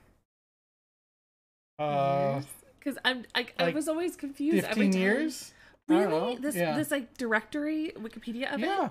uh 1.80 2.42
Because 2.80 2.98
I'm 3.06 3.26
I, 3.36 3.48
I 3.60 3.70
was 3.72 3.88
always 3.88 4.16
confused 4.16 4.66
every 4.66 4.86
fifteen 4.86 5.02
years. 5.02 5.54
I 5.90 5.94
don't 5.94 6.02
Really? 6.10 6.36
know. 6.36 6.42
This 6.42 6.56
yeah. 6.56 6.76
this 6.78 6.92
like 6.92 7.18
directory 7.18 7.92
Wikipedia 7.98 8.54
of 8.54 8.62
it? 8.62 8.66
yeah. 8.66 8.90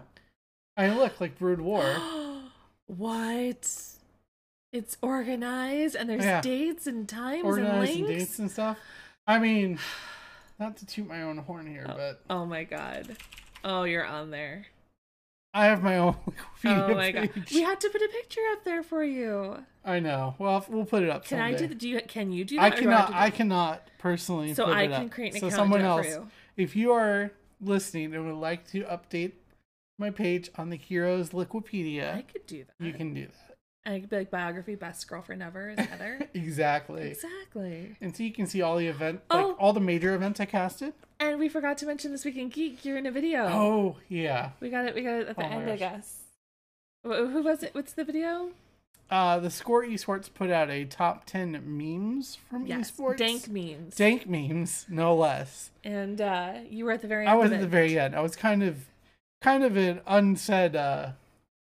I 0.76 0.90
look 0.90 1.20
like 1.20 1.38
Brood 1.38 1.60
War. 1.60 1.84
it. 1.84 2.42
what? 2.86 3.70
It's 4.72 4.96
organized 5.02 5.94
and 5.96 6.08
there's 6.10 6.24
Yeah. 6.24 6.40
dates 6.40 6.86
and 6.86 7.08
times 7.08 7.44
organized 7.44 7.90
and 7.92 7.98
and 8.00 8.08
links. 8.08 8.24
dates 8.24 8.38
and 8.38 8.50
stuff. 8.50 8.78
I 9.26 9.38
mean, 9.38 9.78
not 10.58 10.76
to 10.78 10.86
toot 10.86 11.06
my 11.08 11.22
own 11.22 11.38
horn 11.38 11.66
here, 11.66 11.86
Oh. 11.88 11.94
but 11.96 12.20
Oh 12.28 12.44
my 12.46 12.64
god. 12.64 13.16
Oh, 13.64 13.84
you're 13.84 14.06
on 14.06 14.30
there. 14.30 14.66
I 15.54 15.66
have 15.66 15.82
my 15.82 15.96
own 15.98 16.14
Wikipedia 16.26 16.88
Oh 16.90 16.94
my 16.94 17.10
god. 17.10 17.30
We 17.52 17.62
had 17.62 17.80
to 17.80 17.88
put 17.88 18.02
a 18.02 18.08
picture 18.08 18.40
up 18.52 18.64
there 18.64 18.82
for 18.82 19.02
you. 19.02 19.56
I 19.84 20.00
know. 20.00 20.34
Well, 20.38 20.64
we'll 20.68 20.84
put 20.84 21.02
it 21.02 21.10
up. 21.10 21.24
Can 21.24 21.40
I 21.40 21.52
do 21.52 21.58
someday. 21.58 21.68
the 21.68 21.74
do 21.74 21.88
you 21.88 22.00
can 22.06 22.32
you 22.32 22.44
do 22.44 22.58
I 22.58 22.70
that? 22.70 22.74
have 22.74 22.82
cannot. 22.82 23.08
do 23.08 23.14
I 23.16 23.30
cannot 23.30 23.88
personally. 23.98 24.54
So 24.54 24.66
put 24.66 24.74
I 24.76 24.82
it 24.82 24.90
can 24.90 25.04
up. 25.06 25.10
create 25.10 25.34
an 25.34 25.40
so 25.40 25.46
account 25.46 25.58
someone 25.58 25.80
and 25.80 25.88
do 25.88 26.08
it 26.08 26.12
else. 26.12 26.14
for 26.16 26.20
you. 26.22 26.28
If 26.56 26.76
you 26.76 26.92
are 26.92 27.32
listening 27.60 28.14
and 28.14 28.26
would 28.26 28.36
like 28.40 28.66
to 28.72 28.82
update 28.84 29.32
my 29.98 30.10
page 30.10 30.50
on 30.56 30.68
the 30.70 30.76
Heroes 30.76 31.30
Liquipedia, 31.30 32.14
I 32.16 32.22
could 32.22 32.46
do 32.46 32.64
that. 32.64 32.84
you 32.86 32.92
can 32.92 33.14
do 33.14 33.26
that. 33.26 33.47
And 33.88 33.96
I 33.96 34.00
could 34.00 34.10
be 34.10 34.16
like 34.16 34.30
biography 34.30 34.74
best 34.74 35.08
girlfriend 35.08 35.42
ever 35.42 35.70
is 35.70 35.78
Heather. 35.78 36.28
Exactly. 36.34 37.08
exactly. 37.12 37.96
And 38.02 38.14
so 38.14 38.22
you 38.22 38.32
can 38.32 38.46
see 38.46 38.60
all 38.60 38.76
the 38.76 38.86
event, 38.86 39.22
Oh. 39.30 39.36
like 39.48 39.56
all 39.58 39.72
the 39.72 39.80
major 39.80 40.14
events 40.14 40.40
I 40.40 40.44
casted. 40.44 40.92
And 41.18 41.38
we 41.38 41.48
forgot 41.48 41.78
to 41.78 41.86
mention 41.86 42.12
this 42.12 42.22
week 42.26 42.36
in 42.36 42.50
Geek, 42.50 42.84
you're 42.84 42.98
in 42.98 43.06
a 43.06 43.10
video. 43.10 43.46
Oh 43.46 43.96
yeah. 44.10 44.50
We 44.60 44.68
got 44.68 44.84
it. 44.84 44.94
We 44.94 45.00
got 45.00 45.14
it 45.22 45.28
at 45.28 45.36
the 45.36 45.42
Oh 45.42 45.48
end, 45.48 45.70
I 45.70 45.76
guess. 45.76 46.18
Who 47.02 47.42
was 47.42 47.62
it? 47.62 47.74
What's 47.74 47.94
the 47.94 48.04
video? 48.04 48.50
uh, 49.10 49.38
the 49.38 49.48
Score 49.48 49.82
Esports 49.86 50.28
put 50.32 50.50
out 50.50 50.68
a 50.68 50.84
top 50.84 51.24
ten 51.24 51.52
memes 51.64 52.36
from 52.50 52.66
Yes, 52.66 52.90
esports. 52.90 53.16
dank 53.16 53.48
memes. 53.48 53.96
dank 53.96 54.28
memes, 54.28 54.84
no 54.90 55.16
less. 55.16 55.70
And 55.82 56.20
uh, 56.20 56.56
you 56.68 56.84
were 56.84 56.92
at 56.92 57.00
the 57.00 57.08
very 57.08 57.24
end. 57.24 57.30
I 57.30 57.36
was 57.36 57.50
at 57.50 57.60
the 57.60 57.66
very 57.66 57.98
end. 57.98 58.14
I 58.14 58.20
was 58.20 58.36
kind 58.36 58.62
of, 58.62 58.84
kind 59.40 59.64
of 59.64 59.78
an 59.78 60.02
unsaid 60.06 60.76
uh, 60.76 61.12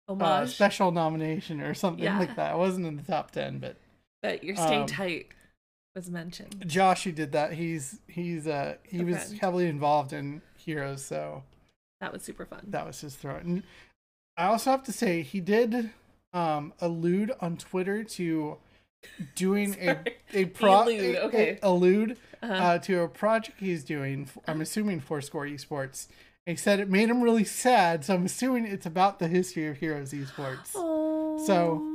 uh, 0.09 0.45
special 0.47 0.91
nomination 0.91 1.61
or 1.61 1.73
something 1.73 2.03
Yeah. 2.03 2.19
like 2.19 2.35
that. 2.35 2.51
I 2.51 2.55
wasn't 2.55 2.85
in 2.87 2.95
the 2.97 3.03
top 3.03 3.31
ten, 3.31 3.59
but 3.59 3.75
but 4.21 4.43
your 4.43 4.55
stay 4.55 4.77
um, 4.81 4.87
tight 4.87 5.27
was 5.95 6.09
mentioned. 6.09 6.63
Josh, 6.67 7.03
who 7.03 7.11
did 7.11 7.31
that, 7.33 7.53
he's 7.53 7.99
he's 8.07 8.47
uh 8.47 8.75
he 8.83 9.01
A 9.01 9.03
was 9.05 9.15
friend. 9.17 9.39
heavily 9.39 9.67
involved 9.67 10.13
in 10.13 10.41
Heroes, 10.57 11.03
so 11.03 11.43
That 12.01 12.11
was 12.13 12.21
super 12.23 12.45
fun. 12.45 12.61
that 12.67 12.85
was 12.85 12.99
his 13.01 13.15
throw. 13.15 13.35
And 13.35 13.63
I 14.37 14.45
also 14.45 14.71
have 14.71 14.83
to 14.83 14.91
say 14.93 15.21
he 15.21 15.39
did 15.39 15.91
um 16.33 16.73
allude 16.79 17.31
on 17.41 17.57
Twitter 17.57 18.03
to 18.03 18.57
doing 19.35 19.75
a 19.79 19.97
a 20.33 20.45
pro 20.45 20.83
allude, 20.83 21.15
a- 21.15 21.35
a- 21.35 21.59
allude 21.63 22.17
Uh-huh. 22.41 22.53
uh, 22.53 22.77
to 22.79 23.01
a 23.01 23.07
project 23.07 23.59
he's 23.59 23.83
doing. 23.83 24.29
I'm 24.47 24.61
assuming 24.61 24.99
for 25.01 25.19
Score 25.21 25.45
Esports. 25.45 26.07
He 26.49 26.55
said 26.55 26.79
it 26.79 26.89
made 26.89 27.09
him 27.09 27.21
really 27.21 27.43
sad, 27.43 28.03
so 28.05 28.15
I'm 28.15 28.25
assuming 28.25 28.65
it's 28.65 28.85
about 28.85 29.19
the 29.19 29.27
history 29.27 29.67
of 29.67 29.77
Heroes 29.77 30.11
Esports. 30.13 30.71
oh. 30.75 31.43
so, 31.45 31.85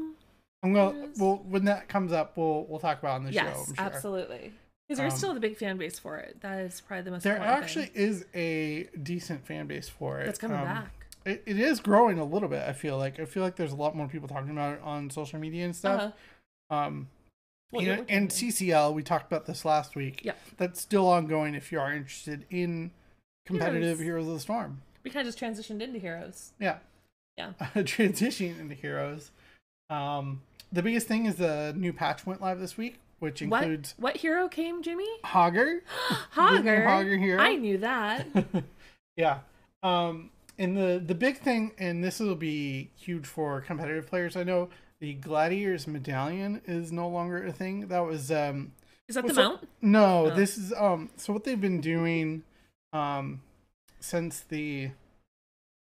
I'm 0.63 0.73
gonna 0.73 0.99
Yes. 0.99 1.19
well 1.19 1.43
when 1.49 1.65
that 1.67 1.89
comes 1.89 2.13
up, 2.13 2.37
we'll 2.37 2.65
we'll 2.69 2.79
talk 2.81 2.99
about 3.01 3.13
it 3.13 3.17
on 3.17 3.25
the 3.25 3.33
show. 3.33 3.43
yes, 3.45 3.67
sure. 3.67 3.75
absolutely. 3.79 4.53
Because 4.89 4.99
there's 4.99 5.13
Um, 5.15 5.19
still 5.19 5.35
the 5.35 5.41
big 5.41 5.57
fan 5.57 5.77
base 5.79 5.99
for 5.99 6.19
it. 6.19 6.41
That 6.43 6.61
is 6.61 6.81
probably 6.81 7.03
the 7.05 7.11
most. 7.11 7.23
There 7.23 7.39
actually 7.39 7.87
thing. 7.87 8.03
is 8.03 8.25
a 8.35 8.85
decent 9.03 9.47
fan 9.47 9.67
base 9.67 9.89
for 9.89 10.21
it. 10.21 10.27
that's 10.27 10.39
coming 10.39 10.59
Um, 10.59 10.65
back. 10.65 10.91
It, 11.25 11.43
it 11.47 11.59
is 11.59 11.81
growing 11.81 12.19
a 12.19 12.25
little 12.25 12.51
bit. 12.51 12.63
I 12.69 12.75
feel 12.75 12.99
like 12.99 13.19
I 13.19 13.25
feel 13.25 13.43
like 13.43 13.57
there's 13.57 13.73
a 13.73 13.77
lot 13.77 13.97
more 13.97 14.09
people 14.09 14.29
talking 14.29 14.51
about 14.51 14.75
it 14.75 14.81
on 14.83 15.09
social 15.11 15.39
media 15.39 15.65
and 15.65 15.75
stuff. 15.75 16.13
Uh-huh. 16.71 16.77
Um, 16.77 17.09
Well, 17.73 17.83
you 17.83 17.97
know, 17.97 18.05
and. 18.09 18.31
CCL, 18.31 18.93
we 18.95 19.03
talked 19.03 19.27
about 19.27 19.47
this 19.47 19.65
last 19.65 19.97
week. 19.97 20.23
Yeah, 20.25 20.35
That's 20.59 20.81
still 20.81 21.09
ongoing 21.09 21.55
if 21.55 21.73
you 21.73 21.81
are 21.81 21.93
interested 21.93 22.45
in 22.51 22.91
competitive 23.47 23.99
Heroes. 23.99 24.01
Heroes, 24.01 24.27
of 24.29 24.35
the 24.35 24.41
Storm. 24.41 24.81
we 25.03 25.11
kind 25.11 25.27
of 25.27 25.35
just 25.35 25.43
transitioned 25.43 25.81
into 25.83 25.99
heroes. 25.99 26.53
Yeah. 26.59 26.79
Yeah. 27.37 27.53
Transitioning 27.77 28.59
into 28.61 28.75
Heroes. 28.75 29.31
Um, 29.91 30.43
the 30.73 30.83
biggest 30.83 31.07
thing 31.07 31.27
is 31.27 31.37
the 31.37 31.75
new 31.77 31.93
patch 31.93 32.25
went 32.27 32.41
live 32.41 32.59
this 32.61 32.77
week, 32.77 32.99
which 33.19 33.43
includes 33.43 33.95
What 33.99 34.15
what 34.15 34.17
hero 34.19 34.49
came, 34.49 34.83
Jimmy? 34.83 35.07
Hogger. 35.25 35.81
Hogger. 36.35 36.87
Hogger 36.87 37.19
hero. 37.19 37.41
I 37.43 37.55
knew 37.57 37.79
that. 37.79 38.27
yeah. 39.17 39.39
Um, 39.83 40.31
and 40.59 40.77
the 40.77 41.03
the 41.05 41.15
big 41.15 41.39
thing, 41.39 41.73
and 41.79 42.03
this 42.03 42.21
will 42.21 42.35
be 42.37 42.91
huge 42.97 43.27
for 43.27 43.61
competitive 43.61 44.07
players. 44.07 44.37
I 44.37 44.45
know 44.45 44.69
the 45.01 45.15
Gladiators 45.15 45.87
medallion 45.87 46.61
is 46.67 46.93
no 46.93 47.09
longer 47.09 47.45
a 47.45 47.53
thing. 47.53 47.89
That 47.89 48.05
was 48.07 48.31
um 48.33 48.73
Is 49.09 49.17
that 49.17 49.27
the 49.27 49.35
mount? 49.35 49.69
no, 49.83 50.27
Oh. 50.27 50.31
this 50.35 50.57
is 50.57 50.73
um 50.73 51.11
so 51.17 51.33
what 51.33 51.45
they've 51.45 51.61
been 51.61 51.81
doing 51.81 52.43
um 52.95 53.43
since 54.01 54.41
the 54.41 54.91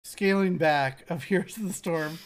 scaling 0.04 0.56
back 0.56 1.08
of 1.10 1.24
Heroes 1.30 1.56
of 1.56 1.64
the 1.68 1.72
Storm 1.72 2.18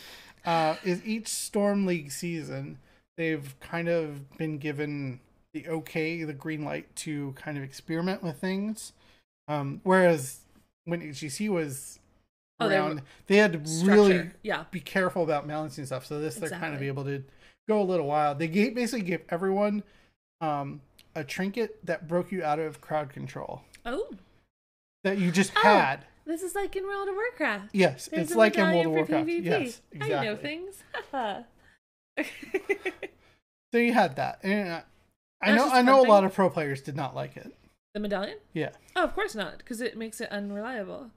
uh 0.46 0.76
is 0.84 1.04
each 1.04 1.28
Storm 1.28 1.84
League 1.86 2.10
season 2.12 2.78
they've 3.16 3.54
kind 3.60 3.88
of 3.88 4.36
been 4.38 4.58
given 4.58 5.20
the 5.52 5.66
okay, 5.68 6.22
the 6.24 6.32
green 6.32 6.64
light 6.64 6.94
to 6.94 7.32
kind 7.32 7.56
of 7.58 7.64
experiment 7.64 8.22
with 8.22 8.38
things. 8.38 8.92
Um 9.48 9.80
whereas 9.84 10.40
when 10.84 11.00
HGC 11.02 11.48
was 11.50 11.98
Oh, 12.60 12.68
they 12.68 12.76
around, 12.76 13.02
they 13.28 13.36
had 13.36 13.52
to 13.52 13.68
Structure. 13.70 13.92
really 13.92 14.30
Yeah. 14.42 14.64
be 14.72 14.80
careful 14.80 15.22
about 15.22 15.46
balancing 15.46 15.86
stuff. 15.86 16.04
So 16.06 16.18
this 16.20 16.34
they're 16.34 16.50
kind 16.50 16.74
of 16.74 16.82
Exactly. 16.82 16.86
able 16.88 17.04
to 17.04 17.22
go 17.68 17.80
a 17.80 17.84
little 17.84 18.06
wild. 18.08 18.40
They 18.40 18.48
gave, 18.48 18.74
basically 18.74 19.04
gave 19.06 19.20
everyone 19.28 19.84
um, 20.40 20.80
a 21.14 21.22
trinket 21.22 21.78
that 21.86 22.08
broke 22.08 22.32
you 22.32 22.42
out 22.42 22.58
of 22.58 22.80
crowd 22.80 23.10
control 23.10 23.62
Oh, 23.86 24.10
that 25.04 25.18
you 25.18 25.30
just 25.30 25.52
Oh. 25.56 25.60
had. 25.62 26.04
this 26.26 26.42
is 26.42 26.54
like 26.54 26.76
in 26.76 26.84
World 26.84 27.08
of 27.08 27.14
Warcraft. 27.14 27.70
Yes, 27.72 28.08
There's 28.12 28.28
it's 28.28 28.36
like 28.36 28.56
in 28.58 28.64
World 28.70 28.86
of 28.86 28.92
Warcraft. 28.92 29.26
PvP. 29.28 29.44
Yes, 29.44 29.80
exactly. 29.92 30.14
I 30.16 30.24
know 30.24 30.36
things. 30.36 30.82
So 33.70 33.76
you 33.78 33.92
had 33.92 34.16
that, 34.16 34.38
and 34.42 34.82
I 35.42 35.54
know 35.54 35.68
I 35.68 35.82
know 35.82 36.00
a 36.00 36.08
lot 36.08 36.24
of 36.24 36.32
pro 36.32 36.48
players 36.48 36.80
did 36.80 36.96
not 36.96 37.14
like 37.14 37.36
it. 37.36 37.54
the 37.92 38.00
medallion? 38.00 38.38
Yeah, 38.54 38.70
Oh, 38.96 39.04
of 39.04 39.14
course 39.14 39.34
not, 39.34 39.58
because 39.58 39.82
it 39.82 39.94
makes 39.96 40.22
it 40.22 40.30
unreliable. 40.30 41.10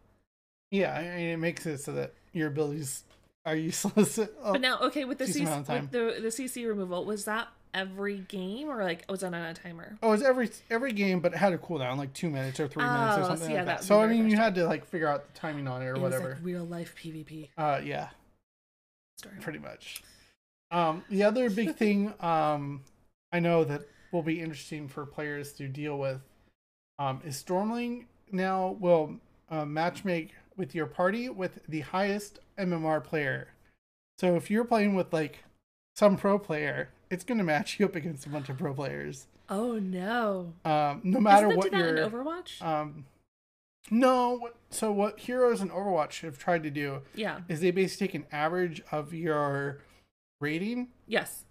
yeah, 0.70 0.94
I 0.94 1.02
mean, 1.16 1.30
it 1.30 1.38
makes 1.38 1.66
it 1.66 1.78
so 1.78 1.94
that 1.94 2.14
your 2.34 2.50
abilities 2.50 3.04
are 3.46 3.56
useless. 3.72 4.18
But 4.44 4.60
now, 4.60 4.80
okay, 4.82 5.06
with 5.06 5.18
the 5.18 5.26
CC, 5.26 5.42
amount 5.44 5.62
of 5.62 5.68
time. 5.68 5.82
with 5.84 5.92
the 5.92 6.22
the 6.22 6.28
CC 6.28 6.68
removal, 6.68 7.06
was 7.06 7.24
that 7.24 7.48
every 7.74 8.20
game 8.20 8.70
or 8.70 8.84
like 8.84 9.06
was 9.10 9.22
that 9.22 9.34
on 9.34 9.42
a 9.42 9.54
timer? 9.54 9.98
Oh, 10.04 10.10
it 10.10 10.12
was 10.12 10.24
every 10.24 10.50
every 10.70 10.94
game, 10.94 11.20
but 11.20 11.34
it 11.34 11.38
had 11.38 11.54
a 11.54 11.58
cooldown, 11.58 11.98
like 11.98 12.14
two 12.14 12.30
minutes 12.30 12.60
or 12.60 12.68
three 12.68 12.84
minutes 12.84 13.18
or 13.18 13.22
Oh, 13.22 13.28
something 13.28 13.48
so 13.48 13.54
yeah, 13.54 13.58
like 13.60 13.66
that 13.68 13.78
that. 13.80 13.84
So 13.84 14.02
I 14.02 14.08
mean, 14.08 14.30
you 14.30 14.38
had 14.38 14.56
to 14.56 14.66
like 14.66 14.86
figure 14.86 15.08
out 15.08 15.34
the 15.34 15.40
timing 15.40 15.68
on 15.68 15.82
it 15.82 15.86
or 15.86 15.96
it 15.96 16.00
whatever. 16.02 16.30
like 16.36 16.38
real 16.44 16.64
life 16.66 16.96
PvP 17.02 17.50
uh, 17.58 17.82
yeah, 17.84 18.10
story. 19.18 19.36
pretty 19.42 19.60
much. 19.60 20.04
Um, 20.72 21.04
the 21.10 21.24
other 21.24 21.50
big 21.50 21.76
thing 21.78 22.14
um, 22.22 22.82
I 23.32 23.40
know 23.40 23.64
that 23.64 23.82
will 24.12 24.24
be 24.24 24.40
interesting 24.42 24.88
for 24.88 25.06
players 25.06 25.54
to 25.54 25.68
deal 25.68 25.98
with 25.98 26.22
um, 27.00 27.22
is 27.26 27.36
Storm 27.38 27.72
League 27.72 28.08
now 28.32 28.78
will 28.80 29.16
uh, 29.50 29.64
matchmake 29.66 30.30
with 30.58 30.74
your 30.76 30.86
party 30.86 31.30
with 31.30 31.60
the 31.68 31.82
highest 31.82 32.40
MMR 32.58 33.04
player. 33.04 33.50
So 34.20 34.36
if 34.36 34.52
you're 34.52 34.66
playing 34.66 34.96
with 34.96 35.12
like 35.12 35.44
some 35.96 36.16
pro 36.16 36.38
player, 36.40 36.90
it's 37.12 37.24
going 37.24 37.38
to 37.38 37.44
match 37.44 37.80
you 37.80 37.86
up 37.86 37.96
against 37.96 38.26
a 38.26 38.30
bunch 38.30 38.50
of 38.50 38.58
pro 38.58 38.74
players. 38.74 39.28
Oh 39.50 39.78
no! 39.80 40.54
Um, 40.66 41.02
no 41.04 41.20
matter 41.20 41.48
Doesn't 41.48 41.58
what 41.58 41.72
that 41.72 41.78
do 41.78 41.84
that 41.84 41.96
your 41.96 42.06
in 42.06 42.12
Overwatch? 42.12 42.62
um, 42.62 43.06
no. 43.92 44.50
So 44.70 44.92
what 44.92 45.20
Heroes 45.20 45.62
and 45.62 45.70
Overwatch 45.70 46.22
have 46.22 46.38
tried 46.40 46.64
to 46.64 46.70
do 46.72 47.02
yeah. 47.14 47.42
is 47.50 47.60
they 47.60 47.72
basically 47.72 48.08
take 48.08 48.16
an 48.16 48.26
average 48.32 48.82
of 48.92 49.14
your 49.14 49.82
rating 50.40 50.88
Yes. 51.08 51.44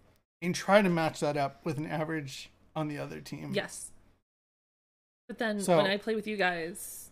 and 0.43 0.55
try 0.55 0.81
to 0.83 0.89
match 0.89 1.21
that 1.21 1.37
up 1.37 1.65
with 1.65 1.77
an 1.79 1.87
average 1.87 2.51
on 2.75 2.89
the 2.89 2.99
other 2.99 3.21
team. 3.21 3.51
Yes. 3.53 3.91
But 5.29 5.39
then 5.39 5.61
So- 5.61 5.77
when 5.77 5.87
I 5.87 5.97
play 5.97 6.15
with 6.15 6.27
you 6.27 6.37
guys, 6.37 7.11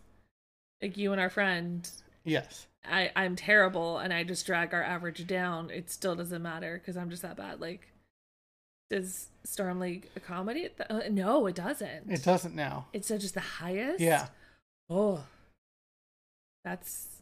like 0.81 0.97
you 0.97 1.11
and 1.11 1.21
our 1.21 1.29
friend, 1.29 1.89
Yes. 2.23 2.67
I 2.83 3.11
I'm 3.15 3.35
terrible 3.35 3.97
and 3.99 4.11
I 4.13 4.23
just 4.23 4.45
drag 4.45 4.73
our 4.73 4.83
average 4.83 5.27
down. 5.27 5.69
It 5.69 5.89
still 5.91 6.15
doesn't 6.15 6.41
matter 6.41 6.79
because 6.79 6.97
I'm 6.97 7.09
just 7.09 7.21
that 7.21 7.37
bad. 7.37 7.59
Like, 7.61 7.91
does 8.89 9.27
Storm 9.43 9.79
League 9.79 10.09
accommodate 10.15 10.77
that? 10.77 10.91
Uh, 10.91 11.01
no, 11.09 11.45
it 11.47 11.55
doesn't. 11.55 12.09
It 12.09 12.23
doesn't 12.23 12.55
now. 12.55 12.87
It's 12.93 13.09
uh, 13.11 13.17
just 13.17 13.33
the 13.35 13.39
highest. 13.39 13.99
Yeah. 13.99 14.27
Oh, 14.89 15.23
that's 16.63 17.19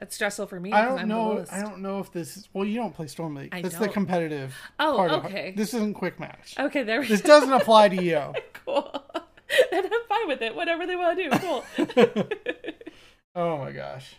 that's 0.00 0.14
stressful 0.14 0.46
for 0.46 0.60
me. 0.60 0.72
I 0.72 0.84
don't 0.84 1.00
I'm 1.00 1.08
know. 1.08 1.44
I 1.50 1.60
don't 1.60 1.80
know 1.80 1.98
if 1.98 2.12
this 2.12 2.36
is 2.36 2.48
well. 2.52 2.64
You 2.64 2.76
don't 2.76 2.94
play 2.94 3.08
Storm 3.08 3.34
League. 3.34 3.48
I 3.52 3.62
That's 3.62 3.74
the 3.74 3.86
don't. 3.86 3.94
competitive. 3.94 4.54
Oh, 4.78 4.96
part 4.96 5.10
of 5.10 5.24
okay. 5.24 5.54
This 5.56 5.74
isn't 5.74 5.94
quick 5.94 6.20
match. 6.20 6.54
Okay, 6.58 6.84
there 6.84 7.00
we 7.00 7.06
go. 7.06 7.14
This 7.14 7.22
go. 7.22 7.28
doesn't 7.28 7.52
apply 7.52 7.88
to 7.88 8.02
you. 8.02 8.32
cool. 8.64 8.90
then 9.70 9.84
I'm 9.84 9.90
fine 10.08 10.28
with 10.28 10.40
it. 10.40 10.54
Whatever 10.54 10.86
they 10.86 10.94
want 10.94 11.18
to 11.18 11.30
do. 11.30 11.38
Cool. 11.38 11.64
oh 13.34 13.58
my 13.58 13.72
gosh. 13.72 14.14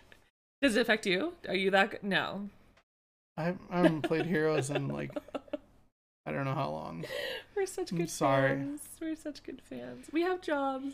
Does 0.62 0.76
it 0.76 0.82
affect 0.82 1.06
you? 1.06 1.34
Are 1.48 1.56
you 1.56 1.72
that? 1.72 1.92
Good? 1.92 2.04
No. 2.04 2.50
I 3.38 3.56
I 3.70 3.78
haven't 3.78 4.02
played 4.02 4.26
Heroes 4.26 4.70
in 4.70 4.90
like 4.90 5.12
I 6.30 6.32
don't 6.32 6.46
know 6.46 6.54
how 6.54 6.70
long. 6.70 7.06
We're 7.56 7.66
such 7.66 7.92
I'm 7.92 7.98
good 7.98 8.10
sorry. 8.12 8.50
fans. 8.50 8.82
We're 9.02 9.16
such 9.16 9.42
good 9.42 9.62
fans. 9.68 10.06
We 10.12 10.22
have 10.22 10.42
jobs. 10.42 10.94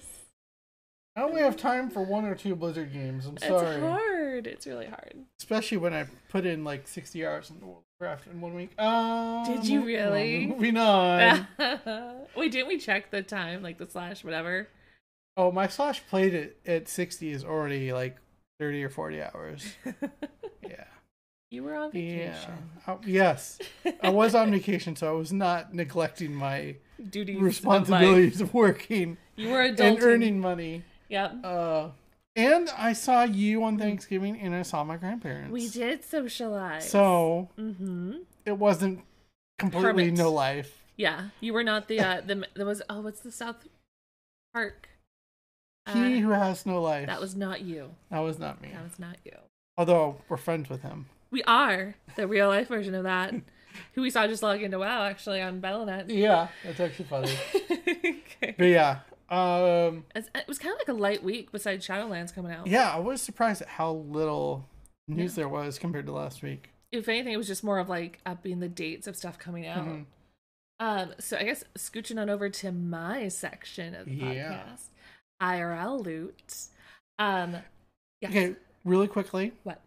I 1.17 1.23
only 1.23 1.41
have 1.41 1.57
time 1.57 1.89
for 1.89 2.03
one 2.03 2.23
or 2.25 2.35
two 2.35 2.55
Blizzard 2.55 2.93
games. 2.93 3.25
I'm 3.25 3.37
sorry. 3.37 3.75
It's 3.75 3.83
hard. 3.83 4.47
It's 4.47 4.65
really 4.65 4.85
hard. 4.87 5.13
Especially 5.41 5.77
when 5.77 5.93
I 5.93 6.05
put 6.29 6.45
in 6.45 6.63
like 6.63 6.87
60 6.87 7.25
hours 7.25 7.49
into 7.49 7.65
World 7.65 7.77
of 7.79 7.83
Warcraft 8.07 8.27
in 8.27 8.39
one 8.41 8.53
week. 8.53 8.71
Um, 8.79 9.45
Did 9.45 9.67
you 9.67 9.85
really? 9.85 10.47
Moving 10.47 10.77
on. 10.77 11.47
Wait, 12.35 12.51
didn't 12.53 12.67
we 12.69 12.77
check 12.77 13.11
the 13.11 13.21
time, 13.21 13.61
like 13.61 13.77
the 13.77 13.87
slash, 13.87 14.23
whatever? 14.23 14.67
oh, 15.37 15.51
my 15.51 15.67
slash 15.67 16.01
played 16.07 16.33
it 16.33 16.57
at 16.65 16.87
60 16.87 17.29
is 17.29 17.43
already 17.43 17.91
like 17.91 18.15
30 18.59 18.85
or 18.85 18.89
40 18.89 19.21
hours. 19.21 19.73
Yeah. 20.67 20.85
You 21.55 21.63
were 21.63 21.75
on 21.75 21.89
Yeah. 21.93 22.31
vacation. 22.33 22.53
Uh, 22.85 22.97
yes. 23.05 23.59
I 24.03 24.09
was 24.09 24.35
on 24.35 24.51
vacation, 24.51 24.95
so 24.95 25.07
I 25.09 25.17
was 25.17 25.31
not 25.33 25.73
neglecting 25.73 26.33
my 26.35 26.75
Duties. 27.09 27.39
responsibilities 27.39 28.41
of 28.41 28.53
working. 28.53 29.17
You 29.35 29.49
were 29.49 29.59
adulting. 29.69 29.79
and 29.95 30.03
earning 30.03 30.39
money. 30.39 30.83
Yep. 31.09 31.35
Uh, 31.43 31.89
and 32.35 32.69
I 32.77 32.93
saw 32.93 33.23
you 33.23 33.63
on 33.63 33.77
Thanksgiving, 33.77 34.39
and 34.39 34.53
I 34.53 34.61
saw 34.63 34.83
my 34.83 34.97
grandparents. 34.97 35.51
We 35.51 35.69
did 35.69 36.03
socialize. 36.03 36.89
So 36.89 37.49
Mm-hmm. 37.57 38.17
it 38.45 38.57
wasn't 38.57 39.01
completely 39.57 40.05
Hermit. 40.05 40.17
no 40.17 40.31
life. 40.31 40.83
Yeah, 40.97 41.29
you 41.41 41.53
were 41.53 41.63
not 41.63 41.87
the 41.87 41.99
uh 41.99 42.21
the 42.21 42.47
there 42.55 42.65
was 42.65 42.81
oh 42.89 43.01
what's 43.01 43.19
the 43.21 43.31
South 43.31 43.67
Park? 44.53 44.87
he 45.93 46.17
Uh, 46.17 46.19
who 46.21 46.29
has 46.31 46.65
no 46.65 46.81
life. 46.81 47.07
that 47.07 47.19
was 47.21 47.35
not 47.35 47.61
you. 47.61 47.91
that 48.09 48.19
was 48.19 48.39
not 48.39 48.61
me. 48.61 48.69
That 48.73 48.83
was 48.83 48.97
not 48.99 49.17
you. 49.25 49.37
Although 49.77 50.21
we're 50.29 50.37
friends 50.37 50.69
with 50.69 50.81
him. 50.81 51.05
We 51.35 51.43
are 51.43 51.95
the 52.15 52.27
real 52.29 52.47
life 52.47 52.69
version 52.69 52.95
of 52.95 53.03
that. 53.03 53.33
who 53.93 54.01
we 54.01 54.09
saw 54.09 54.25
just 54.25 54.41
log 54.41 54.61
into 54.61 54.79
WoW 54.79 55.03
actually 55.03 55.41
on 55.41 55.59
Battle.net. 55.59 56.09
Yeah, 56.09 56.47
that's 56.63 56.79
actually 56.79 57.03
funny. 57.09 57.33
okay. 57.65 58.55
But 58.57 58.63
yeah, 58.67 58.99
um, 59.29 60.05
It 60.15 60.47
was 60.47 60.57
kind 60.59 60.71
of 60.71 60.79
like 60.79 60.87
a 60.87 60.93
light 60.93 61.25
week 61.25 61.51
besides 61.51 61.85
Shadowlands 61.85 62.33
coming 62.33 62.53
out. 62.53 62.67
yeah, 62.67 62.89
I 62.89 62.99
was 62.99 63.21
surprised 63.21 63.61
at 63.63 63.67
how 63.67 63.91
little 63.91 64.65
news 65.09 65.33
Yeah. 65.33 65.41
there 65.41 65.49
was 65.49 65.77
compared 65.77 66.05
to 66.05 66.13
last 66.13 66.41
week. 66.41 66.69
If 66.93 67.09
anything, 67.09 67.33
it 67.33 67.37
was 67.37 67.47
just 67.47 67.65
more 67.65 67.79
of 67.79 67.89
like 67.89 68.19
upping 68.25 68.61
the 68.61 68.69
dates 68.69 69.05
of 69.05 69.17
stuff 69.17 69.37
coming 69.37 69.67
out. 69.67 69.85
Mhm. 69.85 70.05
Um, 70.79 71.13
so 71.19 71.35
I 71.35 71.43
guess 71.43 71.65
scooching 71.77 72.17
on 72.17 72.29
over 72.29 72.47
to 72.49 72.71
my 72.71 73.27
section 73.27 73.93
of 73.93 74.05
the 74.05 74.13
Yeah. 74.15 74.63
podcast, 74.69 74.87
IRL 75.41 75.99
loot. 76.01 76.53
Um, 77.19 77.57
yes. 78.21 78.31
Okay, 78.31 78.55
really 78.85 79.09
quickly, 79.09 79.51
What? 79.63 79.81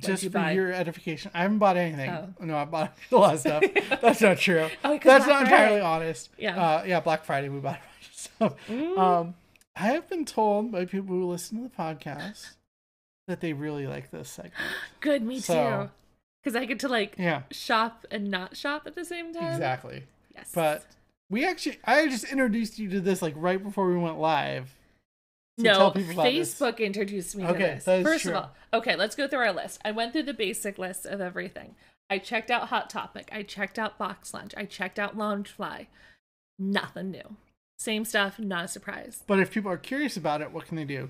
Just 0.00 0.22
you 0.22 0.30
for 0.30 0.38
buy? 0.38 0.52
your 0.52 0.72
edification, 0.72 1.30
I 1.34 1.42
haven't 1.42 1.58
bought 1.58 1.76
anything. 1.76 2.10
Oh. 2.10 2.28
No, 2.40 2.56
I 2.56 2.64
bought 2.64 2.96
a 3.12 3.16
lot 3.16 3.34
of 3.34 3.40
stuff. 3.40 3.62
That's 4.02 4.20
not 4.20 4.38
true. 4.38 4.68
Oh, 4.84 4.98
That's 5.02 5.24
Black 5.24 5.28
not 5.28 5.42
entirely 5.42 5.80
honest. 5.80 6.30
Yeah. 6.38 6.56
Uh, 6.60 6.84
yeah, 6.86 7.00
Black 7.00 7.24
Friday 7.24 7.48
we 7.48 7.60
bought 7.60 7.76
a 7.76 7.80
bunch 7.80 8.08
of 8.08 8.14
stuff. 8.14 8.54
Mm. 8.68 8.98
Um, 8.98 9.34
I 9.76 9.88
have 9.88 10.08
been 10.08 10.24
told 10.24 10.72
by 10.72 10.84
people 10.86 11.14
who 11.14 11.26
listen 11.26 11.58
to 11.62 11.64
the 11.68 11.74
podcast 11.82 12.54
that 13.28 13.40
they 13.40 13.52
really 13.52 13.86
like 13.86 14.10
this 14.10 14.28
segment. 14.30 14.54
Good, 15.00 15.22
me 15.22 15.40
so- 15.40 15.54
too. 15.84 15.90
Because 16.42 16.56
I 16.56 16.64
get 16.64 16.78
to 16.80 16.88
like 16.88 17.16
Yeah, 17.18 17.42
shop 17.50 18.06
and 18.10 18.30
not 18.30 18.56
shop 18.56 18.82
at 18.86 18.94
the 18.94 19.04
same 19.04 19.34
time. 19.34 19.52
exactly. 19.52 20.04
Yes. 20.32 20.52
But 20.54 20.86
we 21.28 21.44
actually, 21.44 21.78
I 21.84 22.06
just 22.06 22.22
introduced 22.30 22.78
you 22.78 22.88
to 22.90 23.00
this 23.00 23.20
like 23.20 23.34
right 23.36 23.60
before 23.60 23.88
we 23.88 23.96
went 23.96 24.18
live. 24.20 24.72
No, 25.58 25.72
tell 25.74 25.90
people 25.92 26.22
this. 26.24 26.54
Facebook 26.54 26.78
introduced 26.78 27.34
me 27.36 27.46
to 27.46 27.52
this. 27.54 27.84
that 27.84 28.00
is 28.00 28.06
First 28.06 28.22
true. 28.24 28.34
of 28.34 28.44
all, 28.44 28.54
okay, 28.74 28.94
let's 28.96 29.16
go 29.16 29.26
through 29.26 29.38
our 29.40 29.52
list. 29.52 29.80
I 29.84 29.90
went 29.90 30.12
through 30.12 30.24
the 30.24 30.34
basic 30.34 30.78
list 30.78 31.06
of 31.06 31.20
everything. 31.20 31.74
I 32.10 32.18
checked 32.18 32.50
out 32.50 32.68
Hot 32.68 32.90
Topic. 32.90 33.28
I 33.32 33.42
checked 33.42 33.78
out 33.78 33.98
Box 33.98 34.34
Lunch. 34.34 34.52
I 34.56 34.64
checked 34.64 34.98
out 34.98 35.16
Loungefly. 35.16 35.86
Nothing 36.58 37.10
new. 37.10 37.36
Same 37.78 38.04
stuff. 38.04 38.38
Not 38.38 38.64
a 38.66 38.68
surprise. 38.68 39.24
But 39.26 39.38
if 39.40 39.50
people 39.50 39.70
are 39.70 39.76
curious 39.76 40.16
about 40.16 40.40
it, 40.42 40.52
what 40.52 40.66
can 40.66 40.76
they 40.76 40.84
do? 40.84 41.08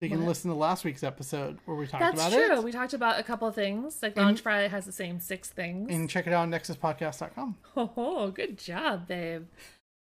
They 0.00 0.08
can 0.08 0.20
What? 0.20 0.28
listen 0.28 0.50
to 0.50 0.56
last 0.56 0.84
week's 0.84 1.04
episode 1.04 1.58
where 1.64 1.76
we 1.76 1.86
talked 1.86 2.00
That's 2.02 2.14
about 2.20 2.32
true. 2.32 2.38
it. 2.42 2.48
That's 2.48 2.60
true. 2.60 2.64
We 2.64 2.72
talked 2.72 2.92
about 2.92 3.20
a 3.20 3.22
couple 3.22 3.46
of 3.46 3.54
things. 3.54 4.02
Like 4.02 4.16
And- 4.16 4.36
Loungefly 4.36 4.68
has 4.68 4.84
the 4.84 4.90
same 4.92 5.20
six 5.20 5.48
things. 5.48 5.88
And 5.94 6.10
check 6.10 6.26
it 6.26 6.32
out 6.32 6.42
on 6.42 6.50
nexuspodcast.com. 6.50 7.56
Oh, 7.76 8.30
good 8.32 8.58
job, 8.58 9.06
babe. 9.06 9.46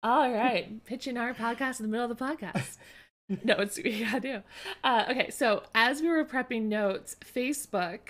All 0.04 0.32
right, 0.32 0.84
pitching 0.84 1.16
our 1.16 1.34
podcast 1.34 1.80
in 1.80 1.86
the 1.86 1.90
middle 1.90 2.08
of 2.08 2.16
the 2.16 2.24
podcast. 2.24 2.76
no, 3.44 3.54
it's 3.56 3.78
we 3.84 4.04
gotta 4.04 4.20
do. 4.20 4.42
Uh, 4.82 5.04
okay, 5.10 5.30
so 5.30 5.62
as 5.74 6.00
we 6.00 6.08
were 6.08 6.24
prepping 6.24 6.64
notes, 6.64 7.16
Facebook 7.24 8.00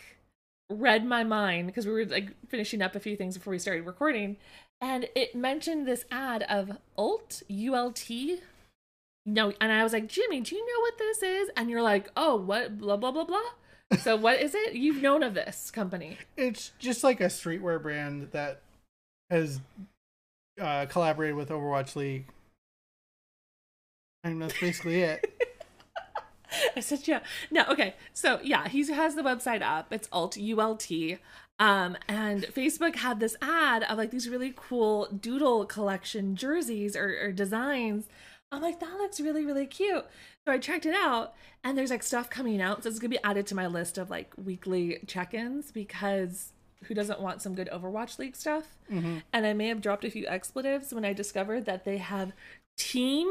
read 0.70 1.04
my 1.04 1.24
mind 1.24 1.66
because 1.66 1.86
we 1.86 1.92
were 1.92 2.04
like 2.04 2.30
finishing 2.48 2.82
up 2.82 2.94
a 2.94 3.00
few 3.00 3.16
things 3.16 3.36
before 3.36 3.50
we 3.52 3.58
started 3.58 3.86
recording, 3.86 4.36
and 4.80 5.08
it 5.14 5.34
mentioned 5.34 5.86
this 5.86 6.04
ad 6.10 6.44
of 6.44 6.78
Ult 6.96 7.42
ULT. 7.50 8.10
No, 9.26 9.52
and 9.60 9.72
I 9.72 9.82
was 9.82 9.92
like, 9.92 10.06
Jimmy, 10.06 10.40
do 10.40 10.54
you 10.56 10.64
know 10.64 10.80
what 10.80 10.98
this 10.98 11.22
is? 11.22 11.50
And 11.56 11.68
you're 11.68 11.82
like, 11.82 12.10
oh, 12.16 12.36
what? 12.36 12.78
Blah 12.78 12.96
blah 12.96 13.10
blah 13.10 13.24
blah. 13.24 13.40
So 14.00 14.16
what 14.16 14.40
is 14.40 14.54
it? 14.54 14.74
You've 14.74 15.02
known 15.02 15.22
of 15.22 15.34
this 15.34 15.70
company? 15.70 16.18
It's 16.36 16.72
just 16.78 17.02
like 17.02 17.20
a 17.20 17.26
streetwear 17.26 17.82
brand 17.82 18.28
that 18.32 18.60
has 19.30 19.60
uh, 20.60 20.86
collaborated 20.86 21.36
with 21.36 21.48
Overwatch 21.48 21.96
League. 21.96 22.26
And 24.24 24.42
that's 24.42 24.58
basically 24.58 25.02
it. 25.02 25.24
I 26.76 26.80
said, 26.80 27.06
yeah. 27.06 27.20
No, 27.50 27.64
okay. 27.68 27.94
So 28.12 28.40
yeah, 28.42 28.68
he 28.68 28.86
has 28.92 29.14
the 29.14 29.22
website 29.22 29.62
up. 29.62 29.92
It's 29.92 30.08
alt 30.12 30.36
ULT. 30.38 30.90
Um, 31.60 31.96
and 32.08 32.44
Facebook 32.44 32.96
had 32.96 33.20
this 33.20 33.36
ad 33.42 33.82
of 33.84 33.98
like 33.98 34.10
these 34.10 34.28
really 34.28 34.54
cool 34.56 35.06
doodle 35.06 35.66
collection 35.66 36.36
jerseys 36.36 36.96
or, 36.96 37.16
or 37.20 37.32
designs. 37.32 38.06
I'm 38.50 38.62
like, 38.62 38.80
that 38.80 38.94
looks 38.94 39.20
really, 39.20 39.44
really 39.44 39.66
cute. 39.66 40.06
So 40.46 40.52
I 40.52 40.58
checked 40.58 40.86
it 40.86 40.94
out 40.94 41.34
and 41.62 41.76
there's 41.76 41.90
like 41.90 42.02
stuff 42.02 42.30
coming 42.30 42.62
out. 42.62 42.82
So 42.82 42.88
it's 42.88 42.98
gonna 42.98 43.10
be 43.10 43.22
added 43.24 43.46
to 43.48 43.54
my 43.54 43.66
list 43.66 43.98
of 43.98 44.08
like 44.08 44.32
weekly 44.42 45.00
check-ins 45.06 45.70
because 45.70 46.52
who 46.84 46.94
doesn't 46.94 47.20
want 47.20 47.42
some 47.42 47.54
good 47.54 47.68
Overwatch 47.72 48.18
League 48.18 48.36
stuff? 48.36 48.76
Mhm. 48.90 49.22
And 49.32 49.44
I 49.44 49.52
may 49.52 49.66
have 49.68 49.82
dropped 49.82 50.04
a 50.04 50.10
few 50.10 50.26
expletives 50.26 50.94
when 50.94 51.04
I 51.04 51.12
discovered 51.12 51.66
that 51.66 51.84
they 51.84 51.98
have 51.98 52.32
team 52.78 53.30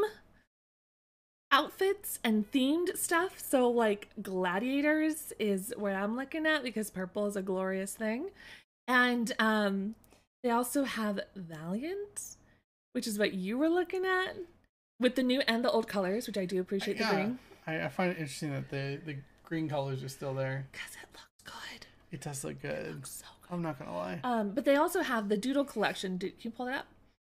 outfits 1.52 2.20
and 2.24 2.50
themed 2.52 2.98
stuff. 2.98 3.40
So 3.40 3.70
like 3.70 4.10
gladiators 4.22 5.34
is 5.40 5.74
what 5.78 5.94
I'm 5.94 6.16
looking 6.16 6.46
at 6.46 6.64
because 6.64 6.90
purple 6.90 7.26
is 7.28 7.36
a 7.36 7.42
glorious 7.42 7.94
thing. 7.94 8.30
And 8.88 9.34
um 9.40 9.96
they 10.44 10.52
also 10.52 10.84
have 10.84 11.20
Valiant, 11.36 12.38
which 12.94 13.08
is 13.08 13.18
what 13.18 13.34
you 13.34 13.58
were 13.58 13.70
looking 13.70 14.06
at 14.06 14.36
with 15.00 15.16
the 15.16 15.24
new 15.24 15.42
and 15.42 15.64
the 15.64 15.72
old 15.72 15.88
colors, 15.88 16.28
which 16.28 16.38
I 16.38 16.46
do 16.46 16.60
appreciate 16.60 16.98
the 16.98 17.06
green 17.06 17.40
I, 17.66 17.86
I 17.86 17.90
find 17.90 18.12
it 18.12 18.18
interesting 18.18 18.52
that 18.54 18.70
the, 18.70 19.00
the 19.06 19.18
green 19.44 19.68
colors 19.68 20.04
are 20.04 20.10
still 20.10 20.34
there. 20.34 20.68
cuz 20.74 20.96
it 20.96 21.08
looks 21.14 21.44
good. 21.44 21.88
It 22.12 22.22
does 22.22 22.44
look 22.44 22.62
good. 22.62 23.06
So 23.06 23.26
good. 23.42 23.54
I'm 23.54 23.62
not 23.62 23.80
going 23.80 23.90
to 23.92 23.98
lie. 23.98 24.20
Um, 24.24 24.52
but 24.52 24.66
they 24.66 24.76
also 24.76 25.02
have 25.02 25.30
the 25.30 25.38
Doodle 25.38 25.66
collection. 25.66 26.18
Do, 26.18 26.30
can 26.30 26.40
you 26.42 26.52
pull 26.52 26.68
it 26.68 26.74
up? 26.74 26.88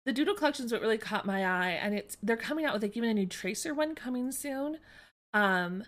The 0.06 0.14
Doodle 0.14 0.36
collection 0.36 0.66
is 0.66 0.72
what 0.72 0.82
really 0.82 0.98
caught 0.98 1.26
my 1.26 1.46
eye, 1.46 1.72
and 1.72 1.94
it's 1.94 2.18
they're 2.24 2.38
coming 2.38 2.66
out 2.66 2.74
with 2.74 2.84
like 2.84 2.98
even 2.98 3.10
a 3.10 3.14
new 3.14 3.26
Tracer 3.26 3.74
one 3.74 3.96
coming 3.96 4.32
soon. 4.32 4.80
Um, 5.34 5.84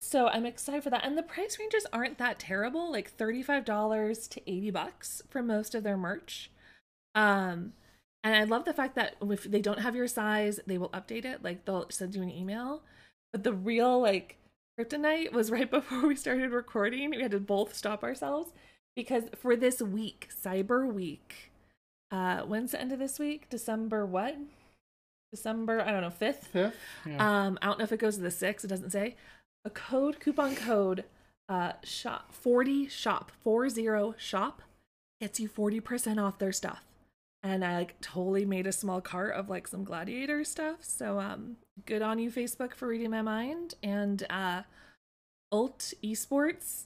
so 0.00 0.28
I'm 0.28 0.46
excited 0.46 0.82
for 0.82 0.90
that, 0.90 1.04
and 1.04 1.16
the 1.16 1.22
price 1.22 1.58
ranges 1.58 1.86
aren't 1.92 2.18
that 2.18 2.38
terrible, 2.38 2.90
like 2.92 3.10
thirty 3.10 3.42
five 3.42 3.64
dollars 3.64 4.28
to 4.28 4.50
eighty 4.50 4.70
bucks 4.70 5.22
for 5.30 5.42
most 5.42 5.74
of 5.74 5.82
their 5.82 5.96
merch. 5.96 6.50
Um, 7.14 7.72
and 8.24 8.36
I 8.36 8.44
love 8.44 8.64
the 8.64 8.72
fact 8.72 8.94
that 8.96 9.16
if 9.20 9.44
they 9.44 9.60
don't 9.60 9.80
have 9.80 9.96
your 9.96 10.06
size, 10.06 10.60
they 10.66 10.78
will 10.78 10.90
update 10.90 11.24
it. 11.24 11.42
Like 11.42 11.64
they'll 11.64 11.86
send 11.90 12.14
you 12.14 12.22
an 12.22 12.30
email. 12.30 12.82
But 13.32 13.44
the 13.44 13.52
real 13.52 14.00
like 14.00 14.38
kryptonite 14.78 15.32
was 15.32 15.50
right 15.50 15.70
before 15.70 16.06
we 16.06 16.16
started 16.16 16.52
recording. 16.52 17.10
We 17.10 17.22
had 17.22 17.30
to 17.32 17.40
both 17.40 17.74
stop 17.74 18.04
ourselves 18.04 18.52
because 18.94 19.24
for 19.36 19.56
this 19.56 19.80
week, 19.80 20.28
Cyber 20.44 20.92
Week, 20.92 21.51
uh, 22.12 22.42
when's 22.42 22.70
the 22.70 22.80
end 22.80 22.92
of 22.92 22.98
this 23.00 23.18
week? 23.18 23.48
December 23.50 24.06
what? 24.06 24.36
December, 25.32 25.80
I 25.80 25.90
don't 25.90 26.02
know, 26.02 26.10
5th? 26.10 26.44
Fifth? 26.44 26.76
Yeah. 27.06 27.16
Um, 27.46 27.58
I 27.62 27.66
don't 27.66 27.78
know 27.78 27.84
if 27.84 27.92
it 27.92 27.98
goes 27.98 28.16
to 28.16 28.22
the 28.22 28.28
6th, 28.28 28.64
it 28.64 28.68
doesn't 28.68 28.90
say. 28.90 29.16
A 29.64 29.70
code, 29.70 30.20
coupon 30.20 30.54
code, 30.54 31.04
uh, 31.48 31.72
shop, 31.82 32.32
40 32.32 32.88
shop, 32.88 33.32
40 33.42 34.14
shop 34.18 34.62
gets 35.20 35.40
you 35.40 35.48
40% 35.48 36.22
off 36.22 36.38
their 36.38 36.52
stuff. 36.52 36.84
And 37.42 37.64
I 37.64 37.76
like 37.76 38.00
totally 38.00 38.44
made 38.44 38.66
a 38.66 38.72
small 38.72 39.00
cart 39.00 39.34
of 39.34 39.48
like 39.48 39.66
some 39.66 39.84
gladiator 39.84 40.44
stuff. 40.44 40.78
So 40.82 41.18
um 41.18 41.56
good 41.86 42.02
on 42.02 42.18
you, 42.18 42.30
Facebook, 42.30 42.74
for 42.74 42.88
reading 42.88 43.10
my 43.10 43.22
mind. 43.22 43.74
And 43.82 44.24
uh 44.30 44.62
Ult 45.50 45.92
Esports, 46.02 46.84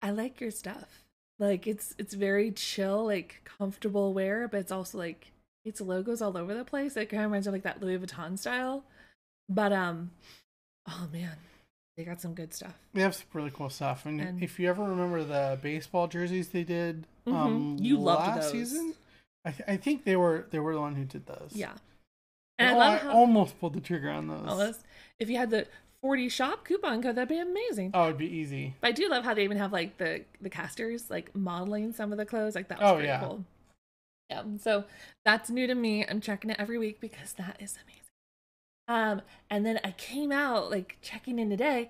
I 0.00 0.10
like 0.10 0.40
your 0.40 0.50
stuff. 0.50 1.01
Like 1.42 1.66
it's 1.66 1.92
it's 1.98 2.14
very 2.14 2.52
chill, 2.52 3.04
like 3.04 3.42
comfortable 3.58 4.14
wear, 4.14 4.46
but 4.46 4.58
it's 4.60 4.70
also 4.70 4.96
like 4.98 5.32
it's 5.64 5.80
logos 5.80 6.22
all 6.22 6.36
over 6.36 6.54
the 6.54 6.64
place. 6.64 6.96
It 6.96 7.06
kind 7.10 7.22
of 7.24 7.30
reminds 7.30 7.46
me 7.46 7.50
of 7.50 7.54
like 7.54 7.62
that 7.64 7.82
Louis 7.82 7.98
Vuitton 7.98 8.38
style. 8.38 8.84
But 9.48 9.72
um, 9.72 10.12
oh 10.88 11.08
man, 11.12 11.36
they 11.96 12.04
got 12.04 12.20
some 12.20 12.34
good 12.34 12.54
stuff. 12.54 12.74
They 12.94 13.02
have 13.02 13.16
some 13.16 13.26
really 13.32 13.50
cool 13.50 13.70
stuff. 13.70 14.06
And, 14.06 14.20
And- 14.20 14.42
if 14.42 14.60
you 14.60 14.68
ever 14.68 14.84
remember 14.84 15.24
the 15.24 15.58
baseball 15.60 16.06
jerseys 16.06 16.50
they 16.50 16.62
did 16.64 17.06
Mhm. 17.26 17.34
um, 17.34 17.76
You 17.80 17.98
loved 17.98 18.36
last 18.36 18.52
those. 18.52 18.52
season, 18.70 18.94
I, 19.44 19.50
th- 19.50 19.68
I 19.68 19.76
think 19.76 20.04
they 20.04 20.14
were 20.16 20.46
they 20.50 20.60
were 20.60 20.74
the 20.74 20.80
one 20.80 20.94
who 20.94 21.04
did 21.04 21.26
those. 21.26 21.50
Yeah, 21.54 21.72
And 22.58 22.70
I 22.70 22.72
oh, 22.74 22.78
love 22.78 22.94
I 22.94 22.98
how 22.98 23.12
almost 23.12 23.58
pulled 23.58 23.74
the 23.74 23.80
trigger 23.80 24.10
on 24.10 24.28
those. 24.28 24.58
this. 24.58 24.84
If 25.18 25.28
you 25.28 25.36
had 25.38 25.50
the 25.50 25.66
forty 26.02 26.28
shop 26.28 26.64
coupon 26.66 27.02
code, 27.02 27.14
that'd 27.16 27.28
be 27.28 27.38
amazing. 27.38 27.92
Oh, 27.94 28.04
it'd 28.06 28.18
be 28.18 28.26
easy. 28.26 28.74
But 28.80 28.88
I 28.88 28.92
do 28.92 29.08
love 29.08 29.24
how 29.24 29.32
they 29.34 29.44
even 29.44 29.56
have 29.58 29.72
like 29.72 29.96
the 29.98 30.24
the 30.40 30.50
casters 30.50 31.08
like 31.10 31.34
modeling 31.34 31.92
some 31.92 32.12
of 32.12 32.18
the 32.18 32.26
clothes. 32.26 32.54
Like 32.54 32.68
that 32.68 32.80
was 32.80 32.90
Oh, 32.90 32.94
pretty 32.94 33.08
yeah. 33.08 33.20
cool. 33.20 33.44
Yeah, 34.30 34.42
so 34.60 34.84
that's 35.24 35.48
new 35.50 35.66
to 35.66 35.74
me. 35.74 36.04
I'm 36.06 36.20
checking 36.20 36.50
it 36.50 36.56
every 36.58 36.78
week 36.78 37.00
because 37.00 37.32
that 37.34 37.56
is 37.60 37.78
amazing. 37.82 37.98
Um, 38.88 39.22
and 39.48 39.64
then 39.64 39.78
I 39.84 39.92
came 39.92 40.32
out 40.32 40.70
like 40.70 40.98
checking 41.02 41.38
in 41.38 41.48
today. 41.50 41.88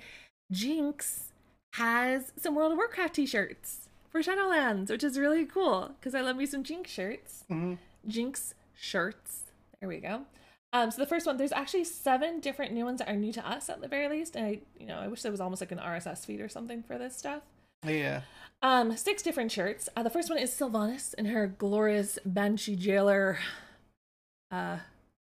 Jinx 0.51 1.33
has 1.75 2.33
some 2.37 2.55
World 2.55 2.73
of 2.73 2.79
Warcraft 2.79 3.15
t-shirts 3.15 3.89
for 4.11 4.21
Shadowlands, 4.21 4.91
which 4.91 5.03
is 5.03 5.19
really 5.19 5.47
cool 5.47 5.93
because 5.99 6.15
I 6.15 6.21
love 6.21 6.37
me 6.37 6.45
some 6.47 6.63
Jinx 6.63 6.91
shirts. 6.91 7.45
hmm 7.49 7.75
Jinx 8.07 8.55
shirts. 8.75 9.45
There 9.81 9.89
we 9.89 9.99
go. 9.99 10.23
Um, 10.73 10.91
so 10.91 11.01
the 11.01 11.07
first 11.07 11.27
one, 11.27 11.37
there's 11.37 11.53
actually 11.53 11.85
seven 11.85 12.41
different 12.41 12.73
new 12.73 12.85
ones 12.85 13.01
that 13.01 13.09
are 13.09 13.17
new 13.17 13.33
to 13.33 13.47
us 13.47 13.69
at 13.69 13.81
the 13.83 13.89
very 13.89 14.09
least, 14.09 14.37
and 14.37 14.47
I, 14.47 14.61
you 14.79 14.87
know, 14.87 14.99
I 14.99 15.09
wish 15.09 15.23
there 15.23 15.31
was 15.31 15.41
almost 15.41 15.61
like 15.61 15.73
an 15.73 15.79
RSS 15.79 16.25
feed 16.25 16.41
or 16.41 16.49
something 16.49 16.83
for 16.83 16.97
this 16.97 17.17
stuff. 17.17 17.43
Yeah. 17.87 18.23
Um, 18.63 18.97
six 18.97 19.23
different 19.23 19.53
shirts. 19.53 19.89
Uh, 19.97 20.03
the 20.03 20.11
first 20.11 20.31
one 20.31 20.39
is 20.39 20.51
Sylvanas 20.51 21.15
in 21.15 21.27
her 21.27 21.47
glorious 21.47 22.19
Banshee 22.25 22.77
Jailer. 22.77 23.39
Uh, 24.51 24.79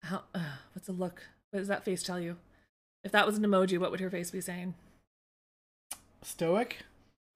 how? 0.03 0.23
Uh, 0.33 0.57
what's 0.73 0.87
the 0.87 0.93
look? 0.93 1.23
What 1.51 1.59
does 1.59 1.67
that 1.67 1.83
face 1.83 2.03
tell 2.03 2.19
you? 2.19 2.37
If 3.03 3.11
that 3.11 3.25
was 3.25 3.37
an 3.37 3.43
emoji, 3.43 3.77
what 3.77 3.91
would 3.91 3.99
her 3.99 4.09
face 4.09 4.31
be 4.31 4.41
saying? 4.41 4.75
Stoic. 6.21 6.79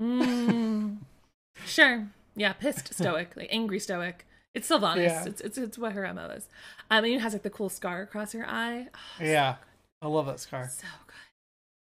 Mm, 0.01 0.97
sure. 1.65 2.07
Yeah, 2.35 2.53
pissed 2.53 2.93
stoic, 2.93 3.35
like 3.35 3.49
angry 3.51 3.79
stoic. 3.79 4.25
It's 4.55 4.69
Sylvanas. 4.69 4.97
Yeah. 4.97 5.25
It's, 5.25 5.41
it's 5.41 5.57
it's 5.57 5.77
what 5.77 5.93
her 5.93 6.11
MO 6.13 6.27
is. 6.29 6.47
Um, 6.89 7.03
and 7.03 7.13
it 7.13 7.19
has 7.21 7.33
like 7.33 7.43
the 7.43 7.49
cool 7.49 7.69
scar 7.69 8.01
across 8.01 8.31
her 8.33 8.47
eye. 8.47 8.87
Oh, 8.93 9.23
Yeah. 9.23 9.55
I 10.01 10.07
love 10.07 10.25
that 10.27 10.39
scar. 10.39 10.67
so 10.69 10.87
good. 11.07 11.13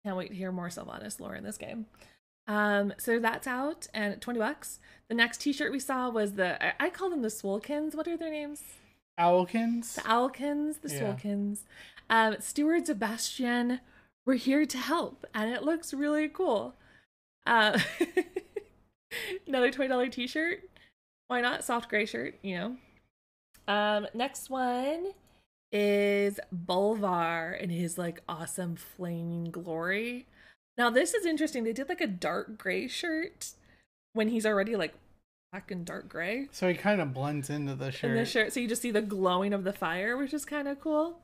Can't 0.05 0.17
wait 0.17 0.29
to 0.31 0.35
hear 0.35 0.51
more 0.53 0.69
Sylvanas 0.69 1.21
lore 1.21 1.35
in 1.35 1.45
this 1.45 1.57
game. 1.57 1.87
Um, 2.47 2.93
so 2.99 3.19
that's 3.19 3.47
out 3.47 3.87
and 3.95 4.21
20 4.21 4.39
bucks. 4.39 4.81
The 5.09 5.15
next 5.15 5.39
t-shirt 5.41 5.71
we 5.73 5.79
saw 5.81 6.09
was 6.11 6.33
the 6.35 6.63
I, 6.65 6.87
I 6.87 6.91
call 6.91 7.11
them 7.11 7.23
the 7.23 7.29
Swolkins. 7.29 7.95
What 7.95 8.09
are 8.09 8.17
their 8.17 8.31
names? 8.31 8.63
Owlkins. 9.19 9.95
The 9.95 10.01
Owlkins, 10.03 10.81
the 10.81 10.89
Yeah. 10.95 11.01
Swolkins. 11.15 11.61
Um, 12.11 12.37
Steward 12.41 12.87
Sebastian, 12.87 13.81
we're 14.25 14.35
here 14.35 14.65
to 14.67 14.79
help, 14.79 15.27
and 15.35 15.51
it 15.53 15.63
looks 15.63 15.93
really 15.93 16.29
cool. 16.29 16.75
Uh, 17.47 17.79
another 19.47 19.71
$20 19.71 20.11
t-shirt. 20.13 20.63
Why 21.29 21.41
not? 21.41 21.65
Soft 21.65 21.89
gray 21.89 22.07
shirt, 22.07 22.35
you 22.43 22.57
know. 22.57 22.77
Um, 23.73 24.07
next 24.15 24.49
one 24.51 25.09
is 25.71 26.41
Bolvar 26.55 27.59
in 27.61 27.69
his 27.71 27.99
like 27.99 28.23
awesome 28.29 28.77
flaming 28.77 29.51
glory. 29.51 30.27
Now 30.79 30.89
this 30.91 31.13
is 31.15 31.27
interesting. 31.27 31.65
They 31.65 31.73
did 31.75 31.89
like 31.89 32.01
a 32.01 32.07
dark 32.07 32.57
gray 32.57 32.89
shirt 32.89 33.51
when 34.15 34.29
he's 34.29 34.47
already 34.47 34.75
like 34.77 34.95
black 35.53 35.71
and 35.71 35.85
dark 35.85 36.09
gray 36.09 36.47
So 36.51 36.69
he 36.69 36.75
kind 36.75 37.01
of 37.01 37.13
blends 37.15 37.51
into 37.51 37.75
the 37.75 37.91
shirt. 37.91 38.11
in 38.11 38.17
the 38.17 38.25
shirt. 38.25 38.53
So 38.55 38.61
you 38.61 38.69
just 38.69 38.83
see 38.83 38.91
the 38.91 39.03
glowing 39.03 39.53
of 39.53 39.65
the 39.65 39.73
fire, 39.73 40.17
which 40.17 40.33
is 40.33 40.45
kind 40.47 40.67
of 40.67 40.81
cool. 40.81 41.19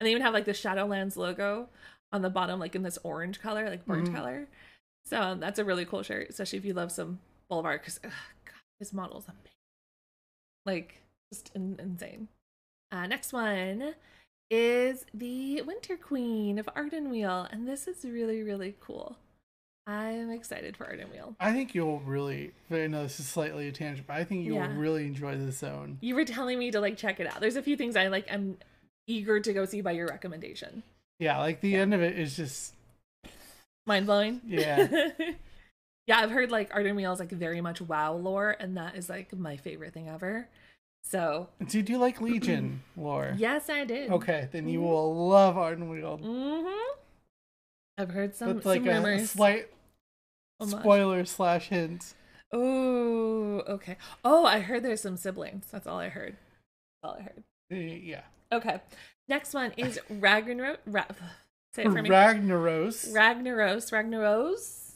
And 0.00 0.06
they 0.06 0.10
even 0.12 0.22
have 0.22 0.34
like 0.34 0.44
the 0.44 0.52
Shadowlands 0.52 1.16
logo 1.16 1.68
on 2.12 2.22
the 2.22 2.30
bottom, 2.30 2.60
like 2.60 2.76
in 2.76 2.82
this 2.84 2.98
orange 3.02 3.40
color, 3.40 3.68
like 3.68 3.84
burnt 3.86 4.08
Mhm. 4.10 4.14
color. 4.14 4.46
So 5.04 5.20
um, 5.20 5.40
that's 5.40 5.58
a 5.58 5.64
really 5.64 5.84
cool 5.84 6.02
shirt, 6.04 6.28
especially 6.30 6.58
if 6.60 6.64
you 6.64 6.74
love 6.74 6.92
some 6.92 7.18
Bolvar, 7.50 7.78
because 7.78 7.98
his 8.78 8.92
model's 8.92 9.26
amazing. 9.26 9.50
Like, 10.66 11.00
just 11.32 11.50
in- 11.54 11.78
insane. 11.80 12.28
Uh, 12.92 13.06
next 13.06 13.32
one 13.32 13.94
is 14.50 15.04
the 15.12 15.60
Winter 15.62 15.96
Queen 15.96 16.58
of 16.58 16.66
Ardenweald, 16.74 17.52
and 17.52 17.68
this 17.68 17.86
is 17.86 18.04
really, 18.04 18.42
really 18.42 18.74
cool. 18.80 19.16
I'm 19.86 20.30
excited 20.30 20.76
for 20.76 20.84
Ardenweald. 20.84 21.36
I 21.40 21.52
think 21.52 21.74
you'll 21.74 22.00
really. 22.00 22.52
I 22.70 22.86
know 22.88 23.02
this 23.04 23.20
is 23.20 23.26
slightly 23.26 23.68
a 23.68 23.72
tangent, 23.72 24.06
but 24.06 24.16
I 24.16 24.24
think 24.24 24.44
you'll 24.44 24.56
Yeah. 24.56 24.76
really 24.76 25.06
enjoy 25.06 25.36
this 25.36 25.58
zone. 25.58 25.96
You 26.02 26.14
were 26.14 26.26
telling 26.26 26.58
me 26.58 26.70
to 26.70 26.80
like 26.80 26.98
check 26.98 27.20
it 27.20 27.26
out. 27.26 27.40
There's 27.40 27.56
a 27.56 27.62
few 27.62 27.76
things 27.76 27.96
I 27.96 28.08
like. 28.08 28.26
I'm 28.30 28.58
eager 29.06 29.40
to 29.40 29.52
go 29.54 29.64
see 29.64 29.80
by 29.80 29.92
your 29.92 30.06
recommendation. 30.08 30.82
Yeah, 31.18 31.38
like 31.38 31.62
the 31.62 31.74
end 31.76 31.94
of 31.94 32.02
it 32.02 32.18
is 32.18 32.36
just. 32.36 32.74
Mind 33.86 34.04
blowing. 34.04 34.42
Yeah. 34.46 35.08
yeah, 36.08 36.18
I've 36.18 36.30
heard 36.32 36.50
like 36.50 36.72
Ardenweald 36.72 37.12
is 37.14 37.20
like 37.20 37.30
very 37.30 37.60
much 37.60 37.80
WoW 37.80 38.14
lore, 38.14 38.56
and 38.58 38.76
that 38.76 38.96
is 38.96 39.08
like 39.08 39.32
my 39.36 39.56
favorite 39.56 39.92
thing 39.94 40.08
ever. 40.08 40.48
So 41.04 41.48
Do 41.68 41.80
you 41.80 41.98
like 41.98 42.20
Legion 42.22 42.82
lore? 42.96 43.34
yes, 43.36 43.70
I 43.70 43.84
did. 43.84 44.10
Okay, 44.10 44.48
then 44.50 44.68
you 44.68 44.80
will 44.80 45.28
love 45.28 45.54
Ardenweald. 45.54 46.22
Mm-hmm. 46.24 46.98
I've 47.98 48.10
heard 48.10 48.34
some, 48.34 48.54
That's 48.54 48.66
like 48.66 48.80
some 48.80 48.88
a, 48.88 48.94
rumors. 48.94 49.30
slight 49.30 49.68
spoiler 50.64 51.24
slash 51.24 51.68
hint. 51.68 52.14
Oh, 52.52 53.60
okay. 53.68 53.96
Oh, 54.24 54.44
I 54.46 54.60
heard 54.60 54.82
there's 54.82 55.02
some 55.02 55.16
siblings. 55.16 55.66
That's 55.70 55.86
all 55.86 55.98
I 55.98 56.08
heard. 56.08 56.36
That's 57.02 57.12
all 57.12 57.16
I 57.18 57.22
heard. 57.22 57.42
Uh, 57.72 57.76
Yeah. 57.76 58.22
Okay. 58.52 58.80
Next 59.28 59.52
one 59.52 59.72
is 59.76 60.00
Ragnaros. 60.10 60.78
Ra- 60.86 61.04
say 61.74 61.82
it 61.84 61.92
for 61.92 62.00
me. 62.02 62.08
Ragnaros. 62.08 63.12
Ragnaros. 63.12 63.90
Ragnaros. 63.92 64.87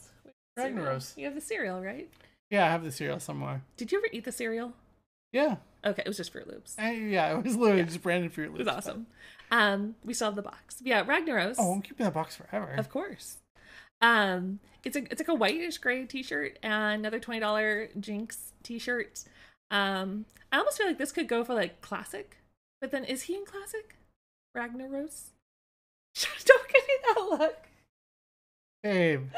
Ragnaros. 0.57 1.17
You 1.17 1.25
have 1.25 1.35
the 1.35 1.41
cereal, 1.41 1.81
right? 1.81 2.09
yeah, 2.49 2.65
I 2.65 2.69
have 2.69 2.83
the 2.83 2.91
cereal 2.91 3.19
somewhere. 3.19 3.63
Did 3.77 3.91
you 3.91 3.97
ever 3.97 4.07
eat 4.11 4.25
the 4.25 4.31
cereal? 4.31 4.73
Yeah. 5.31 5.55
Okay, 5.85 6.03
it 6.05 6.07
was 6.07 6.17
just 6.17 6.31
Fruit 6.31 6.47
Loops. 6.47 6.75
I, 6.77 6.91
yeah, 6.91 7.35
it 7.37 7.43
was 7.43 7.55
literally 7.57 7.83
just 7.83 8.01
branded 8.03 8.31
Fruit 8.31 8.49
Loops. 8.51 8.61
It 8.61 8.65
was 8.65 8.75
awesome. 8.75 9.07
Um, 9.51 9.95
we 10.05 10.13
still 10.13 10.27
have 10.27 10.35
the 10.35 10.41
box. 10.43 10.77
Yeah, 10.83 11.03
Ragnaros. 11.03 11.55
Oh, 11.57 11.73
I'm 11.73 11.81
keeping 11.81 12.03
that 12.05 12.13
box 12.13 12.35
forever. 12.35 12.73
Of 12.77 12.89
course. 12.89 13.37
Um, 14.01 14.59
it's 14.83 14.95
a 14.95 15.03
it's 15.11 15.19
like 15.19 15.27
a 15.27 15.33
whitish 15.33 15.77
gray 15.77 16.05
t-shirt 16.05 16.59
and 16.61 16.99
another 16.99 17.19
twenty 17.19 17.39
dollar 17.39 17.89
Jinx 17.99 18.51
t-shirt. 18.61 19.23
Um, 19.71 20.25
I 20.51 20.57
almost 20.59 20.77
feel 20.77 20.87
like 20.87 20.97
this 20.97 21.11
could 21.11 21.27
go 21.27 21.43
for 21.43 21.53
like 21.53 21.81
classic, 21.81 22.37
but 22.81 22.91
then 22.91 23.03
is 23.03 23.23
he 23.23 23.35
in 23.35 23.45
classic? 23.45 23.95
Ragnaros. 24.55 25.29
Don't 26.45 26.67
give 26.67 26.83
me 26.87 26.93
that 27.07 27.37
look. 27.39 27.57
Babe. 28.83 29.29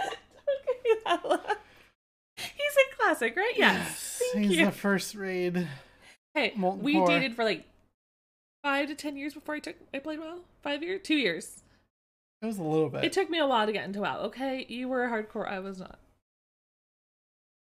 Don't 1.05 1.21
give 1.21 1.23
me 1.23 1.27
that 1.27 1.29
look. 1.29 1.59
He's 2.37 2.47
in 2.77 2.97
classic, 2.97 3.35
right? 3.35 3.53
Yes. 3.55 4.21
He's 4.33 4.51
you. 4.57 4.65
the 4.65 4.71
first 4.71 5.15
raid. 5.15 5.67
Hey, 6.33 6.53
Molten 6.55 6.83
we 6.83 6.93
Core. 6.95 7.07
dated 7.07 7.35
for 7.35 7.43
like 7.45 7.65
five 8.63 8.87
to 8.89 8.95
ten 8.95 9.15
years 9.15 9.33
before 9.33 9.55
I 9.55 9.59
took 9.59 9.75
I 9.93 9.99
played 9.99 10.19
WoW. 10.19 10.39
Five 10.61 10.83
years, 10.83 11.01
two 11.03 11.15
years. 11.15 11.63
It 12.41 12.45
was 12.45 12.57
a 12.57 12.63
little 12.63 12.89
bit. 12.89 13.03
It 13.05 13.13
took 13.13 13.29
me 13.29 13.39
a 13.39 13.47
while 13.47 13.65
to 13.65 13.71
get 13.71 13.85
into 13.85 14.01
WoW. 14.01 14.19
Okay, 14.25 14.65
you 14.67 14.87
were 14.89 15.07
hardcore. 15.07 15.47
I 15.49 15.59
was 15.59 15.79
not. 15.79 15.97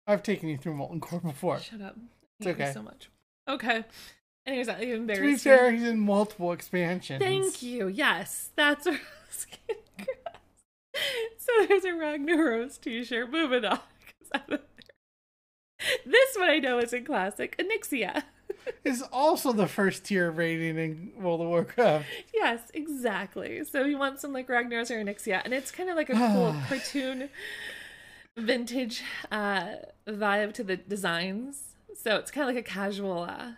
I've 0.07 0.23
taken 0.23 0.49
you 0.49 0.57
through 0.57 0.73
Molten 0.75 0.99
Core 0.99 1.19
before. 1.19 1.59
Shut 1.59 1.81
up. 1.81 1.95
It's 2.39 2.47
I 2.47 2.51
okay. 2.51 2.71
so 2.73 2.81
much. 2.81 3.09
Okay. 3.47 3.83
Anyways, 4.45 4.67
that 4.67 4.79
To 4.79 4.85
be 4.85 4.91
embarrassed. 4.93 5.43
fair, 5.43 5.71
he's 5.71 5.83
in 5.83 5.99
multiple 5.99 6.53
expansions. 6.53 7.21
Thank 7.21 7.61
you. 7.61 7.87
Yes, 7.89 8.49
that's 8.55 8.85
what 8.85 8.95
I 8.95 8.99
was 9.27 9.45
getting 9.45 9.83
across. 9.99 10.41
So 11.47 11.65
there's 11.65 11.85
a 11.85 11.89
Ragnaros 11.89 12.79
t-shirt. 12.79 13.31
Moving 13.31 13.65
on. 13.65 13.79
This 16.05 16.35
one 16.35 16.49
I 16.49 16.57
know 16.59 16.79
is 16.79 16.91
in 16.91 17.05
classic. 17.05 17.57
Onyxia. 17.57 18.23
Is 18.83 19.01
also 19.13 19.53
the 19.53 19.67
first 19.67 20.05
tier 20.05 20.27
of 20.29 20.37
rating 20.37 20.77
in 20.77 21.11
World 21.21 21.41
of 21.41 21.47
Warcraft. 21.47 22.05
Yes, 22.33 22.61
exactly. 22.73 23.63
So 23.63 23.85
you 23.85 23.97
want 23.97 24.19
some 24.19 24.33
like 24.33 24.47
Ragnaros 24.47 24.91
or 24.91 24.95
Onyxia, 24.95 25.41
and 25.45 25.53
it's 25.53 25.71
kind 25.71 25.89
of 25.89 25.95
like 25.95 26.09
a 26.09 26.13
cool 26.33 26.55
cartoon, 26.67 27.29
vintage 28.35 29.03
uh, 29.31 29.75
vibe 30.07 30.53
to 30.53 30.63
the 30.63 30.75
designs. 30.75 31.75
So 31.95 32.17
it's 32.17 32.31
kind 32.31 32.49
of 32.49 32.55
like 32.55 32.65
a 32.65 32.67
casual, 32.67 33.23
uh, 33.23 33.51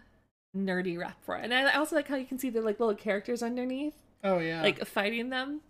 nerdy 0.55 0.97
rep 0.97 1.23
for 1.23 1.37
it. 1.37 1.45
And 1.45 1.53
I 1.53 1.73
also 1.73 1.95
like 1.95 2.07
how 2.07 2.15
you 2.15 2.25
can 2.25 2.37
see 2.39 2.49
the 2.49 2.61
like 2.61 2.79
little 2.79 2.95
characters 2.95 3.41
underneath, 3.41 3.95
Oh 4.23 4.39
yeah, 4.39 4.61
like 4.61 4.85
fighting 4.85 5.29
them. 5.29 5.61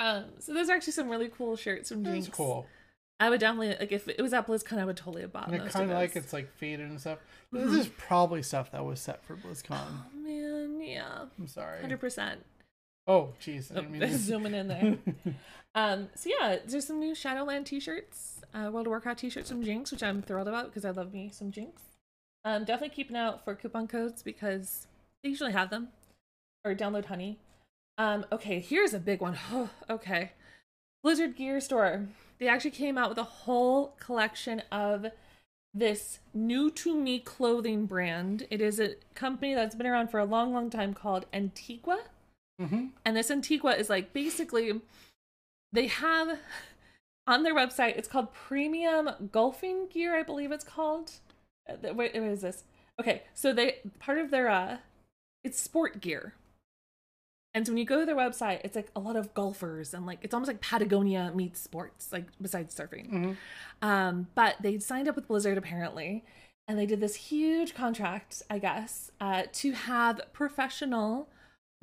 Um, 0.00 0.24
so 0.38 0.54
those 0.54 0.68
are 0.68 0.72
actually 0.72 0.94
some 0.94 1.08
really 1.08 1.28
cool 1.28 1.54
shirts 1.56 1.90
from 1.90 2.02
that's 2.02 2.24
Jinx. 2.24 2.36
cool. 2.36 2.66
I 3.20 3.28
would 3.28 3.38
definitely 3.38 3.76
like 3.78 3.92
if 3.92 4.08
it 4.08 4.20
was 4.20 4.32
at 4.32 4.46
BlizzCon, 4.46 4.78
I 4.78 4.84
would 4.86 4.96
totally 4.96 5.20
have 5.22 5.32
bought 5.32 5.48
And 5.52 5.56
it 5.56 5.70
kind 5.70 5.90
of 5.90 5.96
like 5.96 6.16
it's 6.16 6.32
like 6.32 6.50
faded 6.56 6.88
and 6.88 6.98
stuff. 6.98 7.18
Mhm. 7.52 7.64
This 7.70 7.86
is 7.86 7.88
probably 7.98 8.42
stuff 8.42 8.72
that 8.72 8.84
was 8.84 8.98
set 8.98 9.22
for 9.22 9.36
BlizzCon. 9.36 9.78
Oh 9.78 10.16
man, 10.16 10.80
yeah, 10.80 11.26
I'm 11.38 11.46
sorry. 11.46 11.80
hundred 11.82 12.00
percent. 12.00 12.44
Oh 13.06 13.34
jeez, 13.40 13.76
I 13.76 13.82
mean 13.82 14.00
to- 14.00 14.16
Zooming 14.18 14.54
in 14.54 14.68
there. 14.68 14.98
Um, 15.72 16.08
so 16.16 16.28
yeah, 16.36 16.56
there's 16.66 16.84
some 16.88 16.98
new 16.98 17.14
Shadowland 17.14 17.64
t-shirts, 17.64 18.40
uh, 18.52 18.70
World 18.72 18.88
of 18.88 18.90
Warcraft 18.90 19.20
t-shirts 19.20 19.50
from 19.50 19.62
Jinx, 19.62 19.92
which 19.92 20.02
I'm 20.02 20.20
thrilled 20.20 20.48
about 20.48 20.66
because 20.66 20.84
I 20.84 20.90
love 20.90 21.12
me 21.12 21.30
some 21.32 21.52
Jinx. 21.52 21.80
Um, 22.44 22.64
definitely 22.64 22.92
keeping 22.96 23.16
out 23.16 23.44
for 23.44 23.54
coupon 23.54 23.86
codes 23.86 24.20
because 24.20 24.88
they 25.22 25.28
usually 25.28 25.52
have 25.52 25.70
them, 25.70 25.90
or 26.64 26.74
download 26.74 27.04
Honey. 27.04 27.38
Um, 27.98 28.24
okay, 28.32 28.60
here's 28.60 28.94
a 28.94 28.98
big 28.98 29.20
one. 29.20 29.38
okay, 29.90 30.32
Blizzard 31.02 31.36
Gear 31.36 31.60
Store. 31.60 32.06
They 32.38 32.48
actually 32.48 32.70
came 32.70 32.96
out 32.96 33.10
with 33.10 33.18
a 33.18 33.24
whole 33.24 33.94
collection 34.00 34.62
of 34.72 35.06
this 35.72 36.18
new 36.34 36.70
to 36.70 36.96
me 36.96 37.20
clothing 37.20 37.86
brand. 37.86 38.46
It 38.50 38.60
is 38.60 38.80
a 38.80 38.96
company 39.14 39.54
that's 39.54 39.74
been 39.74 39.86
around 39.86 40.10
for 40.10 40.18
a 40.18 40.24
long, 40.24 40.52
long 40.52 40.70
time 40.70 40.94
called 40.94 41.26
Antigua. 41.32 42.00
hmm 42.58 42.86
And 43.04 43.16
this 43.16 43.30
Antigua 43.30 43.72
is 43.72 43.88
like 43.88 44.12
basically 44.12 44.80
they 45.72 45.86
have 45.86 46.38
on 47.26 47.42
their 47.42 47.54
website 47.54 47.96
it's 47.96 48.08
called 48.08 48.32
Premium 48.32 49.30
Golfing 49.30 49.86
Gear, 49.88 50.16
I 50.16 50.22
believe 50.22 50.50
it's 50.52 50.64
called. 50.64 51.12
Uh, 51.68 51.94
Wait, 51.94 52.14
what 52.14 52.14
is 52.14 52.40
this? 52.40 52.64
Okay, 52.98 53.22
so 53.34 53.52
they 53.52 53.76
part 53.98 54.18
of 54.18 54.30
their 54.30 54.48
uh 54.48 54.78
it's 55.44 55.60
sport 55.60 56.00
gear. 56.00 56.34
And 57.54 57.66
so 57.66 57.72
when 57.72 57.78
you 57.78 57.84
go 57.84 57.98
to 58.00 58.06
their 58.06 58.16
website, 58.16 58.60
it's 58.62 58.76
like 58.76 58.90
a 58.94 59.00
lot 59.00 59.16
of 59.16 59.34
golfers 59.34 59.92
and 59.92 60.06
like 60.06 60.18
it's 60.22 60.32
almost 60.34 60.48
like 60.48 60.60
Patagonia 60.60 61.32
meets 61.34 61.60
sports, 61.60 62.12
like 62.12 62.26
besides 62.40 62.74
surfing. 62.74 63.08
hmm 63.08 63.32
Um, 63.82 64.28
but 64.34 64.56
they 64.60 64.78
signed 64.78 65.08
up 65.08 65.16
with 65.16 65.26
Blizzard 65.26 65.58
apparently, 65.58 66.24
and 66.68 66.78
they 66.78 66.86
did 66.86 67.00
this 67.00 67.16
huge 67.16 67.74
contract, 67.74 68.42
I 68.48 68.58
guess, 68.58 69.10
uh, 69.20 69.44
to 69.52 69.72
have 69.72 70.20
professional 70.32 71.28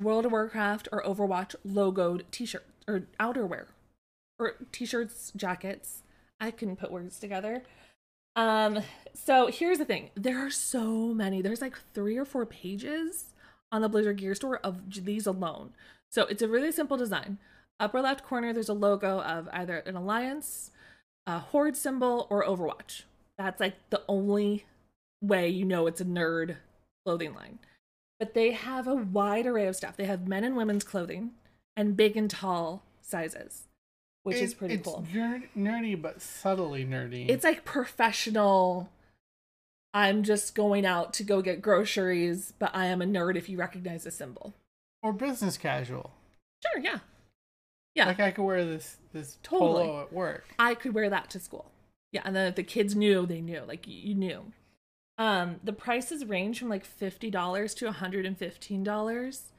World 0.00 0.24
of 0.24 0.32
Warcraft 0.32 0.88
or 0.92 1.02
Overwatch 1.02 1.54
logoed 1.66 2.22
T-shirt 2.30 2.64
or 2.86 3.02
outerwear, 3.20 3.66
or 4.38 4.54
T-shirts, 4.72 5.32
jackets. 5.36 6.02
I 6.40 6.50
couldn't 6.52 6.76
put 6.76 6.92
words 6.92 7.18
together. 7.18 7.64
Um, 8.36 8.80
so 9.12 9.48
here's 9.48 9.78
the 9.78 9.84
thing: 9.84 10.10
there 10.14 10.38
are 10.38 10.50
so 10.50 11.12
many. 11.12 11.42
There's 11.42 11.60
like 11.60 11.76
three 11.92 12.16
or 12.16 12.24
four 12.24 12.46
pages 12.46 13.34
on 13.70 13.82
the 13.82 13.88
Blizzard 13.88 14.16
Gear 14.16 14.34
Store 14.34 14.58
of 14.58 15.04
these 15.04 15.26
alone. 15.26 15.72
So 16.10 16.24
it's 16.26 16.42
a 16.42 16.48
really 16.48 16.72
simple 16.72 16.96
design. 16.96 17.38
Upper 17.80 18.00
left 18.00 18.24
corner, 18.24 18.52
there's 18.52 18.68
a 18.68 18.74
logo 18.74 19.20
of 19.20 19.48
either 19.52 19.78
an 19.78 19.94
alliance, 19.94 20.70
a 21.26 21.38
horde 21.38 21.76
symbol, 21.76 22.26
or 22.30 22.44
Overwatch. 22.44 23.02
That's 23.36 23.60
like 23.60 23.76
the 23.90 24.02
only 24.08 24.64
way 25.22 25.48
you 25.48 25.64
know 25.64 25.86
it's 25.86 26.00
a 26.00 26.04
nerd 26.04 26.56
clothing 27.04 27.34
line. 27.34 27.58
But 28.18 28.34
they 28.34 28.52
have 28.52 28.88
a 28.88 28.94
wide 28.96 29.46
array 29.46 29.66
of 29.66 29.76
stuff. 29.76 29.96
They 29.96 30.06
have 30.06 30.26
men 30.26 30.42
and 30.42 30.56
women's 30.56 30.82
clothing 30.82 31.32
and 31.76 31.96
big 31.96 32.16
and 32.16 32.28
tall 32.28 32.82
sizes, 33.00 33.68
which 34.24 34.38
is 34.38 34.54
pretty 34.54 34.74
it's 34.74 34.84
cool. 34.88 35.06
nerd- 35.12 35.48
nerdy, 35.56 36.00
but 36.00 36.20
subtly 36.20 36.84
nerdy. 36.84 37.28
It's 37.28 37.44
like 37.44 37.64
professional. 37.64 38.90
I'm 39.98 40.22
just 40.22 40.54
going 40.54 40.86
out 40.86 41.12
to 41.14 41.24
go 41.24 41.42
get 41.42 41.60
groceries, 41.60 42.52
but 42.60 42.70
I 42.72 42.86
am 42.86 43.02
a 43.02 43.04
nerd 43.04 43.34
if 43.36 43.48
you 43.48 43.58
recognize 43.58 44.04
the 44.04 44.12
symbol. 44.12 44.54
or 45.02 45.12
business 45.12 45.56
casual. 45.58 46.12
Sure, 46.64 46.80
yeah. 46.80 46.98
Yeah. 47.96 48.06
Like 48.06 48.20
I 48.20 48.30
could 48.30 48.44
wear 48.44 48.64
this 48.64 48.96
this 49.12 49.38
Totally. 49.42 49.86
polo 49.86 50.02
at 50.02 50.12
work. 50.12 50.44
I 50.58 50.74
could 50.74 50.94
wear 50.94 51.10
that 51.10 51.30
to 51.30 51.40
school. 51.40 51.72
Yeah, 52.12 52.22
and 52.24 52.36
then 52.36 52.46
if 52.46 52.54
the 52.54 52.62
kids 52.62 52.94
knew, 52.94 53.26
they 53.26 53.40
knew. 53.40 53.62
Like 53.66 53.86
you 53.88 54.14
knew. 54.14 54.52
Um, 55.18 55.56
the 55.64 55.72
prices 55.72 56.24
range 56.24 56.60
from 56.60 56.68
like 56.68 56.84
fifty 56.84 57.28
dollars 57.30 57.74
to 57.74 57.86
one 57.86 57.94
hundred 57.94 58.24
and 58.24 58.38
fifteen 58.38 58.84
dollars. 58.84 59.52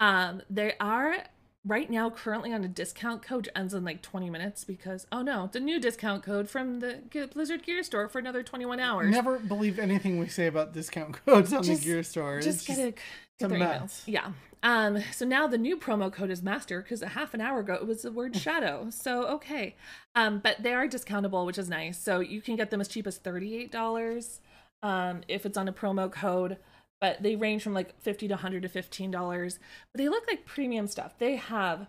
Um, 0.00 0.42
they 0.50 0.74
are 0.80 1.18
right 1.66 1.90
now 1.90 2.08
currently 2.10 2.52
on 2.52 2.62
a 2.64 2.68
discount 2.68 3.22
code 3.22 3.48
ends 3.56 3.74
in 3.74 3.84
like 3.84 4.00
twenty 4.02 4.30
minutes 4.30 4.64
because 4.64 5.06
oh 5.10 5.22
no, 5.22 5.48
the 5.52 5.60
new 5.60 5.80
discount 5.80 6.22
code 6.22 6.48
from 6.48 6.80
the 6.80 7.00
Blizzard 7.32 7.64
Gear 7.64 7.82
Store 7.82 8.08
for 8.08 8.18
another 8.18 8.42
twenty 8.42 8.64
one 8.64 8.80
hours. 8.80 9.10
Never 9.10 9.38
believe 9.38 9.78
anything 9.78 10.18
we 10.18 10.28
say 10.28 10.46
about 10.46 10.72
discount 10.72 11.22
codes 11.26 11.52
on 11.52 11.62
Just- 11.62 11.82
the 11.82 11.86
gear 11.88 12.02
store. 12.02 12.38
It's 12.38 12.46
just 12.46 12.66
get 12.66 12.78
a, 12.78 12.88
it's 12.88 13.00
get 13.38 13.48
their 13.50 13.58
emails. 13.58 14.02
Yeah. 14.06 14.32
Um. 14.62 15.02
So 15.12 15.26
now 15.26 15.46
the 15.46 15.58
new 15.58 15.76
promo 15.76 16.12
code 16.12 16.30
is 16.30 16.42
master 16.42 16.80
because 16.82 17.02
a 17.02 17.08
half 17.08 17.34
an 17.34 17.40
hour 17.40 17.60
ago 17.60 17.74
it 17.74 17.86
was 17.86 18.02
the 18.02 18.10
word 18.12 18.36
shadow. 18.46 18.86
So 18.90 19.26
okay. 19.26 19.76
Um. 20.14 20.38
But 20.38 20.62
they 20.62 20.72
are 20.72 20.88
discountable, 20.88 21.44
which 21.46 21.58
is 21.58 21.68
nice. 21.68 21.98
So 21.98 22.20
you 22.20 22.40
can 22.40 22.56
get 22.56 22.70
them 22.70 22.80
as 22.80 22.88
cheap 22.88 23.06
as 23.06 23.18
thirty 23.18 23.56
eight 23.56 23.70
dollars. 23.70 24.40
Um. 24.82 25.22
If 25.28 25.44
it's 25.46 25.58
on 25.58 25.68
a 25.68 25.72
promo 25.72 26.10
code. 26.10 26.56
But 27.00 27.22
they 27.22 27.36
range 27.36 27.62
from 27.62 27.74
like 27.74 28.00
fifty 28.00 28.26
to 28.28 28.36
hundred 28.36 28.62
to 28.62 28.68
fifteen 28.68 29.10
dollars. 29.10 29.58
But 29.92 29.98
they 29.98 30.08
look 30.08 30.26
like 30.26 30.46
premium 30.46 30.86
stuff. 30.86 31.18
They 31.18 31.36
have 31.36 31.88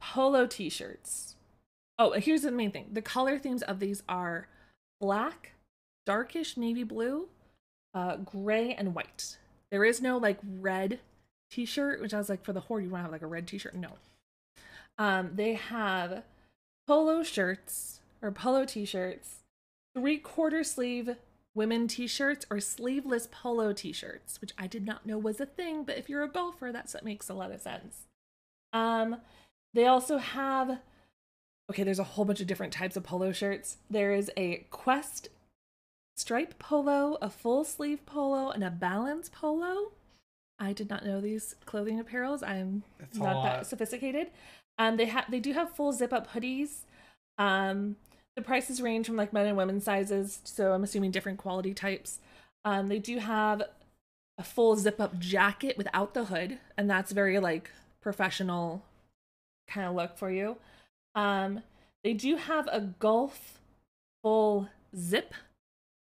polo 0.00 0.46
t-shirts. 0.46 1.36
Oh, 1.98 2.12
here's 2.12 2.42
the 2.42 2.50
main 2.50 2.70
thing. 2.70 2.86
The 2.92 3.02
color 3.02 3.38
themes 3.38 3.62
of 3.62 3.80
these 3.80 4.02
are 4.08 4.48
black, 5.00 5.52
darkish 6.06 6.56
navy 6.56 6.84
blue, 6.84 7.28
uh, 7.92 8.16
gray, 8.16 8.72
and 8.72 8.94
white. 8.94 9.36
There 9.70 9.84
is 9.84 10.00
no 10.00 10.16
like 10.16 10.38
red 10.60 11.00
t-shirt, 11.50 12.00
which 12.00 12.14
I 12.14 12.18
was 12.18 12.28
like, 12.28 12.44
for 12.44 12.52
the 12.52 12.60
horde, 12.60 12.84
you 12.84 12.90
want 12.90 13.00
to 13.00 13.04
have 13.04 13.12
like 13.12 13.22
a 13.22 13.26
red 13.26 13.46
t-shirt? 13.46 13.74
No. 13.74 13.92
Um, 14.96 15.32
they 15.34 15.54
have 15.54 16.22
polo 16.86 17.22
shirts 17.22 18.00
or 18.22 18.30
polo 18.30 18.64
t-shirts, 18.64 19.40
three 19.94 20.18
quarter 20.18 20.64
sleeve 20.64 21.16
women 21.58 21.88
t-shirts 21.88 22.46
or 22.50 22.60
sleeveless 22.60 23.28
polo 23.30 23.74
t-shirts, 23.74 24.40
which 24.40 24.52
I 24.56 24.66
did 24.66 24.86
not 24.86 25.04
know 25.04 25.18
was 25.18 25.40
a 25.40 25.46
thing, 25.46 25.84
but 25.84 25.98
if 25.98 26.08
you're 26.08 26.22
a 26.22 26.28
golfer, 26.28 26.72
that's 26.72 26.92
that 26.92 27.04
makes 27.04 27.28
a 27.28 27.34
lot 27.34 27.52
of 27.52 27.60
sense. 27.60 28.06
Um, 28.72 29.16
they 29.74 29.86
also 29.86 30.16
have 30.16 30.78
okay, 31.70 31.82
there's 31.82 31.98
a 31.98 32.04
whole 32.04 32.24
bunch 32.24 32.40
of 32.40 32.46
different 32.46 32.72
types 32.72 32.96
of 32.96 33.04
polo 33.04 33.32
shirts. 33.32 33.76
There 33.90 34.14
is 34.14 34.30
a 34.38 34.66
Quest 34.70 35.28
stripe 36.16 36.58
polo, 36.58 37.18
a 37.20 37.28
full 37.28 37.64
sleeve 37.64 38.06
polo, 38.06 38.50
and 38.50 38.64
a 38.64 38.70
balance 38.70 39.28
polo. 39.28 39.92
I 40.58 40.72
did 40.72 40.88
not 40.88 41.04
know 41.04 41.20
these 41.20 41.54
clothing 41.66 42.02
apparels. 42.02 42.42
I'm 42.42 42.82
That's 42.98 43.18
not 43.18 43.42
that 43.42 43.66
sophisticated. 43.66 44.30
Um, 44.78 44.96
they 44.96 45.06
have 45.06 45.30
they 45.30 45.40
do 45.40 45.52
have 45.52 45.74
full 45.74 45.92
zip 45.92 46.12
up 46.12 46.32
hoodies. 46.32 46.80
Um, 47.36 47.96
the 48.38 48.44
prices 48.44 48.80
range 48.80 49.06
from 49.06 49.16
like 49.16 49.32
men 49.32 49.46
and 49.46 49.56
women's 49.56 49.82
sizes, 49.82 50.40
so 50.44 50.72
I'm 50.72 50.84
assuming 50.84 51.10
different 51.10 51.38
quality 51.38 51.74
types. 51.74 52.20
Um, 52.64 52.86
they 52.86 53.00
do 53.00 53.18
have 53.18 53.62
a 54.38 54.44
full 54.44 54.76
zip 54.76 55.00
up 55.00 55.18
jacket 55.18 55.76
without 55.76 56.14
the 56.14 56.26
hood, 56.26 56.58
and 56.76 56.88
that's 56.88 57.10
very 57.10 57.40
like 57.40 57.72
professional 58.00 58.84
kind 59.66 59.88
of 59.88 59.96
look 59.96 60.16
for 60.16 60.30
you. 60.30 60.56
Um, 61.16 61.64
they 62.04 62.12
do 62.12 62.36
have 62.36 62.68
a 62.70 62.80
golf 62.80 63.58
full 64.22 64.68
zip 64.96 65.34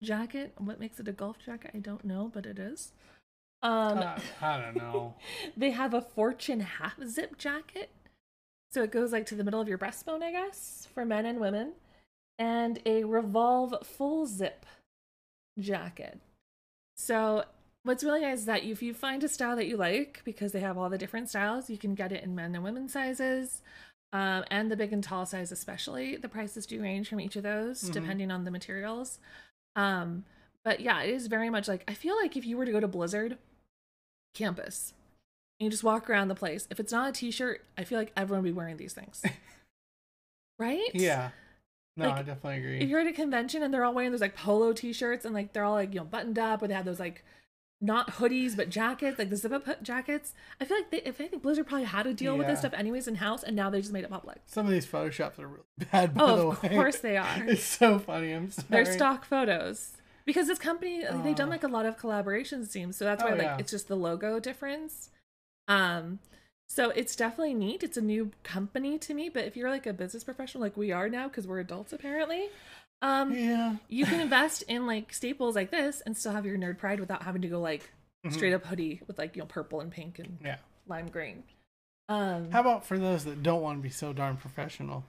jacket. 0.04 0.54
What 0.60 0.80
makes 0.80 1.00
it 1.00 1.08
a 1.08 1.12
golf 1.12 1.38
jacket? 1.44 1.72
I 1.74 1.80
don't 1.80 2.06
know, 2.06 2.30
but 2.32 2.46
it 2.46 2.60
is. 2.60 2.92
Um, 3.64 3.98
Uh, 3.98 4.20
I 4.44 4.62
don't 4.62 4.76
know. 4.76 5.16
they 5.58 5.72
have 5.72 5.96
a 5.96 6.02
fortune 6.02 6.60
half 6.60 7.04
zip 7.04 7.40
jacket. 7.40 7.90
So 8.72 8.84
it 8.84 8.92
goes 8.92 9.12
like 9.12 9.26
to 9.28 9.36
the 9.36 9.44
middle 9.44 9.60
of 9.60 9.68
your 9.68 9.80
breastbone, 9.80 10.22
I 10.22 10.32
guess, 10.32 10.88
for 10.94 11.04
men 11.04 11.26
and 11.26 11.40
women. 11.40 11.74
And 12.40 12.80
a 12.86 13.04
revolve 13.04 13.74
full 13.86 14.26
zip 14.28 14.66
jacket. 15.60 16.20
So 16.96 17.46
what's 17.84 18.04
really 18.04 18.22
nice 18.22 18.40
is 18.40 18.46
that 18.46 18.64
if 18.64 18.82
you 18.82 18.94
find 18.94 19.24
a 19.24 19.28
style 19.28 19.56
that 19.56 19.68
you 19.68 19.78
like, 19.78 20.22
because 20.24 20.52
they 20.52 20.60
have 20.60 20.78
all 20.78 20.90
the 20.90 20.98
different 20.98 21.30
styles, 21.30 21.70
you 21.70 21.78
can 21.78 21.96
get 21.96 22.12
it 22.12 22.24
in 22.24 22.36
men 22.36 22.54
and 22.54 22.64
women 22.64 22.88
sizes. 22.90 23.62
Um, 24.14 24.46
and 24.50 24.72
the 24.72 24.78
big 24.78 24.94
and 24.94 25.04
tall 25.04 25.26
size 25.26 25.52
especially. 25.52 26.16
The 26.16 26.30
prices 26.30 26.66
do 26.66 26.82
range 26.82 27.10
from 27.10 27.20
each 27.20 27.36
of 27.36 27.44
those 27.44 27.84
Mhm. 27.84 27.94
depending 27.94 28.32
on 28.32 28.46
the 28.46 28.52
materials. 28.52 29.20
Um, 29.76 30.24
but 30.64 30.80
yeah, 30.80 31.02
it 31.02 31.10
is 31.10 31.28
very 31.28 31.50
much 31.50 31.68
like 31.68 31.84
I 31.90 31.94
feel 31.94 32.16
like 32.16 32.38
if 32.38 32.46
you 32.46 32.56
were 32.58 32.66
to 32.66 32.72
go 32.72 32.80
to 32.80 32.88
Blizzard 32.88 33.38
campus 34.34 34.94
and 35.60 35.66
you 35.66 35.70
just 35.72 35.84
walk 35.84 36.10
around 36.10 36.28
the 36.30 36.36
place, 36.36 36.68
if 36.70 36.80
it's 36.80 36.92
not 36.92 37.10
a 37.10 37.12
t-shirt, 37.12 37.64
I 37.78 37.84
feel 37.84 37.98
like 38.00 38.14
everyone 38.16 38.44
would 38.44 38.50
be 38.50 38.54
wearing 38.58 38.78
these 38.78 38.94
things. 38.94 39.24
right? 40.60 40.90
Yeah. 40.94 41.32
No, 41.98 42.08
Like, 42.10 42.20
I 42.20 42.22
definitely 42.24 42.60
agree. 42.60 42.80
If 42.80 42.89
you're 42.89 43.00
at 43.00 43.08
a 43.08 43.12
convention 43.14 43.64
and 43.64 43.74
they're 43.74 43.84
all 43.84 43.93
wearing 43.93 44.12
those 44.12 44.22
like 44.22 44.36
polo 44.36 44.72
t-shirts 44.72 45.26
and 45.26 45.34
like 45.34 45.52
they're 45.54 45.64
all 45.66 45.74
like, 45.74 45.93
you 45.93 46.00
know, 46.00 46.06
buttoned 46.06 46.38
up 46.39 46.62
or 46.62 46.68
they 46.68 46.74
have 46.76 46.86
those 46.86 47.00
like 47.00 47.24
not 47.80 48.14
hoodies 48.16 48.56
but 48.56 48.70
jackets, 48.70 49.20
like 49.20 49.30
the 49.30 49.36
zip 49.36 49.52
up 49.52 49.84
jackets. 49.84 50.34
I 50.62 50.66
feel 50.66 50.78
like 50.78 50.89
they, 50.91 51.02
if 51.04 51.20
anything, 51.20 51.39
Blizzard 51.39 51.68
probably 51.68 51.86
had 51.86 52.04
to 52.04 52.14
deal 52.14 52.38
with 52.38 52.48
this 52.48 52.60
stuff 52.60 52.74
anyways 52.74 53.08
in 53.08 53.16
house 53.16 53.43
and 53.43 53.56
now 53.56 53.70
they 53.70 53.82
just 53.82 53.93
made 53.93 54.04
it 54.04 54.10
public. 54.10 54.38
Some 54.45 54.66
of 54.66 54.72
these 54.72 54.86
photoshops 54.86 55.38
are 55.39 55.48
really 55.48 55.64
bad. 55.91 56.14
By 56.14 56.22
Oh, 56.24 56.36
the 56.38 56.48
of 56.48 56.64
way. 56.64 56.70
course 56.70 56.98
they 57.00 57.18
are. 57.18 57.43
It's 57.48 57.64
so 57.64 58.00
funny. 58.00 58.32
I'm 58.32 58.50
sorry. 58.52 58.68
They're 58.70 58.86
stock 58.93 59.26
photos 59.26 59.93
because 60.26 60.48
this 60.48 60.60
company 60.60 61.04
like, 61.04 61.24
they've 61.24 61.36
done 61.36 61.50
like 61.50 61.64
a 61.64 61.68
lot 61.68 61.86
of 61.86 61.98
collaborations 61.98 62.64
it 62.64 62.72
seems 62.72 62.98
so 62.98 63.06
that's 63.06 63.24
why 63.24 63.30
Oh, 63.32 63.36
like 63.36 63.41
yeah. 63.43 63.58
it's 63.60 63.72
just 63.72 63.88
the 63.88 63.95
logo 63.95 64.39
difference 64.39 65.10
um 65.68 66.20
so 66.70 66.89
it's 66.91 67.15
definitely 67.15 67.53
neat 67.53 67.84
it's 67.84 67.97
a 67.97 68.01
new 68.01 68.32
company 68.43 68.97
to 68.97 69.13
me 69.13 69.30
but 69.30 69.45
if 69.45 69.55
you're 69.55 69.70
like 69.70 69.86
a 69.86 69.93
business 69.93 70.24
professional 70.24 70.61
like 70.61 70.76
we 70.78 70.91
are 70.91 71.07
now 71.09 71.28
because 71.28 71.47
we're 71.47 71.59
adults 71.59 71.93
apparently 71.93 72.49
um 73.01 73.32
Yeah. 73.34 73.76
you 73.88 74.05
can 74.05 74.20
invest 74.20 74.63
in 74.63 74.86
like 74.86 75.13
staples 75.13 75.55
like 75.55 75.72
this 75.72 76.01
and 76.01 76.18
still 76.18 76.32
have 76.34 76.45
your 76.45 76.57
nerd 76.57 76.78
pride 76.78 76.99
without 76.99 77.24
having 77.24 77.41
to 77.41 77.47
go 77.47 77.59
like 77.61 77.89
Mhm. 78.26 78.34
straight 78.34 78.53
up 78.53 78.65
hoodie 78.65 79.01
with 79.07 79.18
like 79.18 79.36
you 79.36 79.41
know 79.41 79.45
purple 79.47 79.80
and 79.80 79.91
pink 79.91 80.20
and 80.20 80.38
Yeah. 80.43 80.57
lime 80.88 81.07
green 81.09 81.43
um 82.09 82.51
How 82.51 82.61
about 82.61 82.86
for 82.86 82.97
those 82.97 83.24
that 83.26 83.43
don't 83.43 83.61
want 83.61 83.78
to 83.80 83.84
be 83.84 83.89
so 83.89 84.11
darn 84.13 84.38
professional? 84.38 85.03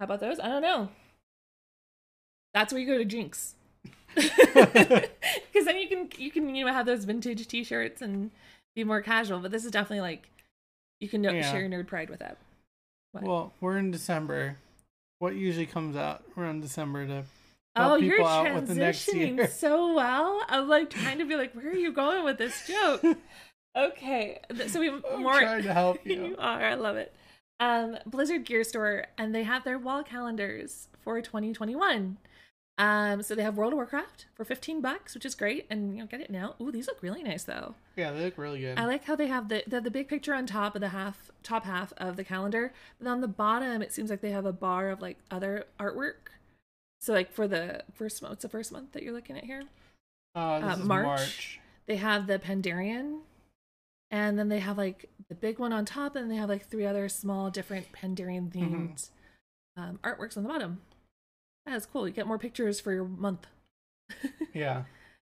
How 0.00 0.04
about 0.04 0.20
those? 0.20 0.38
I 0.38 0.46
don't 0.46 0.62
know. 0.62 0.88
That's 2.54 2.72
where 2.72 2.80
you 2.80 2.86
go 2.86 2.98
to 2.98 3.04
Jinx. 3.04 3.54
Because 4.14 5.64
then 5.66 5.78
you 5.78 5.88
can 5.88 6.08
you 6.16 6.30
can 6.30 6.54
you 6.54 6.64
know 6.64 6.72
have 6.72 6.86
those 6.86 7.04
vintage 7.04 7.46
T-shirts 7.48 8.00
and 8.00 8.30
be 8.76 8.84
more 8.84 9.02
casual. 9.02 9.40
But 9.40 9.50
this 9.50 9.64
is 9.64 9.70
definitely 9.72 10.00
like 10.02 10.28
you 11.00 11.08
can 11.08 11.22
Yeah. 11.24 11.42
share 11.50 11.60
your 11.60 11.68
nerd 11.70 11.86
pride 11.86 12.10
with 12.10 12.20
that. 12.20 12.36
What? 13.12 13.24
Well, 13.24 13.52
we're 13.60 13.78
in 13.78 13.90
December. 13.90 14.56
What 15.18 15.34
usually 15.34 15.66
comes 15.66 15.96
out 15.96 16.22
around 16.36 16.60
December 16.60 17.06
to 17.06 17.12
help 17.14 17.26
oh, 17.76 17.96
you're 17.96 18.16
people 18.16 18.26
out 18.28 18.54
with 18.54 18.68
the 18.68 18.74
next 18.74 19.08
transitioning 19.08 19.36
year? 19.36 19.48
so 19.52 19.94
well. 19.94 20.42
I'm 20.48 20.68
like 20.68 20.90
trying 20.90 21.18
to 21.18 21.24
be 21.24 21.36
like, 21.36 21.52
where 21.54 21.68
are 21.68 21.74
you 21.76 21.92
going 21.92 22.24
with 22.24 22.38
this 22.38 22.66
joke? 22.66 23.02
okay, 23.76 24.40
so 24.68 24.80
we 24.80 24.88
I'm 24.90 25.22
more. 25.22 25.38
trying 25.40 25.62
to 25.64 25.72
help 25.74 25.98
you 26.04 26.26
you. 26.28 26.36
are. 26.38 26.62
I 26.64 26.74
love 26.74 26.96
it. 26.96 27.14
Um, 27.60 27.98
Blizzard 28.06 28.44
Gear 28.44 28.62
Store, 28.62 29.06
and 29.16 29.34
they 29.34 29.42
have 29.42 29.64
their 29.64 29.78
wall 29.78 30.04
calendars 30.04 30.88
for 31.00 31.20
2021. 31.20 32.18
Um, 32.78 33.24
so 33.24 33.34
they 33.34 33.42
have 33.42 33.56
World 33.56 33.72
of 33.72 33.76
Warcraft 33.76 34.26
for 34.34 34.44
15 34.44 34.80
bucks, 34.80 35.12
which 35.12 35.26
is 35.26 35.34
great, 35.34 35.66
and 35.68 35.94
you 35.94 36.00
know, 36.00 36.06
get 36.06 36.20
it 36.20 36.30
now. 36.30 36.54
Ooh, 36.60 36.70
these 36.70 36.86
look 36.86 37.02
really 37.02 37.24
nice 37.24 37.42
though. 37.42 37.74
Yeah, 37.96 38.12
they 38.12 38.22
look 38.22 38.38
really 38.38 38.60
good. 38.60 38.78
I 38.78 38.84
like 38.84 39.04
how 39.04 39.16
they 39.16 39.26
have 39.26 39.48
the, 39.48 39.64
the 39.66 39.80
the 39.80 39.90
big 39.90 40.06
picture 40.06 40.32
on 40.32 40.46
top 40.46 40.76
of 40.76 40.80
the 40.80 40.90
half 40.90 41.32
top 41.42 41.64
half 41.64 41.92
of 41.96 42.16
the 42.16 42.22
calendar, 42.22 42.72
but 43.00 43.08
on 43.08 43.20
the 43.20 43.28
bottom 43.28 43.82
it 43.82 43.92
seems 43.92 44.10
like 44.10 44.20
they 44.20 44.30
have 44.30 44.46
a 44.46 44.52
bar 44.52 44.90
of 44.90 45.02
like 45.02 45.18
other 45.28 45.66
artwork. 45.80 46.30
So 47.00 47.12
like 47.12 47.32
for 47.32 47.48
the 47.48 47.82
first 47.94 48.22
month, 48.22 48.34
it's 48.34 48.42
the 48.42 48.48
first 48.48 48.70
month 48.70 48.92
that 48.92 49.02
you're 49.02 49.14
looking 49.14 49.36
at 49.36 49.44
here. 49.44 49.64
uh, 50.36 50.60
this 50.60 50.78
uh, 50.78 50.80
is 50.80 50.86
March. 50.86 51.06
March. 51.06 51.60
They 51.86 51.96
have 51.96 52.28
the 52.28 52.38
Pandaren, 52.38 53.20
and 54.12 54.38
then 54.38 54.48
they 54.50 54.60
have 54.60 54.78
like 54.78 55.08
the 55.28 55.34
big 55.34 55.58
one 55.58 55.72
on 55.72 55.84
top, 55.84 56.14
and 56.14 56.30
they 56.30 56.36
have 56.36 56.48
like 56.48 56.68
three 56.68 56.86
other 56.86 57.08
small 57.08 57.50
different 57.50 57.90
Pandaren 57.90 58.52
themed 58.52 59.08
um, 59.76 59.98
artworks 60.04 60.36
on 60.36 60.44
the 60.44 60.48
bottom. 60.48 60.80
That's 61.68 61.86
cool. 61.86 62.06
You 62.08 62.14
get 62.14 62.26
more 62.26 62.38
pictures 62.38 62.80
for 62.80 62.92
your 62.92 63.04
month. 63.04 63.46
Yeah. 64.54 64.84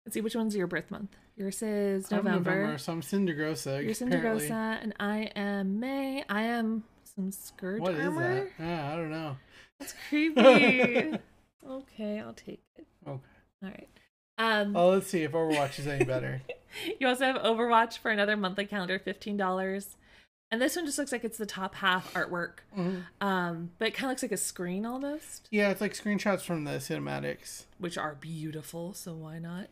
Let's 0.06 0.14
see 0.14 0.22
which 0.22 0.34
one's 0.34 0.56
your 0.56 0.66
birth 0.66 0.90
month. 0.90 1.14
Yours 1.36 1.62
is 1.62 2.10
I'm 2.10 2.24
November. 2.24 2.78
so 2.78 2.92
I'm 2.92 3.02
Sindragosa. 3.02 3.82
You're 3.84 3.92
apparently. 3.92 4.48
Sindragosa, 4.48 4.82
and 4.82 4.94
I 4.98 5.30
am 5.36 5.78
May. 5.78 6.24
I 6.28 6.42
am 6.42 6.84
some 7.04 7.30
scourge 7.30 7.80
What 7.82 7.94
is 7.94 8.00
armor. 8.06 8.44
that? 8.44 8.48
Yeah, 8.58 8.92
I 8.92 8.96
don't 8.96 9.10
know. 9.10 9.36
That's 9.78 9.94
creepy. 10.08 11.18
okay, 11.68 12.18
I'll 12.18 12.32
take 12.32 12.62
it. 12.78 12.86
Okay. 13.06 13.20
All 13.62 13.68
right. 13.68 13.88
Um, 14.38 14.74
Oh, 14.74 14.88
let's 14.90 15.06
see 15.08 15.22
if 15.22 15.32
Overwatch 15.32 15.78
is 15.78 15.86
any 15.86 16.04
better. 16.04 16.40
you 16.98 17.06
also 17.06 17.26
have 17.26 17.36
Overwatch 17.36 17.98
for 17.98 18.10
another 18.10 18.36
monthly 18.36 18.64
calendar, 18.64 18.98
fifteen 18.98 19.36
dollars. 19.36 19.96
And 20.52 20.60
this 20.60 20.74
one 20.74 20.84
just 20.84 20.98
looks 20.98 21.12
like 21.12 21.22
it's 21.24 21.38
the 21.38 21.46
top 21.46 21.76
half 21.76 22.12
artwork. 22.12 22.58
Mhm. 22.76 23.04
Um, 23.20 23.70
but 23.78 23.88
it 23.88 23.94
kind 23.94 24.06
of 24.06 24.10
looks 24.10 24.22
like 24.22 24.32
a 24.32 24.36
screen 24.36 24.84
almost, 24.84 25.46
Yeah, 25.50 25.70
it's 25.70 25.80
like 25.80 25.92
screenshots 25.92 26.40
from 26.42 26.64
the 26.64 26.72
cinematics. 26.72 27.64
which 27.78 27.96
are 27.96 28.14
beautiful. 28.16 28.92
So 28.94 29.14
why 29.14 29.38
not? 29.38 29.68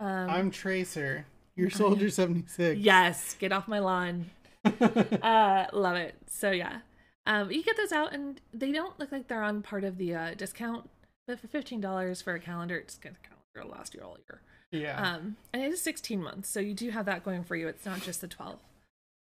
Um, 0.00 0.30
I'm 0.30 0.50
Tracer. 0.52 1.26
You're 1.56 1.66
I 1.66 1.70
Soldier 1.70 2.10
76. 2.10 2.80
yes, 2.80 3.34
get 3.40 3.50
off 3.50 3.66
my 3.66 3.80
lawn. 3.80 4.30
uh, 4.64 5.66
love 5.72 5.96
it. 5.96 6.14
So 6.28 6.50
yeah, 6.52 6.80
um, 7.26 7.50
you 7.50 7.62
get 7.64 7.76
those 7.76 7.90
out, 7.92 8.12
and 8.12 8.40
they 8.54 8.70
don't 8.70 8.98
look 9.00 9.10
like 9.10 9.26
they're 9.28 9.42
on 9.42 9.62
part 9.62 9.82
of 9.84 9.98
the 9.98 10.14
uh, 10.14 10.34
discount. 10.34 10.88
But 11.26 11.40
for 11.40 11.48
fifteen 11.48 11.80
dollars 11.80 12.22
for 12.22 12.34
a 12.34 12.40
calendar, 12.40 12.76
it's 12.76 12.96
gonna 12.96 13.16
calendar 13.22 13.74
last 13.76 13.94
you 13.94 14.00
all 14.00 14.16
year. 14.28 14.40
yeah. 14.70 15.14
Um, 15.14 15.36
and 15.52 15.62
it 15.62 15.72
is 15.72 15.80
sixteen 15.80 16.22
months, 16.22 16.48
so 16.48 16.60
you 16.60 16.74
do 16.74 16.90
have 16.90 17.06
that 17.06 17.24
going 17.24 17.42
for 17.44 17.56
you. 17.56 17.66
It's 17.68 17.84
not 17.84 18.00
just 18.02 18.20
the 18.20 18.28
twelve. 18.28 18.58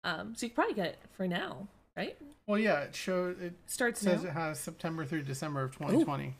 Um, 0.05 0.35
so 0.35 0.45
you 0.45 0.51
can 0.51 0.55
probably 0.55 0.75
get 0.75 0.85
it 0.85 0.99
for 1.17 1.27
now, 1.27 1.67
right? 1.97 2.15
well, 2.47 2.59
yeah, 2.59 2.81
it 2.81 2.95
shows, 2.95 3.37
it 3.41 3.53
Starts 3.65 3.99
says 3.99 4.23
now. 4.23 4.29
it 4.29 4.33
has 4.33 4.59
September 4.59 5.03
through 5.03 5.23
December 5.23 5.63
of 5.63 5.71
2020. 5.71 6.35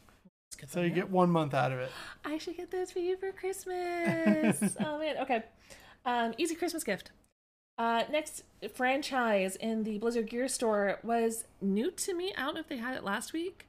Let's 0.62 0.72
So 0.72 0.82
you 0.82 0.92
get 0.92 1.10
one 1.10 1.32
month 1.32 1.54
out 1.56 1.72
of 1.72 1.80
it. 1.80 1.92
I 2.24 2.38
should 2.38 2.58
get 2.58 2.70
those 2.72 2.92
for 2.92 3.00
you 3.00 3.18
for 3.18 3.32
Christmas. 3.32 4.78
oh 4.86 5.00
man. 5.00 5.18
Okay. 5.18 5.44
Um, 6.06 6.34
easy 6.38 6.54
Christmas 6.56 6.84
gift. 6.84 7.10
Uh, 7.78 8.04
next 8.10 8.44
franchise 8.74 9.56
in 9.58 9.84
the 9.84 9.98
Blizzard 9.98 10.30
Gear 10.30 10.48
store 10.48 11.00
was 11.04 11.46
new 11.60 11.92
to 11.92 12.14
me. 12.14 12.34
I 12.38 12.44
don't 12.44 12.54
know 12.54 12.62
if 12.62 12.70
they 12.70 12.78
had 12.78 12.96
it 12.96 13.04
last 13.04 13.34
week. 13.34 13.68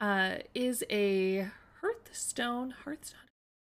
Uh, 0.00 0.36
is 0.54 0.84
a 0.90 1.48
Hearthstone, 1.80 2.74
Hearthstone, 2.84 3.18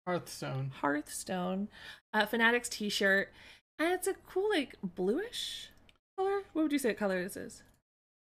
Hearthstone. 0.07 0.73
Hearthstone, 0.83 1.69
uh, 2.13 2.27
Fanatics 2.27 2.69
T-shirt, 2.69 3.33
and 3.79 3.93
it's 3.93 4.07
a 4.07 4.15
cool 4.29 4.51
like 4.51 4.75
bluish 4.83 5.71
color. 6.17 6.43
What 6.53 6.63
would 6.63 6.73
you 6.73 6.79
say 6.79 6.95
color 6.95 7.23
this 7.23 7.37
is? 7.37 7.63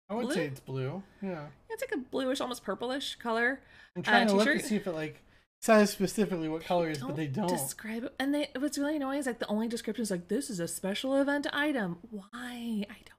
I 0.09 0.15
would 0.15 0.27
Blue? 0.27 0.35
say 0.35 0.45
it's 0.47 0.61
blue. 0.61 1.03
Yeah. 1.23 1.47
It's 1.71 1.83
like 1.83 1.93
a 1.93 1.99
bluish, 1.99 2.41
almost 2.41 2.63
purplish 2.63 3.17
color. 3.17 3.61
I'm 3.97 4.03
trying 4.03 4.27
Uh, 4.27 4.31
to 4.31 4.37
look 4.37 4.45
to 4.49 4.61
see 4.61 4.77
if 4.77 4.87
it 4.87 4.93
like 4.93 5.23
says 5.63 5.91
specifically 5.91 6.49
what 6.49 6.63
color 6.65 6.91
it 6.91 6.99
is, 6.99 7.03
but 7.03 7.17
they 7.17 7.27
don't. 7.27 7.49
describe 7.49 8.05
it. 8.05 8.15
And 8.19 8.35
they 8.35 8.49
what's 8.59 8.77
really 8.77 8.97
annoying 8.97 9.21
is 9.21 9.27
like 9.27 9.39
the 9.39 9.47
only 9.47 9.67
description 9.69 10.03
is 10.03 10.11
like 10.11 10.29
this 10.29 10.51
is 10.51 10.61
a 10.61 10.69
special 10.69 11.17
event 11.17 11.47
item. 11.53 11.99
Why? 12.11 12.85
I 12.91 12.97
don't. 13.05 13.15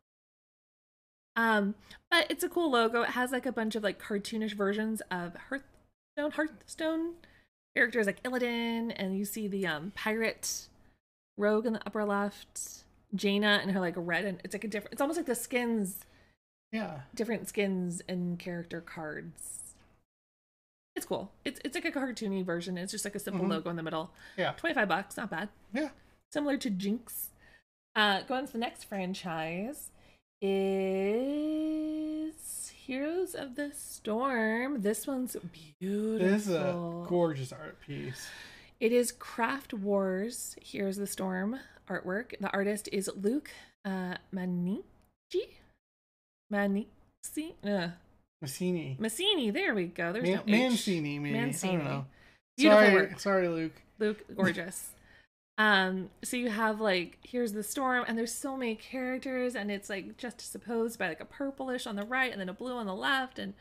Um, 1.38 1.76
but 2.12 2.28
it's 2.30 2.44
a 2.44 2.50
cool 2.50 2.70
logo. 2.72 3.02
It 3.02 3.10
has 3.12 3.32
like 3.32 3.46
a 3.46 3.52
bunch 3.52 3.76
of 3.76 3.84
like 3.84 4.00
cartoonish 4.02 4.54
versions 4.54 5.02
of 5.12 5.34
Hearthstone, 5.50 6.32
Hearthstone 6.32 7.14
characters 7.76 8.06
like 8.06 8.22
Illidan, 8.24 8.94
and 8.96 9.18
you 9.18 9.26
see 9.26 9.48
the 9.48 9.66
um 9.68 9.92
pirate 9.96 10.68
rogue 11.38 11.66
in 11.66 11.74
the 11.74 11.82
upper 11.86 12.06
left, 12.06 12.85
Jaina 13.16 13.60
and 13.62 13.72
her 13.72 13.80
like 13.80 13.94
red 13.98 14.26
and 14.26 14.40
it's 14.44 14.54
like 14.54 14.64
a 14.64 14.68
different. 14.68 14.94
It's 14.94 15.02
almost 15.02 15.18
like 15.18 15.26
the 15.26 15.36
skins 15.36 16.06
yeah. 16.72 17.02
different 17.14 17.48
skins 17.48 18.02
and 18.10 18.38
character 18.40 18.82
cards. 18.82 19.62
It's 20.96 21.06
cool. 21.06 21.32
It's 21.44 21.60
it's 21.66 21.76
like 21.76 21.86
a 21.86 21.92
cartoony 21.92 22.44
version. 22.46 22.78
It's 22.78 22.92
just 22.92 23.06
like 23.06 23.16
a 23.16 23.20
simple 23.20 23.46
Mhm. 23.46 23.50
logo 23.50 23.70
in 23.70 23.76
the 23.76 23.84
middle. 23.84 24.12
Yeah. 24.38 24.52
Twenty 24.54 24.74
five 24.74 24.88
bucks, 24.88 25.18
not 25.18 25.30
bad. 25.30 25.50
Yeah. 25.74 25.90
Similar 26.32 26.58
to 26.58 26.70
Jinx. 26.70 27.30
Uh, 27.96 28.22
going 28.24 28.46
to 28.46 28.52
the 28.52 28.58
next 28.60 28.84
franchise 28.86 29.90
is 31.66 32.72
Heroes 32.76 33.34
of 33.36 33.56
the 33.56 33.72
Storm. 33.74 34.82
This 34.82 35.08
one's 35.08 35.36
beautiful. 35.80 36.28
This 36.30 36.48
is 36.48 36.54
a 36.54 37.06
gorgeous 37.08 37.52
art 37.54 37.80
piece. 37.82 38.28
It 38.80 38.92
is 38.92 39.12
Craft 39.12 39.74
Wars 39.74 40.56
Heroes 40.62 40.98
of 40.98 41.02
the 41.02 41.08
Storm 41.08 41.60
artwork. 41.90 42.34
The 42.40 42.50
artist 42.52 42.90
is 42.92 43.10
Luke 43.16 43.50
uh, 43.86 44.16
Manici. 44.34 44.84
Manici? 46.52 47.54
Uh, 47.64 47.90
Massini. 48.42 48.98
Massini. 49.00 49.50
There 49.52 49.74
we 49.74 49.86
go. 49.86 50.12
There's 50.14 50.24
Man- 50.24 50.44
no 50.46 50.56
H. 50.56 50.62
Mancini, 50.62 51.20
maybe. 51.20 51.38
I 51.38 51.42
Mancini. 51.42 51.78
don't 51.78 51.86
know. 51.86 52.06
Beautiful 52.58 52.84
sorry, 52.86 52.94
work. 52.96 53.20
sorry, 53.20 53.48
Luke. 53.50 53.82
Luke, 54.00 54.26
gorgeous. 54.36 54.92
um, 55.58 56.10
so 56.24 56.38
you 56.38 56.50
have 56.50 56.80
like 56.82 57.18
here's 57.24 57.54
the 57.54 57.64
storm, 57.64 58.06
and 58.08 58.18
there's 58.18 58.34
so 58.34 58.56
many 58.56 58.76
characters, 58.76 59.56
and 59.56 59.72
it's 59.72 59.90
like 59.90 60.18
just 60.18 60.40
supposed 60.52 61.00
by 61.00 61.08
like 61.10 61.20
a 61.22 61.26
purplish 61.26 61.88
on 61.88 61.96
the 61.96 62.04
right, 62.06 62.32
and 62.32 62.40
then 62.40 62.50
a 62.50 62.54
blue 62.54 62.74
on 62.76 62.86
the 62.86 62.96
left, 62.96 63.40
and 63.40 63.54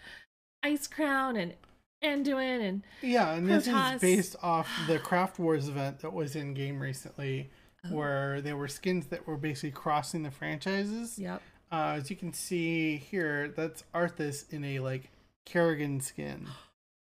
Ice 0.62 0.86
Crown 0.86 1.36
and 1.36 1.54
Anduin, 2.04 2.60
and 2.60 2.82
Yeah, 3.00 3.32
and 3.34 3.48
this 3.48 3.66
is 3.66 4.00
based 4.00 4.36
off 4.42 4.68
the 4.86 4.98
Craft 4.98 5.38
Wars 5.38 5.68
event 5.68 6.00
that 6.00 6.12
was 6.12 6.36
in 6.36 6.52
game 6.54 6.80
recently, 6.80 7.50
Oh. 7.90 7.94
where 7.94 8.40
there 8.40 8.56
were 8.56 8.68
skins 8.68 9.06
that 9.06 9.26
were 9.26 9.36
basically 9.36 9.70
crossing 9.72 10.22
the 10.22 10.30
franchises. 10.30 11.18
yep. 11.18 11.42
Uh, 11.72 11.96
as 11.98 12.08
you 12.10 12.16
can 12.16 12.32
see 12.32 12.96
here, 12.96 13.48
that's 13.56 13.82
Arthas 13.94 14.50
in 14.52 14.64
a 14.64 14.78
like 14.80 15.10
Kerrigan 15.44 16.00
skin. 16.00 16.46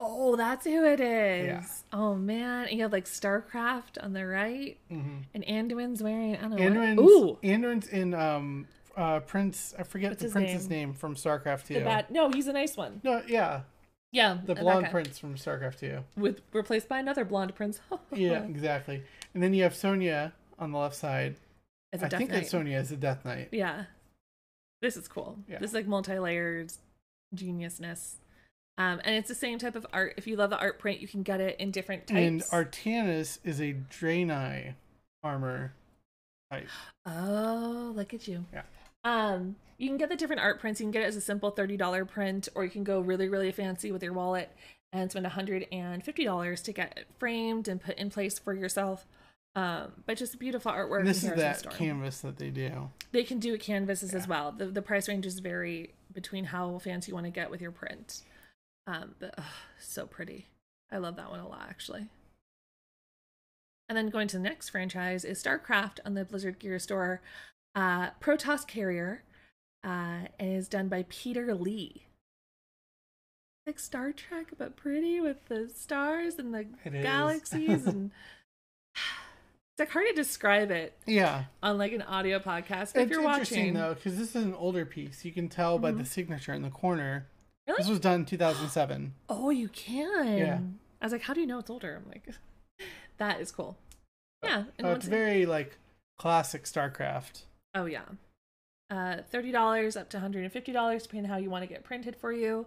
Oh, 0.03 0.35
that's 0.35 0.65
who 0.65 0.83
it 0.87 0.99
is. 0.99 1.47
Yeah. 1.47 1.63
Oh 1.93 2.15
man, 2.15 2.69
and 2.69 2.77
you 2.79 2.83
have 2.85 2.93
like 2.93 3.05
StarCraft 3.05 4.03
on 4.03 4.15
the 4.15 4.25
right, 4.27 4.79
Mm-hmm. 4.91 5.17
and 5.35 5.45
Anduin's 5.45 6.03
wearing 6.03 6.37
I 6.37 6.41
don't 6.41 6.53
know. 6.53 6.57
Anduin's, 6.57 6.97
what- 6.97 7.11
Ooh, 7.11 7.39
Anduin's 7.43 7.87
in 7.89 8.15
um 8.15 8.67
uh 8.97 9.21
Prince. 9.21 9.75
I 9.79 9.83
forget 9.83 10.13
What's 10.13 10.23
the 10.23 10.31
prince's 10.31 10.71
name? 10.71 10.89
name? 10.89 10.95
from 10.95 11.17
StarCraft 11.17 11.67
Two. 11.67 11.85
bad. 11.85 12.11
No, 12.11 12.31
he's 12.31 12.47
a 12.47 12.53
nice 12.55 12.79
one. 12.79 13.03
No, 13.05 13.21
yeah, 13.27 13.61
Yeah, 14.11 14.39
the 14.43 14.55
blonde 14.55 14.89
prince 14.91 15.19
from 15.19 15.35
StarCraft 15.35 15.81
Two. 15.81 15.99
with 16.17 16.41
replaced 16.55 16.89
by 16.89 16.99
another 16.99 17.27
blonde 17.27 17.55
prince. 17.55 17.81
Yeah, 18.15 18.43
exactly. 18.45 19.03
And 19.35 19.43
then 19.43 19.53
you 19.53 19.65
have 19.65 19.75
Sonya 19.75 20.33
on 20.61 20.73
the 20.73 20.79
left 20.79 20.95
side. 20.95 21.37
As 21.93 22.03
a 22.03 22.07
I 22.07 22.09
Death 22.09 22.19
think 22.19 22.31
Knight. 22.31 22.37
that's 22.39 22.51
Sonya 22.51 22.77
as 22.77 22.93
a 22.93 22.97
Death 22.97 23.25
Knight. 23.25 23.49
Yeah. 23.51 23.85
This 24.83 24.97
is 24.97 25.09
cool. 25.09 25.39
Yeah. 25.49 25.59
This 25.59 25.71
is 25.71 25.75
like 25.75 25.87
multi-layered 25.87 26.73
geniusness. 27.35 28.15
Um, 28.79 29.01
and 29.05 29.15
it's 29.17 29.29
the 29.29 29.35
same 29.35 29.59
type 29.59 29.75
of 29.75 29.87
art. 29.93 30.15
If 30.17 30.27
you 30.27 30.37
love 30.37 30.51
the 30.51 30.59
art 30.59 30.79
print, 30.79 31.01
you 31.01 31.09
can 31.09 31.23
get 31.23 31.41
it 31.41 31.59
in 31.59 31.71
different 31.71 32.07
types. 32.07 32.19
And 32.19 32.43
Artanis 32.45 33.39
is 33.45 33.61
a 33.61 33.75
Draenei 33.75 34.75
armor 35.23 35.75
type. 36.51 36.69
Oh, 37.05 37.93
look 37.95 38.15
at 38.15 38.27
you. 38.27 38.47
Yeah. 38.53 38.63
Um, 39.05 39.57
you 39.77 39.89
can 39.89 39.97
get 39.99 40.09
the 40.09 40.17
different 40.17 40.41
art 40.41 40.61
prints. 40.61 40.81
You 40.81 40.85
can 40.85 40.93
get 40.93 41.03
it 41.03 41.07
as 41.07 41.17
a 41.17 41.21
simple 41.21 41.53
$30 41.53 42.09
print, 42.09 42.49
or 42.55 42.65
you 42.65 42.71
can 42.71 42.85
go 42.85 43.01
really, 43.01 43.29
really 43.29 43.53
fancy 43.53 43.93
with 43.93 44.03
your 44.03 44.13
wallet 44.13 44.51
and 44.93 45.11
spend 45.11 45.27
$150 45.27 46.63
to 46.65 46.73
get 46.73 46.93
it 46.97 47.07
framed 47.19 47.69
and 47.69 47.81
put 47.83 47.97
in 47.99 48.11
place 48.11 48.39
for 48.39 48.55
yourself. 48.55 49.07
Um, 49.57 49.93
but 50.07 50.17
just 50.17 50.39
beautiful 50.39 50.71
artwork. 50.71 51.01
And 51.01 51.09
this 51.09 51.25
is 51.25 51.33
that 51.35 51.59
Storm. 51.59 51.75
canvas 51.75 52.21
that 52.21 52.39
they 52.39 52.51
do. 52.51 52.91
They 53.13 53.25
can 53.25 53.41
do 53.41 53.59
canvases 53.59 54.15
as 54.15 54.29
well. 54.29 54.53
The 54.53 54.67
the 54.67 54.83
price 54.83 55.09
ranges 55.09 55.39
vary 55.41 55.95
between 56.13 56.45
how 56.45 56.79
fancy 56.79 57.11
you 57.11 57.15
want 57.15 57.27
to 57.27 57.31
get 57.31 57.51
with 57.51 57.61
your 57.61 57.73
print. 57.73 58.23
Um, 58.87 59.15
but 59.19 59.35
ugh, 59.37 59.45
so 59.81 60.07
pretty. 60.07 60.47
I 60.93 60.99
love 60.99 61.17
that 61.17 61.31
one 61.31 61.41
a 61.41 61.49
lot 61.49 61.67
actually. 61.69 62.07
And 63.89 63.97
then 63.97 64.09
going 64.09 64.29
to 64.29 64.37
the 64.37 64.43
next 64.43 64.69
franchise 64.69 65.25
is 65.25 65.43
StarCraft 65.43 65.99
on 66.05 66.15
the 66.15 66.25
Blizzard 66.25 66.61
Gear 66.61 66.79
Store. 66.79 67.21
Uh, 67.75 68.11
Protoss 68.21 68.65
Carrier 68.65 69.25
uh, 69.83 70.27
and 70.39 70.57
is 70.57 70.69
done 70.69 70.89
by 70.89 71.05
Peter 71.09 71.53
Lee. 71.55 72.07
Like 73.67 73.81
Star 73.81 74.13
Trek, 74.13 74.53
but 74.57 74.77
pretty 74.77 75.21
with 75.21 75.47
the 75.47 75.69
stars 75.69 76.37
and 76.37 76.55
the 76.55 76.67
galaxies 76.91 77.85
and 77.87 78.11
like 79.81 79.91
hard 79.91 80.07
to 80.09 80.15
describe 80.15 80.71
it 80.71 80.97
Yeah. 81.07 81.45
on 81.63 81.77
like 81.79 81.93
an 81.93 82.03
audio 82.03 82.39
podcast. 82.39 82.95
But 82.95 83.03
if 83.03 83.11
you're 83.11 83.23
interesting 83.23 83.59
watching, 83.59 83.75
though, 83.75 83.95
because 83.95 84.17
this 84.19 84.37
is 84.37 84.45
an 84.45 84.55
older 84.55 84.85
piece. 84.87 85.25
You 85.25 85.33
can 85.33 85.49
tell 85.49 85.79
by 85.79 85.91
the 85.91 86.03
Mhm. 86.03 86.07
signature 86.07 86.53
in 86.53 86.63
the 86.63 86.71
corner. 86.71 87.27
Really? 87.67 87.79
This 87.79 87.89
was 87.89 88.01
done 88.01 88.21
in 88.21 88.27
2007. 88.27 89.15
oh, 89.29 89.51
you 89.51 89.69
can. 89.69 90.39
Yeah. 90.39 90.61
I 91.01 91.07
was 91.07 91.13
like, 91.13 91.23
how 91.23 91.35
do 91.35 91.41
you 91.41 91.47
know 91.47 91.59
it's 91.59 91.71
older? 91.71 91.97
I'm 91.97 92.09
like, 92.09 92.29
that 93.19 93.41
is 93.41 93.51
cool. 93.51 93.77
Yeah. 94.43 94.65
And 94.79 94.87
once 94.87 94.99
it's 94.99 95.07
it- 95.07 95.11
very 95.11 95.47
like 95.47 95.79
classic 96.19 96.65
StarCraft. 96.65 97.43
oh 97.75 97.87
yeah. 97.87 98.05
Uh, 98.91 99.23
thirty 99.31 99.53
dollars 99.53 99.97
up 99.97 100.09
to 100.11 100.19
hundred 100.21 100.43
and 100.43 100.53
fifty 100.53 100.73
dollars, 100.73 101.05
depending 101.05 101.31
on 101.31 101.35
how 101.37 101.41
you 101.43 101.49
want 101.49 101.63
to 101.63 101.69
get 101.69 101.85
printed 101.85 102.17
for 102.17 102.33
you. 102.33 102.67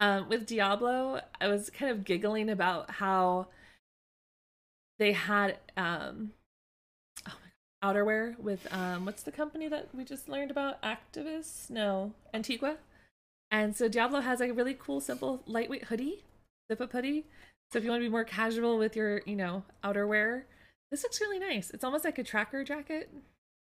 Um, 0.00 0.28
with 0.28 0.46
Diablo, 0.46 1.20
I 1.40 1.46
was 1.46 1.70
kind 1.70 1.92
of 1.92 2.04
giggling 2.04 2.50
about 2.50 2.90
how 2.92 3.46
they 4.98 5.12
had 5.12 5.58
um, 5.76 6.32
oh 6.32 6.41
outerwear 7.82 8.38
with 8.38 8.66
um, 8.72 9.04
what's 9.04 9.22
the 9.22 9.32
company 9.32 9.68
that 9.68 9.88
we 9.94 10.04
just 10.04 10.28
learned 10.28 10.50
about? 10.50 10.82
Activist? 10.82 11.70
No, 11.70 12.12
Antigua. 12.32 12.76
And 13.50 13.76
so 13.76 13.88
Diablo 13.88 14.20
has 14.20 14.40
a 14.40 14.52
really 14.52 14.74
cool, 14.74 15.00
simple, 15.00 15.42
lightweight 15.46 15.84
hoodie, 15.84 16.24
zip 16.70 16.80
up 16.80 16.92
hoodie. 16.92 17.26
So 17.70 17.78
if 17.78 17.84
you 17.84 17.90
want 17.90 18.00
to 18.00 18.06
be 18.06 18.10
more 18.10 18.24
casual 18.24 18.78
with 18.78 18.96
your, 18.96 19.22
you 19.26 19.36
know, 19.36 19.64
outerwear, 19.82 20.42
this 20.90 21.02
looks 21.02 21.20
really 21.20 21.38
nice. 21.38 21.70
It's 21.70 21.84
almost 21.84 22.04
like 22.04 22.18
a 22.18 22.24
tracker 22.24 22.64
jacket, 22.64 23.10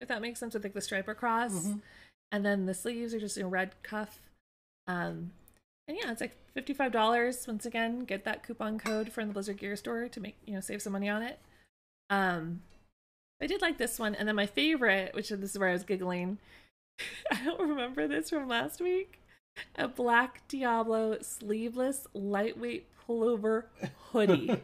if 0.01 0.07
that 0.07 0.21
makes 0.21 0.39
sense, 0.39 0.53
with 0.53 0.63
like 0.63 0.73
the 0.73 0.81
stripe 0.81 1.07
across. 1.07 1.53
Mhm. 1.53 1.81
And 2.31 2.45
then 2.45 2.65
the 2.65 2.73
sleeves 2.73 3.13
are 3.13 3.19
just 3.19 3.37
a 3.37 3.45
red 3.45 3.81
cuff. 3.83 4.19
Um, 4.87 5.31
and 5.87 5.97
yeah, 5.97 6.11
it's 6.11 6.21
like 6.21 6.35
fifty-five 6.53 6.91
dollars. 6.91 7.47
Once 7.47 7.65
again, 7.65 8.03
get 8.03 8.25
that 8.25 8.43
coupon 8.43 8.77
code 8.79 9.11
from 9.11 9.27
the 9.27 9.33
Blizzard 9.33 9.57
Gear 9.57 9.75
Store 9.75 10.09
to 10.09 10.19
make 10.19 10.35
you 10.45 10.53
know 10.53 10.59
save 10.59 10.81
some 10.81 10.93
money 10.93 11.07
on 11.07 11.21
it. 11.21 11.39
Um, 12.09 12.61
I 13.41 13.47
did 13.47 13.61
like 13.61 13.77
this 13.77 13.99
one, 13.99 14.15
and 14.15 14.27
then 14.27 14.35
my 14.35 14.47
favorite, 14.47 15.13
which 15.13 15.29
this 15.29 15.51
is 15.51 15.59
where 15.59 15.69
I 15.69 15.73
was 15.73 15.83
giggling. 15.83 16.39
I 17.31 17.43
don't 17.43 17.59
remember 17.59 18.07
this 18.07 18.29
from 18.29 18.47
last 18.47 18.81
week. 18.81 19.19
A 19.75 19.87
black 19.87 20.47
Diablo 20.47 21.17
sleeveless 21.21 22.07
lightweight 22.13 22.87
pullover 23.07 23.63
hoodie. 24.11 24.61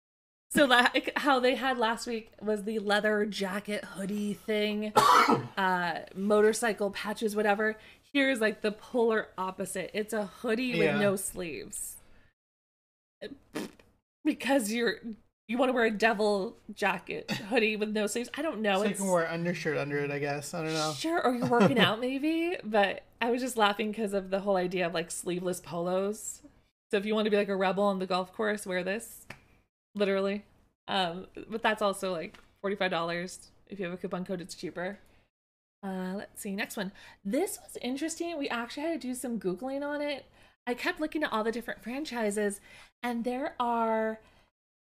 so 0.50 0.64
like 0.64 1.12
how 1.16 1.40
they 1.40 1.54
had 1.54 1.78
last 1.78 2.06
week 2.06 2.30
was 2.40 2.64
the 2.64 2.78
leather 2.78 3.26
jacket 3.26 3.84
hoodie 3.84 4.34
thing, 4.34 4.92
uh, 5.56 6.00
motorcycle 6.14 6.90
patches, 6.90 7.34
whatever. 7.34 7.76
Here's 8.12 8.40
like 8.40 8.62
the 8.62 8.72
polar 8.72 9.28
opposite. 9.36 9.90
It's 9.94 10.12
a 10.12 10.26
hoodie 10.26 10.78
with 10.78 11.00
no 11.00 11.16
sleeves. 11.16 11.96
Because 14.24 14.72
you're 14.72 14.96
you 15.48 15.58
want 15.58 15.68
to 15.68 15.72
wear 15.72 15.84
a 15.84 15.90
devil 15.90 16.56
jacket 16.74 17.30
hoodie 17.48 17.76
with 17.76 17.90
no 17.90 18.06
sleeves. 18.06 18.30
I 18.36 18.42
don't 18.42 18.60
know. 18.60 18.78
so 18.78 18.84
you 18.84 18.90
it's 18.90 19.00
can 19.00 19.08
wear 19.08 19.24
an 19.24 19.32
undershirt 19.40 19.78
under 19.78 19.98
it, 19.98 20.10
I 20.10 20.18
guess. 20.18 20.54
I 20.54 20.62
don't 20.62 20.74
know. 20.74 20.92
Sure, 20.96 21.24
or 21.24 21.34
you're 21.34 21.46
working 21.46 21.78
out 21.78 22.00
maybe, 22.00 22.56
but 22.64 23.02
I 23.20 23.30
was 23.30 23.40
just 23.40 23.56
laughing 23.56 23.90
because 23.90 24.12
of 24.12 24.30
the 24.30 24.40
whole 24.40 24.56
idea 24.56 24.86
of 24.86 24.94
like 24.94 25.10
sleeveless 25.10 25.60
polos. 25.60 26.42
So 26.90 26.96
if 26.96 27.06
you 27.06 27.14
want 27.14 27.26
to 27.26 27.30
be 27.30 27.36
like 27.36 27.48
a 27.48 27.56
rebel 27.56 27.84
on 27.84 27.98
the 27.98 28.06
golf 28.06 28.32
course, 28.32 28.66
wear 28.66 28.82
this, 28.82 29.26
literally. 29.94 30.44
Um, 30.88 31.26
but 31.48 31.62
that's 31.62 31.82
also 31.82 32.12
like 32.12 32.38
forty 32.60 32.76
five 32.76 32.90
dollars. 32.90 33.50
If 33.68 33.78
you 33.78 33.84
have 33.84 33.94
a 33.94 33.96
coupon 33.96 34.24
code, 34.24 34.40
it's 34.40 34.54
cheaper. 34.54 34.98
Uh, 35.82 36.14
let's 36.16 36.40
see, 36.40 36.54
next 36.54 36.76
one. 36.76 36.90
This 37.24 37.58
was 37.62 37.76
interesting. 37.82 38.36
We 38.38 38.48
actually 38.48 38.84
had 38.84 39.00
to 39.00 39.06
do 39.08 39.14
some 39.14 39.38
googling 39.38 39.84
on 39.86 40.00
it. 40.00 40.24
I 40.66 40.74
kept 40.74 41.00
looking 41.00 41.22
at 41.22 41.32
all 41.32 41.44
the 41.44 41.52
different 41.52 41.82
franchises, 41.82 42.60
and 43.02 43.22
there 43.22 43.54
are 43.60 44.18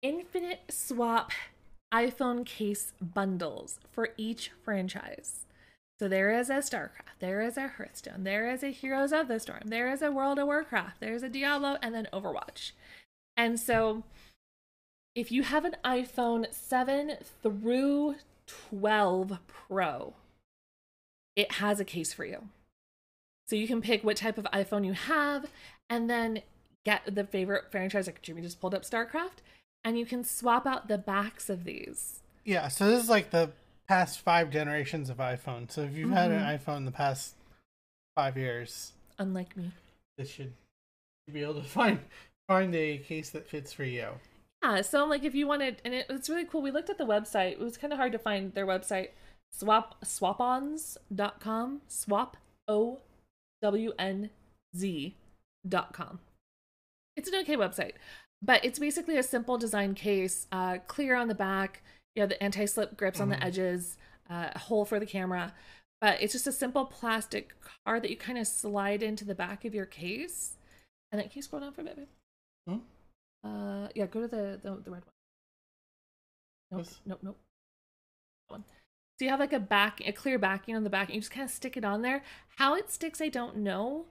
infinite 0.03 0.61
swap 0.71 1.33
iPhone 1.93 2.45
case 2.45 2.93
bundles 3.01 3.81
for 3.91 4.11
each 4.17 4.51
franchise. 4.63 5.47
So 5.99 6.09
there 6.09 6.31
is 6.31 6.49
a 6.49 6.59
StarCraft, 6.59 7.19
there 7.19 7.41
is 7.41 7.57
a 7.57 7.67
Hearthstone, 7.67 8.23
there 8.23 8.49
is 8.49 8.63
a 8.63 8.69
Heroes 8.69 9.13
of 9.13 9.27
the 9.27 9.41
Storm, 9.41 9.63
there 9.67 9.91
is 9.91 10.01
a 10.01 10.13
World 10.13 10.39
of 10.39 10.47
Warcraft, 10.47 11.01
there's 11.01 11.25
a 11.25 11.29
Diablo, 11.29 11.77
and 11.83 11.93
then 11.93 12.07
Overwatch. 12.13 12.71
And 13.37 13.59
so 13.59 14.05
if 15.17 15.33
you 15.33 15.43
have 15.43 15.65
an 15.65 15.77
iPhone 15.85 16.53
7 16.55 17.17
through 17.43 18.15
12 18.47 19.39
Pro, 19.49 20.15
it 21.35 21.53
has 21.53 21.81
a 21.81 21.85
case 21.85 22.13
for 22.13 22.25
you. 22.25 22.49
So 23.49 23.57
you 23.57 23.67
can 23.67 23.81
pick 23.81 24.05
what 24.05 24.19
type 24.19 24.39
of 24.39 24.45
iPhone 24.53 24.87
you 24.87 24.93
have 24.93 25.47
and 25.91 26.09
then 26.09 26.43
get 26.85 27.03
the 27.13 27.25
favorite 27.25 27.73
franchise. 27.73 28.07
Like 28.07 28.23
Jimmy 28.23 28.43
just 28.43 28.61
pulled 28.61 28.75
up 28.75 28.83
StarCraft, 28.83 29.41
and 29.85 29.99
you 29.99 30.05
can 30.07 30.25
swap 30.25 30.67
out 30.67 30.89
the 30.89 30.99
backs 30.99 31.49
of 31.49 31.65
these. 31.65 32.21
Yeah, 32.45 32.69
so 32.69 32.87
this 32.91 33.03
is 33.03 33.09
like 33.09 33.31
the 33.31 33.53
past 33.89 34.21
five 34.21 34.51
generations 34.51 35.11
of 35.11 35.19
iPhone. 35.19 35.71
So 35.71 35.83
if 35.83 35.95
you've 35.95 36.11
had 36.11 36.31
an 36.31 36.41
Mhm. 36.43 36.59
iPhone 36.59 36.85
the 36.85 36.91
past 36.93 37.35
five 38.15 38.37
years, 38.37 38.93
Unlike 39.19 39.57
me. 39.57 39.73
this 40.17 40.31
should 40.31 40.53
be 41.33 41.43
able 41.43 41.55
to 41.55 41.63
find 41.63 42.01
find 42.47 42.75
a 42.75 42.99
case 42.99 43.29
that 43.31 43.47
fits 43.47 43.73
for 43.73 43.85
you. 43.85 44.19
Yeah, 44.63 44.81
so 44.81 45.05
like 45.05 45.23
if 45.25 45.35
you 45.35 45.47
wanted, 45.47 45.81
and 45.85 45.93
it, 45.95 46.07
it's 46.09 46.29
really 46.31 46.45
cool. 46.47 46.63
We 46.63 46.71
looked 46.71 46.89
at 46.91 46.97
the 46.99 47.05
website. 47.07 47.53
It 47.53 47.59
was 47.61 47.77
kind 47.77 47.93
of 47.93 47.99
hard 47.99 48.13
to 48.13 48.19
find 48.19 48.55
their 48.55 48.67
website. 48.67 49.11
Swap 49.53 50.03
swapons.com. 50.05 51.83
Swap 51.89 52.37
o 52.67 53.01
w 53.63 53.93
n 53.99 54.31
z 54.77 55.15
dot 55.67 55.93
com. 55.93 56.21
It's 57.17 57.29
an 57.29 57.35
okay 57.41 57.57
website, 57.57 57.93
but 58.43 58.65
it's 58.65 58.79
basically 58.79 59.17
a 59.17 59.23
simple 59.23 59.59
design 59.59 59.95
case, 59.95 60.47
uh, 60.53 60.79
clear 60.87 61.15
on 61.17 61.29
the 61.29 61.35
back. 61.35 61.83
You 62.15 62.23
have 62.23 62.31
the 62.31 62.43
anti-slip 62.43 62.97
grips 62.97 63.21
on 63.21 63.29
the 63.29 63.37
Mhm. 63.37 63.45
edges, 63.45 63.97
uh, 64.29 64.51
a 64.55 64.59
hole 64.59 64.85
for 64.85 64.99
the 65.01 65.07
camera, 65.07 65.55
but 66.01 66.21
it's 66.23 66.33
just 66.33 66.47
a 66.47 66.53
simple 66.53 66.85
plastic 66.87 67.55
card 67.61 68.03
that 68.03 68.11
you 68.11 68.17
kind 68.17 68.39
of 68.39 68.47
slide 68.47 69.03
into 69.03 69.25
the 69.25 69.35
back 69.35 69.65
of 69.65 69.75
your 69.75 69.87
case. 69.87 70.57
And 71.11 71.21
then 71.21 71.29
can 71.29 71.39
you 71.39 71.43
scroll 71.43 71.61
down 71.61 71.73
for 71.73 71.81
a 71.81 71.85
bit? 71.85 71.97
babe? 71.97 72.09
Hmm? 72.67 72.79
Uh, 73.47 73.89
yeah, 73.95 74.07
go 74.07 74.21
to 74.21 74.29
the 74.29 74.59
the, 74.63 74.77
the 74.77 74.91
red 74.91 75.05
one. 75.05 75.13
Nope, 76.71 76.85
This? 76.85 77.01
nope, 77.07 77.21
nope. 77.23 77.41
One. 78.49 78.65
So 79.19 79.25
you 79.25 79.31
have 79.31 79.41
like 79.41 79.53
a 79.53 79.61
back, 79.61 80.01
a 80.07 80.13
clear 80.13 80.39
backing 80.39 80.77
on 80.77 80.85
the 80.85 80.91
back, 80.91 81.09
and 81.09 81.15
you 81.15 81.21
just 81.21 81.31
kind 81.33 81.45
of 81.45 81.51
stick 81.51 81.77
it 81.77 81.85
on 81.85 82.03
there. 82.03 82.23
How 82.57 82.75
it 82.75 82.91
sticks, 82.91 83.21
I 83.21 83.29
don't 83.29 83.57
know. 83.59 84.07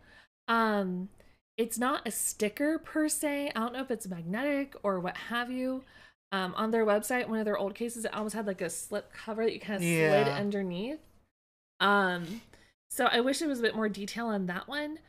Um, 0.47 1.09
it's 1.57 1.77
not 1.77 2.07
a 2.07 2.11
sticker 2.11 2.77
per 2.77 3.09
se. 3.09 3.51
I 3.55 3.59
don't 3.59 3.73
know 3.73 3.81
if 3.81 3.91
it's 3.91 4.07
magnetic 4.07 4.75
or 4.83 4.99
what 4.99 5.17
have 5.17 5.51
you. 5.51 5.83
Um, 6.31 6.53
on 6.55 6.71
their 6.71 6.85
website, 6.85 7.27
one 7.27 7.39
of 7.39 7.45
their 7.45 7.57
old 7.57 7.73
cases, 7.73 8.05
it 8.05 8.13
almost 8.13 8.35
had 8.35 8.47
like 8.47 8.61
a 8.61 8.69
slip 8.69 9.11
cover 9.11 9.43
that 9.45 9.53
you 9.53 9.59
kind 9.59 9.77
of 9.77 9.81
slid 9.81 10.27
underneath. 10.27 10.99
Um, 11.79 12.41
so 12.89 13.05
I 13.05 13.21
wish 13.21 13.39
there 13.39 13.47
was 13.47 13.59
a 13.59 13.63
bit 13.63 13.75
more 13.75 13.89
detail 13.89 14.27
on 14.27 14.45
that 14.47 14.67
one. 14.67 14.99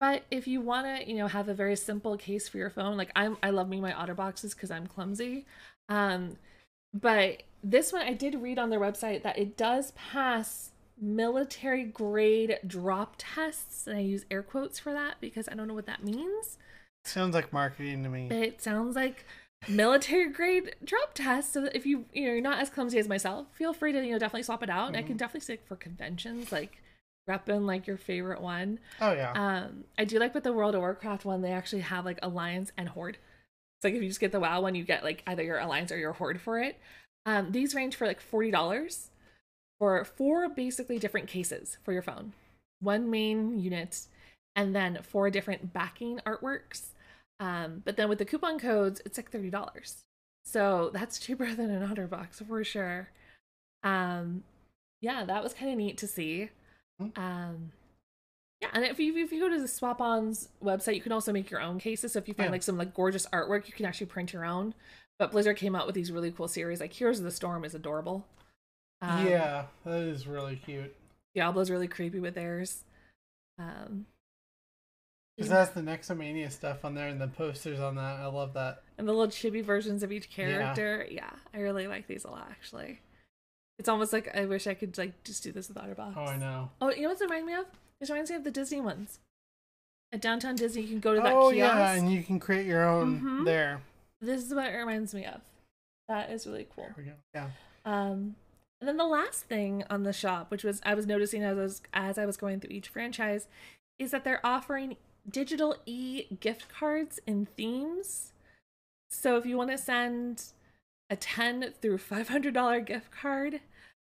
But 0.00 0.24
if 0.32 0.48
you 0.48 0.60
want 0.60 0.86
to, 0.86 1.08
you 1.08 1.16
know, 1.16 1.28
have 1.28 1.48
a 1.48 1.54
very 1.54 1.76
simple 1.76 2.16
case 2.16 2.48
for 2.48 2.58
your 2.58 2.70
phone, 2.70 2.96
like 2.96 3.12
I'm, 3.14 3.36
I 3.40 3.50
love 3.50 3.68
me 3.68 3.80
my 3.80 3.92
otter 3.92 4.14
boxes 4.14 4.52
because 4.52 4.70
I'm 4.70 4.88
clumsy. 4.88 5.46
Um, 5.88 6.38
but 6.92 7.44
this 7.62 7.92
one 7.92 8.02
I 8.02 8.12
did 8.12 8.42
read 8.42 8.58
on 8.58 8.70
their 8.70 8.80
website 8.80 9.22
that 9.22 9.38
it 9.38 9.56
does 9.56 9.92
pass 9.92 10.71
military 11.00 11.84
grade 11.84 12.58
drop 12.66 13.14
tests, 13.18 13.86
and 13.86 13.96
I 13.96 14.00
use 14.00 14.24
air 14.30 14.42
quotes 14.42 14.78
for 14.78 14.92
that 14.92 15.16
because 15.20 15.48
I 15.48 15.54
don't 15.54 15.68
know 15.68 15.74
what 15.74 15.86
that 15.86 16.04
means. 16.04 16.58
Sounds 17.04 17.34
like 17.34 17.52
marketing 17.52 18.02
to 18.04 18.08
me. 18.08 18.28
But 18.28 18.38
it 18.38 18.62
sounds 18.62 18.96
like 18.96 19.24
military 19.68 20.30
grade 20.30 20.76
drop 20.84 21.14
tests. 21.14 21.52
So 21.52 21.68
if 21.74 21.86
you 21.86 22.04
you 22.12 22.26
know 22.26 22.32
you're 22.32 22.40
not 22.40 22.60
as 22.60 22.70
clumsy 22.70 22.98
as 22.98 23.08
myself, 23.08 23.46
feel 23.52 23.72
free 23.72 23.92
to 23.92 24.04
you 24.04 24.12
know 24.12 24.18
definitely 24.18 24.44
swap 24.44 24.62
it 24.62 24.70
out. 24.70 24.88
And 24.88 24.96
I 24.96 25.02
can 25.02 25.16
definitely 25.16 25.40
stick 25.40 25.62
for 25.66 25.76
conventions 25.76 26.52
like 26.52 26.82
repping 27.28 27.66
like 27.66 27.86
your 27.86 27.96
favorite 27.96 28.40
one. 28.40 28.78
Oh 29.00 29.12
yeah. 29.12 29.32
Um, 29.34 29.84
I 29.98 30.04
do 30.04 30.18
like 30.18 30.34
with 30.34 30.44
the 30.44 30.52
World 30.52 30.74
of 30.74 30.80
Warcraft 30.80 31.24
one, 31.24 31.42
they 31.42 31.52
actually 31.52 31.82
have 31.82 32.04
like 32.04 32.18
Alliance 32.22 32.72
and 32.76 32.88
Horde. 32.88 33.18
It's 33.78 33.84
like 33.84 33.94
if 33.94 34.02
you 34.02 34.08
just 34.08 34.20
get 34.20 34.32
the 34.32 34.40
WoW 34.40 34.60
one, 34.60 34.74
you 34.74 34.84
get 34.84 35.02
like 35.02 35.22
either 35.26 35.42
your 35.42 35.58
Alliance 35.58 35.90
or 35.90 35.98
your 35.98 36.12
Horde 36.12 36.40
for 36.40 36.60
it. 36.60 36.78
Um, 37.24 37.52
these 37.52 37.74
range 37.74 37.96
for 37.96 38.06
like 38.06 38.20
forty 38.20 38.50
dollars 38.50 39.10
for 39.82 40.04
four 40.04 40.48
basically 40.48 40.96
different 40.96 41.26
cases 41.26 41.76
for 41.82 41.92
your 41.92 42.02
phone, 42.02 42.34
one 42.78 43.10
main 43.10 43.58
unit, 43.58 44.02
and 44.54 44.76
then 44.76 45.00
four 45.02 45.28
different 45.28 45.72
backing 45.72 46.20
artworks. 46.24 46.90
Um, 47.40 47.82
but 47.84 47.96
then 47.96 48.08
with 48.08 48.18
the 48.18 48.24
coupon 48.24 48.60
codes, 48.60 49.02
it's 49.04 49.18
like 49.18 49.32
thirty 49.32 49.50
dollars. 49.50 50.04
So 50.44 50.92
that's 50.94 51.18
cheaper 51.18 51.52
than 51.52 51.68
an 51.68 51.82
OtterBox 51.88 52.46
for 52.46 52.62
sure. 52.62 53.08
Um, 53.82 54.44
yeah, 55.00 55.24
that 55.24 55.42
was 55.42 55.52
kind 55.52 55.72
of 55.72 55.78
neat 55.78 55.98
to 55.98 56.06
see. 56.06 56.50
Hmm. 57.00 57.08
Um, 57.20 57.72
yeah, 58.60 58.68
and 58.74 58.84
if 58.84 59.00
you 59.00 59.16
if 59.16 59.32
you 59.32 59.40
go 59.40 59.48
to 59.48 59.60
the 59.60 59.66
Swap-On's 59.66 60.48
website, 60.62 60.94
you 60.94 61.00
can 61.00 61.10
also 61.10 61.32
make 61.32 61.50
your 61.50 61.60
own 61.60 61.80
cases. 61.80 62.12
So 62.12 62.20
if 62.20 62.28
you 62.28 62.34
find 62.34 62.50
Yeah. 62.50 62.52
like 62.52 62.62
some 62.62 62.78
like 62.78 62.94
gorgeous 62.94 63.26
artwork, 63.32 63.66
you 63.66 63.72
can 63.72 63.86
actually 63.86 64.06
print 64.06 64.32
your 64.32 64.44
own. 64.44 64.74
But 65.18 65.32
Blizzard 65.32 65.56
came 65.56 65.74
out 65.74 65.86
with 65.86 65.96
these 65.96 66.12
really 66.12 66.30
cool 66.30 66.46
series. 66.46 66.78
Like 66.78 66.92
Heroes 66.92 67.18
of 67.18 67.24
the 67.24 67.32
Storm 67.32 67.64
is 67.64 67.74
adorable. 67.74 68.24
Um, 69.02 69.26
yeah, 69.26 69.64
that 69.84 70.00
is 70.02 70.26
really 70.26 70.56
cute. 70.56 70.94
Diablo's 71.34 71.70
really 71.70 71.88
creepy 71.88 72.20
with 72.20 72.34
theirs. 72.34 72.84
Um, 73.58 74.06
Because 75.36 75.50
that's 75.50 75.70
the 75.72 75.80
Nexomania 75.80 76.50
stuff 76.52 76.84
on 76.84 76.94
there 76.94 77.08
and 77.08 77.20
the 77.20 77.28
posters 77.28 77.80
on 77.80 77.96
that. 77.96 78.20
I 78.20 78.26
love 78.26 78.54
that. 78.54 78.82
and 78.98 79.08
the 79.08 79.12
little 79.12 79.28
chibi 79.28 79.64
versions 79.64 80.02
of 80.02 80.12
each 80.12 80.30
character. 80.30 81.06
Yeah. 81.10 81.30
I 81.52 81.58
really 81.58 81.86
like 81.88 82.06
these 82.06 82.24
a 82.24 82.30
lot 82.30 82.46
actually. 82.50 83.00
It's 83.78 83.88
almost 83.88 84.12
like 84.12 84.36
I 84.36 84.44
wish 84.44 84.66
I 84.66 84.74
could 84.74 84.96
like 84.98 85.24
just 85.24 85.42
do 85.42 85.50
this 85.50 85.68
with 85.68 85.76
OtterBox. 85.78 86.14
Oh, 86.16 86.24
I 86.24 86.36
know. 86.36 86.70
Oh, 86.80 86.90
you 86.92 87.02
know 87.02 87.08
what 87.08 87.18
this 87.18 87.28
reminds 87.28 87.46
me 87.46 87.54
of? 87.54 87.66
This 87.98 88.10
reminds 88.10 88.30
me 88.30 88.36
of 88.36 88.44
the 88.44 88.50
Disney 88.50 88.80
ones. 88.80 89.18
At 90.12 90.20
downtown 90.20 90.54
Disney, 90.56 90.82
you 90.82 90.88
can 90.88 91.00
go 91.00 91.14
to 91.14 91.20
that 91.20 91.32
Oh 91.32 91.50
kiosk. 91.50 91.56
yeah, 91.56 91.92
and 91.94 92.12
you 92.12 92.22
can 92.22 92.38
create 92.38 92.66
your 92.66 92.86
own 92.86 93.20
Mhm. 93.20 93.44
there. 93.46 93.80
This 94.20 94.44
is 94.44 94.54
what 94.54 94.66
it 94.66 94.76
reminds 94.76 95.14
me 95.14 95.24
of. 95.24 95.40
That 96.08 96.30
is 96.30 96.46
really 96.46 96.68
cool. 96.76 96.84
There 96.84 96.94
we 96.98 97.04
go. 97.04 97.14
Yeah. 97.34 97.50
Um, 97.84 98.36
and 98.82 98.88
then 98.88 98.96
the 98.96 99.06
last 99.06 99.44
thing 99.44 99.84
on 99.88 100.02
the 100.02 100.12
shop, 100.12 100.50
which 100.50 100.64
was 100.64 100.80
I 100.84 100.94
was 100.94 101.06
noticing 101.06 101.44
as 101.44 101.56
I 101.56 101.60
was 101.60 101.82
as 101.94 102.18
I 102.18 102.26
was 102.26 102.36
going 102.36 102.58
through 102.58 102.72
each 102.72 102.88
franchise, 102.88 103.46
is 103.96 104.10
that 104.10 104.24
they're 104.24 104.44
offering 104.44 104.96
digital 105.30 105.76
e 105.86 106.24
gift 106.40 106.68
cards 106.68 107.20
in 107.24 107.46
themes. 107.46 108.32
So 109.08 109.36
if 109.36 109.46
you 109.46 109.56
want 109.56 109.70
to 109.70 109.78
send 109.78 110.42
a 111.08 111.14
ten 111.14 111.72
through 111.80 111.98
five 111.98 112.28
hundred 112.28 112.54
dollar 112.54 112.80
gift 112.80 113.12
card, 113.12 113.60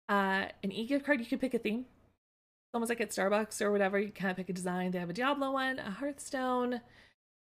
uh, 0.08 0.46
an 0.64 0.72
e 0.72 0.86
gift 0.86 1.04
card, 1.04 1.20
you 1.20 1.26
can 1.26 1.40
pick 1.40 1.56
a 1.56 1.58
theme. 1.58 1.80
It's 1.80 2.76
almost 2.76 2.90
like 2.90 3.02
at 3.02 3.10
Starbucks 3.10 3.64
or 3.64 3.72
whatever. 3.72 3.98
You 3.98 4.12
kind 4.12 4.30
of 4.30 4.38
pick 4.38 4.50
a 4.50 4.54
design. 4.54 4.92
They 4.92 5.00
have 5.00 5.10
a 5.10 5.14
Diablo 5.14 5.52
one, 5.52 5.80
a 5.80 5.90
Hearthstone, 5.90 6.82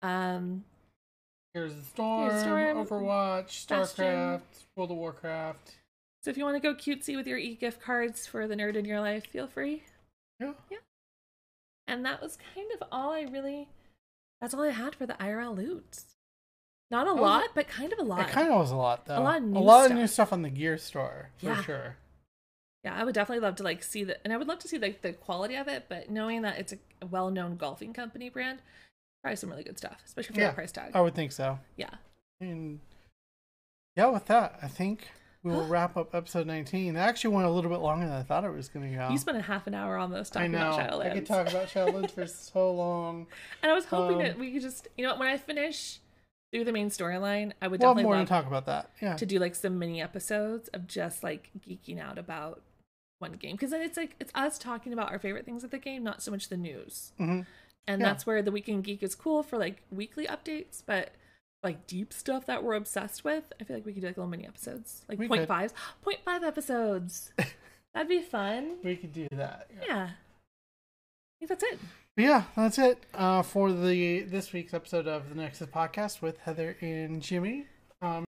um, 0.03 0.65
Heroes 1.55 1.77
the 1.77 1.85
storm, 1.85 2.37
Storm, 2.37 2.85
Overwatch, 2.85 3.69
Bastion. 3.69 4.05
StarCraft, 4.05 4.41
World 4.75 4.91
of 4.91 4.97
Warcraft. 4.97 5.77
So 6.23 6.31
if 6.31 6.37
you 6.39 6.45
want 6.45 6.57
to 6.57 6.61
go 6.61 6.75
cutesy 6.75 7.17
with 7.17 7.27
your 7.27 7.39
e-gift 7.39 7.81
cards 7.83 8.27
for 8.27 8.47
the 8.47 8.55
nerd 8.55 8.77
in 8.77 8.85
your 8.85 9.01
life, 9.01 9.27
feel 9.27 9.49
free. 9.49 9.83
Yeah. 10.39 10.53
Yeah. 10.71 10.79
And 11.89 12.05
that 12.05 12.23
was 12.23 12.39
kind 12.55 12.71
of 12.81 12.87
all 12.93 13.11
I 13.13 13.23
really 13.23 13.69
that's 14.41 14.55
all 14.55 14.63
I 14.63 14.71
had 14.71 14.95
for 14.95 15.07
the 15.07 15.15
IRL 15.15 15.57
loot. 15.57 16.03
Not 16.91 17.07
a 17.07 17.13
lot, 17.13 17.49
but 17.55 17.69
kind 17.69 17.93
of 17.93 17.99
a 17.99 18.03
lot. 18.03 18.29
It 18.29 18.33
kind 18.33 18.49
of 18.51 18.59
was 18.59 18.71
a 18.71 18.77
lot 18.77 19.07
though. 19.07 19.19
A 19.19 19.21
lot 19.21 19.37
of 19.39 19.43
new 19.45 19.59
a 19.59 19.61
lot 19.61 19.91
of 19.91 19.97
new 19.97 20.07
stuff 20.07 20.33
on 20.33 20.43
the 20.43 20.51
gear 20.51 20.79
store 20.79 21.31
for 21.39 21.47
Yeah. 21.47 21.63
sure. 21.63 21.97
Yeah, 22.85 22.95
I 22.97 23.05
would 23.05 23.15
definitely 23.15 23.43
love 23.43 23.55
to 23.57 23.63
like 23.63 23.83
see 23.83 24.03
the, 24.03 24.23
and 24.25 24.33
I 24.33 24.37
would 24.37 24.49
love 24.49 24.59
to 24.61 24.69
see 24.69 24.79
like 24.79 25.03
the 25.03 25.13
quality 25.13 25.55
of 25.55 25.69
it. 25.69 25.87
But 25.89 26.11
knowing 26.11 26.43
that 26.43 26.59
it's 26.59 26.73
a 27.01 27.07
well-known 27.07 27.57
golfing 27.57 27.93
company 27.93 28.29
brand, 28.29 28.59
probably 29.23 29.37
some 29.37 29.51
really 29.51 29.63
good 29.63 29.79
stuff, 29.79 30.03
especially 30.05 30.35
for 30.35 30.41
Yeah. 30.41 30.49
the 30.49 30.55
price 30.55 30.73
tag. 30.73 30.91
I 30.95 31.01
would 31.01 31.15
think 31.15 31.31
so. 31.33 31.61
Yeah, 31.77 31.95
And 32.41 32.81
yeah, 33.97 34.07
with 34.07 34.27
that, 34.27 34.59
I 34.61 34.67
think 34.69 35.11
we 35.43 35.51
will 35.53 35.67
wrap 35.69 35.97
up 35.97 36.15
episode 36.15 36.47
19. 36.47 36.97
It 36.97 36.99
actually 36.99 37.35
went 37.35 37.47
a 37.47 37.51
little 37.51 37.71
bit 37.71 37.81
longer 37.81 38.07
than 38.07 38.15
I 38.17 38.23
thought 38.23 38.45
it 38.45 38.53
was 38.53 38.69
going 38.69 38.91
to 38.91 38.97
go. 38.97 39.09
you 39.11 39.19
spent 39.19 39.37
a 39.39 39.43
half 39.43 39.67
an 39.67 39.75
hour 39.75 39.97
almost 39.97 40.37
I 40.37 40.41
talking 40.41 40.53
know. 40.53 40.73
about 40.75 41.03
I 41.07 41.11
could 41.11 41.27
talk 41.27 41.49
about 41.49 41.69
Shadowlands 41.69 42.11
for 42.11 42.27
so 42.29 42.73
long. 42.73 43.27
and 43.63 43.71
I 43.73 43.75
was 43.75 43.85
hoping 43.87 44.17
um, 44.19 44.23
that 44.23 44.39
we 44.39 44.53
could 44.53 44.63
just, 44.63 44.89
you 44.97 45.07
know, 45.07 45.17
when 45.17 45.29
I 45.29 45.37
finish 45.37 45.99
through 46.53 46.65
the 46.65 46.73
main 46.73 46.91
storyline, 46.91 47.53
I 47.63 47.69
would 47.69 47.81
We'll 47.81 47.91
definitely 47.95 48.05
more 48.15 48.17
to 48.23 48.27
talk 48.27 48.47
about 48.47 48.67
that. 48.67 48.91
Yeah. 49.01 49.17
to 49.17 49.27
do 49.27 49.39
like 49.39 49.55
some 49.55 49.79
mini 49.79 50.03
episodes 50.03 50.69
of 50.69 50.87
just 50.87 51.23
like 51.23 51.51
geeking 51.67 51.99
out 52.01 52.19
about 52.19 52.63
one 53.19 53.33
game 53.33 53.53
because 53.57 53.71
then 53.71 53.81
it's 53.83 53.97
like 53.97 54.17
it's 54.21 54.33
us 54.35 54.59
talking 54.59 54.93
about 54.93 55.11
our 55.13 55.19
favorite 55.19 55.45
things 55.45 55.63
of 55.65 55.71
the 55.71 55.79
game, 55.79 56.03
not 56.03 56.23
so 56.23 56.31
much 56.31 56.49
the 56.49 56.57
news. 56.57 57.13
Mhm. 57.21 57.47
And 57.89 58.01
Yeah. 58.01 58.07
that's 58.09 58.27
where 58.27 58.43
the 58.43 58.53
weekend 58.53 58.85
geek 58.85 59.03
is 59.03 59.15
cool 59.15 59.43
for 59.43 59.57
like 59.59 59.83
weekly 59.91 60.27
updates, 60.27 60.83
but 60.85 61.13
like 61.63 61.87
deep 61.87 62.13
stuff 62.13 62.47
that 62.47 62.63
we're 62.65 62.75
obsessed 62.75 63.25
with, 63.25 63.45
I 63.61 63.65
feel 63.65 63.77
like 63.77 63.87
we 63.87 63.93
could 63.93 64.01
do 64.03 64.09
like 64.09 64.17
little 64.17 64.31
mini 64.31 64.47
episodes, 64.47 65.03
like 65.09 65.19
We 65.19 65.29
point 65.29 65.43
could. 65.43 65.49
fives, 65.49 65.75
point 66.03 66.19
five 66.25 66.43
episodes. 66.43 67.33
That'd 67.95 68.09
be 68.09 68.23
fun. 68.23 68.77
We 68.83 68.97
could 68.97 69.13
do 69.13 69.29
that. 69.33 69.69
Yeah. 69.81 69.87
Yeah, 69.87 70.05
I 70.05 71.47
think 71.47 71.49
that's 71.51 71.63
it. 71.65 71.79
Yeah, 72.17 72.43
that's 72.57 72.79
it 72.79 72.99
uh, 73.15 73.43
for 73.43 73.73
the 73.73 74.23
this 74.23 74.53
week's 74.53 74.75
episode 74.75 75.07
of 75.07 75.29
the 75.31 75.35
Nexus 75.35 75.69
podcast 75.69 76.21
with 76.21 76.39
Heather 76.39 76.77
and 76.81 77.23
Jimmy. 77.23 77.67
Um, 78.03 78.21